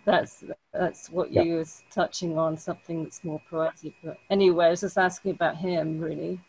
That's 0.06 0.44
that's 0.74 1.10
what 1.10 1.32
Yeah. 1.32 1.44
you 1.44 1.58
was 1.58 1.84
touching 1.92 2.38
on, 2.38 2.58
something 2.58 3.04
that's 3.04 3.24
more 3.24 3.42
poetic. 3.50 3.94
But 4.04 4.18
anyway, 4.30 4.68
I 4.68 4.70
was 4.70 4.82
just 4.82 4.98
asking 4.98 5.32
about 5.32 5.58
him, 5.58 6.00
really. 6.00 6.40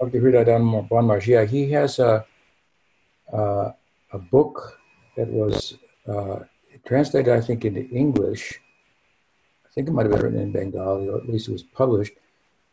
Dr. 0.00 0.20
Hridayan 0.20 0.88
Bon 0.88 1.20
yeah, 1.26 1.44
he 1.44 1.70
has 1.72 1.98
a, 1.98 2.24
uh, 3.32 3.72
a 4.12 4.18
book 4.18 4.78
that 5.16 5.28
was 5.28 5.76
uh, 6.08 6.40
translated, 6.86 7.32
I 7.34 7.40
think, 7.40 7.64
into 7.64 7.86
English. 7.90 8.60
I 9.66 9.68
think 9.72 9.88
it 9.88 9.92
might 9.92 10.06
have 10.06 10.12
been 10.12 10.22
written 10.22 10.40
in 10.40 10.52
Bengali, 10.52 11.08
or 11.08 11.18
at 11.18 11.28
least 11.28 11.48
it 11.48 11.52
was 11.52 11.62
published 11.62 12.14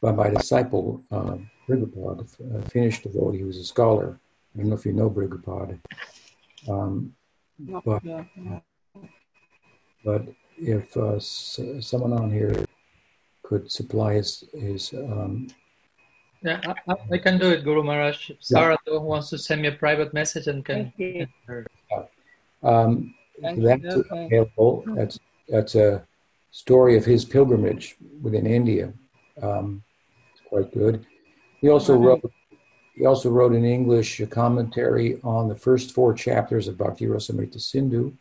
by 0.02 0.12
my 0.12 0.30
disciple, 0.30 1.04
uh, 1.12 1.38
Brigapad, 1.68 2.26
a 2.56 2.70
Finnish 2.70 3.04
devotee 3.04 3.40
He 3.40 3.44
was 3.44 3.58
a 3.58 3.64
scholar. 3.66 4.20
I 4.56 4.60
don't 4.60 4.70
know 4.70 4.76
if 4.76 4.86
you 4.86 4.94
know 4.94 5.10
Brigapad. 5.10 5.80
Um, 6.70 7.14
Not- 7.60 7.84
but, 7.84 8.04
but 10.06 10.22
if 10.60 10.96
uh, 10.98 11.16
s- 11.16 11.60
someone 11.82 12.14
on 12.14 12.32
here 12.32 12.54
could 13.44 13.72
supply 13.72 14.14
his, 14.16 14.44
his 14.54 14.94
um, 14.94 15.48
Yeah, 16.44 16.62
I, 16.66 16.92
I- 16.94 16.96
I 17.14 17.18
can 17.18 17.38
do 17.40 17.50
it, 17.52 17.64
Guru 17.64 17.84
Maharaj. 17.84 18.32
Sarah 18.40 18.78
though, 18.86 19.00
wants 19.02 19.30
to 19.32 19.38
send 19.38 19.62
me 19.62 19.68
a 19.70 19.72
private 19.74 20.14
message 20.14 20.48
and 20.48 20.64
can. 20.66 20.92
Thank 20.98 21.00
you. 21.00 21.28
Um, 22.64 23.14
Thank 23.42 23.62
that's 23.64 23.96
you. 23.96 24.06
Available. 24.12 24.84
That's 24.96 25.20
that's 25.48 25.76
a 25.76 26.06
story 26.52 26.98
of 26.98 27.06
his 27.06 27.24
pilgrimage 27.24 27.96
within 28.22 28.48
India. 28.48 28.92
Um, 29.42 29.84
it's 30.34 30.42
quite 30.50 30.74
good. 30.74 31.06
He 31.62 31.70
also 31.70 31.94
Right. 31.96 32.22
wrote. 32.24 32.32
He 32.96 33.06
also 33.06 33.30
wrote 33.30 33.54
in 33.54 33.64
English 33.64 34.20
a 34.22 34.26
commentary 34.26 35.20
on 35.24 35.48
the 35.50 35.56
first 35.56 35.92
four 35.94 36.16
chapters 36.16 36.68
of 36.68 36.78
Bhakti 36.80 37.06
Rasamrita 37.06 37.62
Sindhu, 37.62 38.12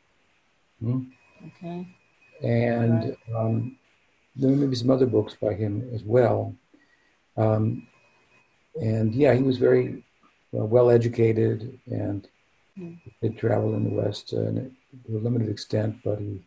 Hmm. 0.83 1.05
Okay. 1.47 1.89
And 2.43 3.17
um, 3.35 3.77
there 4.35 4.51
may 4.51 4.67
be 4.67 4.77
some 4.77 4.91
other 4.91 5.07
books 5.07 5.35
by 5.41 5.55
him 5.55 5.89
as 5.95 6.03
well. 6.03 6.55
Um, 7.37 7.87
and 8.81 9.15
yeah, 9.15 9.33
he 9.35 9.43
was 9.43 9.59
very 9.59 10.05
uh, 10.55 10.65
well 10.65 10.91
educated 10.91 11.79
and 11.87 12.29
Hmm. 12.77 12.93
did 13.23 13.39
travel 13.39 13.75
in 13.75 13.85
the 13.85 13.95
West 14.03 14.35
uh, 14.35 14.53
to 14.53 14.71
a 15.09 15.19
limited 15.19 15.49
extent, 15.49 15.97
but 16.05 16.19
he 16.19 16.45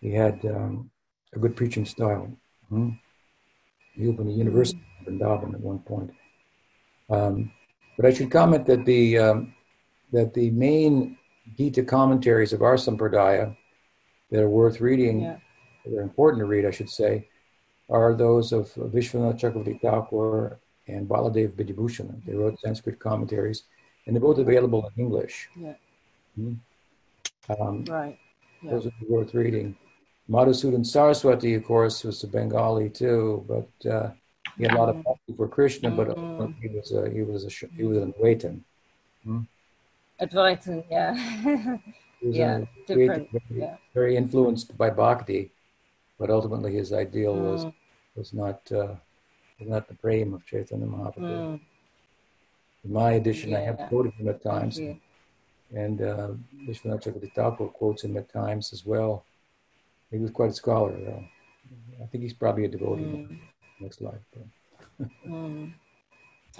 he 0.00 0.10
had 0.10 0.42
um, 0.46 0.90
a 1.34 1.38
good 1.38 1.54
preaching 1.54 1.84
style. 1.84 2.32
Mhm. 2.70 2.98
He 3.94 4.08
opened 4.08 4.30
a 4.30 4.32
university 4.32 4.80
in 5.06 5.18
Vrindavan 5.18 5.52
at 5.52 5.60
one 5.60 5.80
point. 5.80 6.10
Um, 7.10 7.52
but 7.96 8.06
I 8.06 8.12
should 8.14 8.30
comment 8.30 8.64
that 8.64 8.86
the 8.86 9.18
um, 9.18 9.54
that 10.10 10.32
the 10.32 10.50
main 10.50 11.18
Gita 11.58 11.82
commentaries 11.82 12.54
of 12.54 12.62
our 12.62 12.76
Sampradaya 12.76 13.54
that 14.32 14.40
are 14.42 14.48
worth 14.48 14.80
reading, 14.80 15.20
Yeah. 15.20 15.36
that 15.84 15.94
are 15.98 16.00
important 16.02 16.40
to 16.40 16.46
read, 16.46 16.64
I 16.64 16.70
should 16.70 16.88
say, 16.90 17.28
are 17.90 18.14
those 18.14 18.52
of 18.52 18.72
Vishwanath 18.94 19.38
Chakravarti 19.38 19.78
Thakur 19.80 20.58
and 20.88 21.06
Baladev 21.06 21.50
Vidyabhushana. 21.58 22.24
They 22.24 22.34
wrote 22.34 22.58
Sanskrit 22.60 22.98
commentaries, 22.98 23.64
and 24.06 24.16
they're 24.16 24.22
both 24.22 24.38
available 24.38 24.80
in 24.96 25.02
English. 25.04 25.50
Yeah. 25.54 25.74
Mhm. 26.38 26.56
Um, 27.60 27.84
Right. 27.84 28.18
Yeah. 28.62 28.70
those 28.70 28.86
are 28.86 28.92
worth 29.08 29.34
reading. 29.34 29.76
Madhusudan 30.30 30.86
Saraswati, 30.86 31.54
of 31.54 31.64
course, 31.64 32.02
was 32.04 32.24
a 32.24 32.26
Bengali 32.26 32.88
too, 32.88 33.44
but 33.46 33.90
uh, 33.90 34.10
he 34.56 34.62
had 34.64 34.72
a 34.72 34.78
lot 34.78 34.88
of 34.88 35.02
bhakti 35.04 35.34
for 35.36 35.46
Krishna, 35.46 35.90
but 35.90 36.08
Mhm. 36.08 36.54
he 36.62 36.68
was 36.68 36.92
a, 36.92 37.10
he 37.10 37.22
was 37.22 37.44
a, 37.44 37.50
he 37.76 37.84
was 37.84 37.98
an 37.98 38.12
Advaitin. 38.14 38.60
Advaitin, 40.20 40.84
yeah. 40.90 41.12
He 42.22 42.28
was 42.28 42.38
yeah, 42.38 42.60
different. 42.86 43.28
very, 43.28 43.60
Yeah. 43.60 43.76
very 43.94 44.16
influenced 44.16 44.78
by 44.78 44.90
bhakti, 44.90 45.52
but 46.18 46.30
ultimately 46.30 46.74
his 46.74 46.92
ideal 46.92 47.36
was 47.40 47.66
Mm, 47.66 47.72
was 48.16 48.32
not 48.34 48.70
uh, 48.72 48.96
was 49.60 49.68
not 49.68 49.88
the 49.88 49.94
prema 49.94 50.36
of 50.36 50.46
Chaitanya 50.46 50.86
Mahaprabhu. 50.86 51.44
mm, 51.44 51.60
In 52.84 52.92
my 52.92 53.12
edition, 53.14 53.54
I 53.54 53.60
have 53.60 53.80
quoted 53.80 54.14
him 54.18 54.28
at 54.28 54.42
times, 54.42 54.82
you. 54.82 54.96
and 55.74 56.02
uh, 56.02 56.30
Vishwanath 56.66 57.02
Chakravarti 57.04 57.32
Thakur 57.34 57.68
quotes 57.68 58.04
him 58.04 58.16
at 58.16 58.32
times 58.32 58.72
as 58.72 58.86
well. 58.86 59.26
He 60.10 60.18
was 60.18 60.30
quite 60.32 60.50
a 60.50 60.54
scholar, 60.54 60.92
though. 61.00 61.24
I 62.02 62.06
think 62.06 62.24
he's 62.24 62.34
probably 62.34 62.66
a 62.66 62.68
devotee 62.68 63.18
Mm, 63.18 63.36
next 63.80 64.00
life. 64.02 64.20
Mm. 65.28 65.72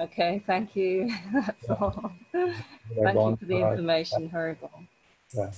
Okay, 0.00 0.42
thank 0.46 0.76
you. 0.76 1.10
That's 1.34 1.68
Yeah. 1.68 1.76
all. 1.80 2.12
Thank 3.04 3.26
you 3.26 3.34
for 3.34 3.46
the 3.46 3.60
information, 3.60 4.30
Haribol. 4.30 4.86
Yeah. 5.35 5.51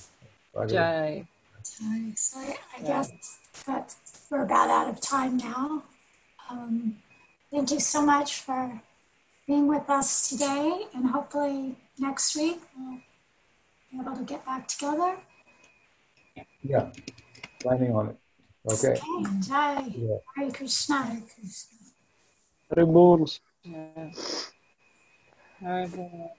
I 0.56 0.60
really- 0.60 0.72
Jai. 0.74 1.26
So 1.62 2.38
I, 2.38 2.58
I 2.76 2.80
Yeah. 2.80 2.86
guess 2.86 3.10
that 3.66 3.94
we're 4.30 4.42
about 4.42 4.70
out 4.70 4.88
of 4.88 5.00
time 5.00 5.36
now. 5.38 5.82
Um, 6.50 7.02
thank 7.50 7.70
you 7.70 7.80
so 7.80 8.04
much 8.04 8.40
for 8.40 8.80
being 9.46 9.66
with 9.66 9.88
us 9.88 10.28
today, 10.28 10.86
and 10.94 11.06
hopefully 11.10 11.76
next 11.98 12.34
week 12.36 12.60
we'll 12.76 12.98
be 13.90 13.98
able 14.00 14.16
to 14.16 14.24
get 14.24 14.44
back 14.44 14.68
together. 14.68 15.16
Yeah, 16.62 16.90
planning 17.60 17.94
on 17.94 18.10
it. 18.10 18.16
Okay. 18.70 18.92
Okay, 18.92 19.40
Jai, 19.40 19.80
Yeah. 19.96 20.16
Hare 20.36 20.50
Krishna. 20.50 21.22
Yeah. 23.62 24.10
Haribol. 25.62 26.30